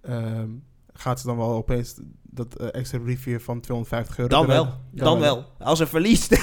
ehm, 0.00 0.48
gaat 0.92 1.20
ze 1.20 1.26
dan 1.26 1.36
wel 1.36 1.50
opeens 1.52 2.00
dat 2.34 2.56
eh, 2.56 2.68
extra 2.72 2.98
briefje 2.98 3.40
van 3.40 3.60
250 3.60 4.18
euro 4.18 4.30
Dan 4.30 4.46
wel. 4.46 4.74
Dan 4.90 5.18
wel. 5.20 5.44
Als 5.58 5.78
ze 5.78 5.86
verliest. 5.86 6.36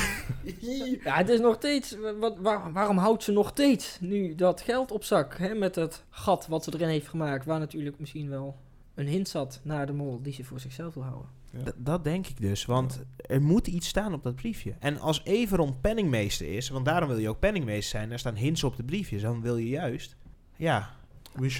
Ja, 1.04 1.16
het 1.16 1.30
is 1.30 1.40
nog 1.40 1.56
steeds. 1.56 1.96
Wat, 2.20 2.38
waar- 2.40 2.72
waarom 2.74 2.98
houdt 2.98 3.24
ze 3.24 3.32
nog 3.32 3.50
steeds 3.50 3.98
nu 4.02 4.36
dat 4.36 4.62
geld 4.62 4.92
op 4.92 5.04
zak? 5.04 5.38
Hè, 5.38 5.54
met 5.54 5.74
dat 5.74 6.04
gat 6.10 6.48
wat 6.48 6.64
ze 6.64 6.74
erin 6.74 6.88
heeft 6.88 7.08
gemaakt. 7.08 7.46
Waar 7.46 7.60
natuurlijk 7.60 8.00
misschien 8.00 8.30
wel 8.30 8.58
een 8.96 9.08
hint 9.08 9.28
zat 9.30 9.60
naar 9.64 9.86
de 9.86 9.94
mol 9.94 10.20
die 10.22 10.34
ze 10.34 10.44
voor 10.44 10.60
zichzelf 10.60 10.94
wil 10.94 11.04
houden. 11.04 11.30
Dat 11.76 12.04
denk 12.04 12.28
ik 12.28 12.42
dus, 12.42 12.66
want 12.66 13.02
er 13.16 13.42
moet 13.42 13.68
iets 13.68 13.88
staan 13.88 14.14
op 14.14 14.24
dat 14.24 14.36
briefje. 14.36 14.74
En 14.80 15.00
als 15.00 15.22
Everon 15.24 15.80
penningmeester 15.82 16.54
is, 16.54 16.70
want 16.70 16.86
daarom 16.86 17.10
wil 17.10 17.18
je 17.18 17.30
ook 17.30 17.40
penningmeester 17.40 18.00
zijn, 18.00 18.12
er 18.12 18.20
staan 18.20 18.36
hints 18.36 18.64
op 18.64 18.76
de 18.76 18.84
briefjes, 18.84 19.22
dan 19.22 19.42
wil 19.42 19.58
je 19.58 19.70
juist, 19.70 20.16
ja, 20.56 20.90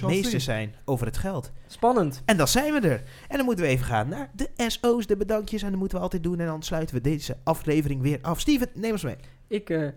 meester 0.06 0.40
zijn 0.40 0.74
over 0.84 1.06
het 1.06 1.16
geld. 1.16 1.52
Spannend. 1.66 2.22
En 2.24 2.36
dan 2.36 2.48
zijn 2.48 2.72
we 2.72 2.88
er. 2.88 3.02
En 3.28 3.36
dan 3.36 3.44
moeten 3.44 3.64
we 3.64 3.70
even 3.70 3.84
gaan 3.84 4.08
naar 4.08 4.30
de 4.34 4.48
SO's, 4.56 5.06
de 5.06 5.16
bedankjes, 5.16 5.62
en 5.62 5.70
dat 5.70 5.78
moeten 5.78 5.96
we 5.98 6.04
altijd 6.04 6.22
doen. 6.22 6.40
En 6.40 6.46
dan 6.46 6.62
sluiten 6.62 6.94
we 6.94 7.00
deze 7.00 7.36
aflevering 7.44 8.02
weer 8.02 8.18
af. 8.22 8.40
Steven, 8.40 8.68
neem 8.74 8.92
ons 8.92 9.02
mee. 9.02 9.16
Ik 9.46 9.70
eh, 9.70 9.88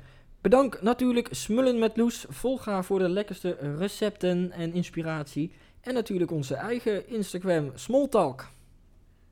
bedank 0.41 0.81
natuurlijk 0.81 1.27
Smullen 1.31 1.79
met 1.79 1.97
Loes. 1.97 2.25
Volga 2.29 2.83
voor 2.83 2.99
de 2.99 3.09
lekkerste 3.09 3.57
recepten 3.77 4.51
en 4.51 4.73
inspiratie. 4.73 5.51
En 5.81 5.93
natuurlijk 5.93 6.31
onze 6.31 6.55
eigen 6.55 7.09
Instagram 7.09 7.71
Smalltalk. 7.75 8.47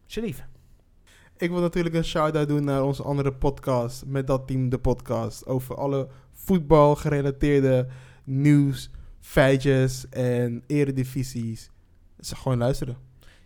Sharif. 0.08 0.44
Ik 1.38 1.50
wil 1.50 1.60
natuurlijk 1.60 1.96
een 1.96 2.04
shout-out 2.04 2.48
doen 2.48 2.64
naar 2.64 2.84
onze 2.84 3.04
andere 3.04 3.34
podcast. 3.34 4.06
Met 4.06 4.28
dat 4.28 4.48
team, 4.48 4.70
de 4.70 4.80
podcast. 4.80 5.46
Over 5.46 5.76
alle 5.76 6.08
voetbal 6.32 6.96
gerelateerde 6.96 7.88
nieuws, 8.24 8.90
feitjes 9.22 10.10
en 10.10 10.64
eredivisies. 10.68 11.70
Dus 12.18 12.32
gewoon 12.32 12.58
luisteren. 12.58 12.98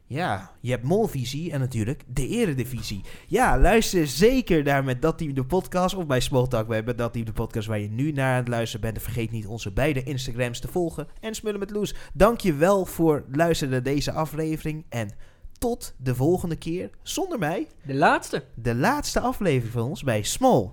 Ja, 0.07 0.51
je 0.59 0.71
hebt 0.71 0.83
Molvisie 0.83 1.51
en 1.51 1.59
natuurlijk 1.59 2.03
de 2.07 2.27
Eredivisie. 2.27 3.03
Ja, 3.27 3.59
luister 3.59 4.07
zeker 4.07 4.63
naar 4.63 4.83
met 4.83 5.01
Dat 5.01 5.17
Team 5.17 5.33
de 5.33 5.45
Podcast 5.45 5.95
of 5.95 6.05
bij 6.05 6.19
Smalltalk 6.19 6.67
bij 6.67 6.83
met 6.83 6.97
Dat 6.97 7.13
Team 7.13 7.25
de 7.25 7.33
Podcast 7.33 7.67
waar 7.67 7.79
je 7.79 7.89
nu 7.89 8.11
naar 8.11 8.31
aan 8.31 8.39
het 8.39 8.47
luisteren 8.47 8.81
bent. 8.81 8.95
En 8.95 9.01
vergeet 9.01 9.31
niet 9.31 9.47
onze 9.47 9.71
beide 9.71 10.03
Instagrams 10.03 10.59
te 10.59 10.67
volgen 10.67 11.07
en 11.19 11.35
Smullen 11.35 11.59
met 11.59 11.71
Loes. 11.71 11.95
Dank 12.13 12.39
je 12.39 12.53
wel 12.53 12.85
voor 12.85 13.15
het 13.15 13.35
luisteren 13.35 13.73
naar 13.73 13.83
deze 13.83 14.11
aflevering 14.11 14.85
en 14.89 15.09
tot 15.57 15.93
de 15.97 16.15
volgende 16.15 16.55
keer 16.55 16.89
zonder 17.01 17.39
mij. 17.39 17.67
De 17.85 17.95
laatste. 17.95 18.43
De 18.55 18.75
laatste 18.75 19.19
aflevering 19.19 19.73
van 19.73 19.83
ons 19.83 20.03
bij 20.03 20.23
Small 20.23 20.69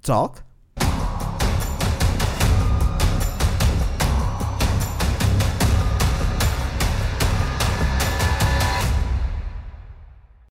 Talk 0.00 0.42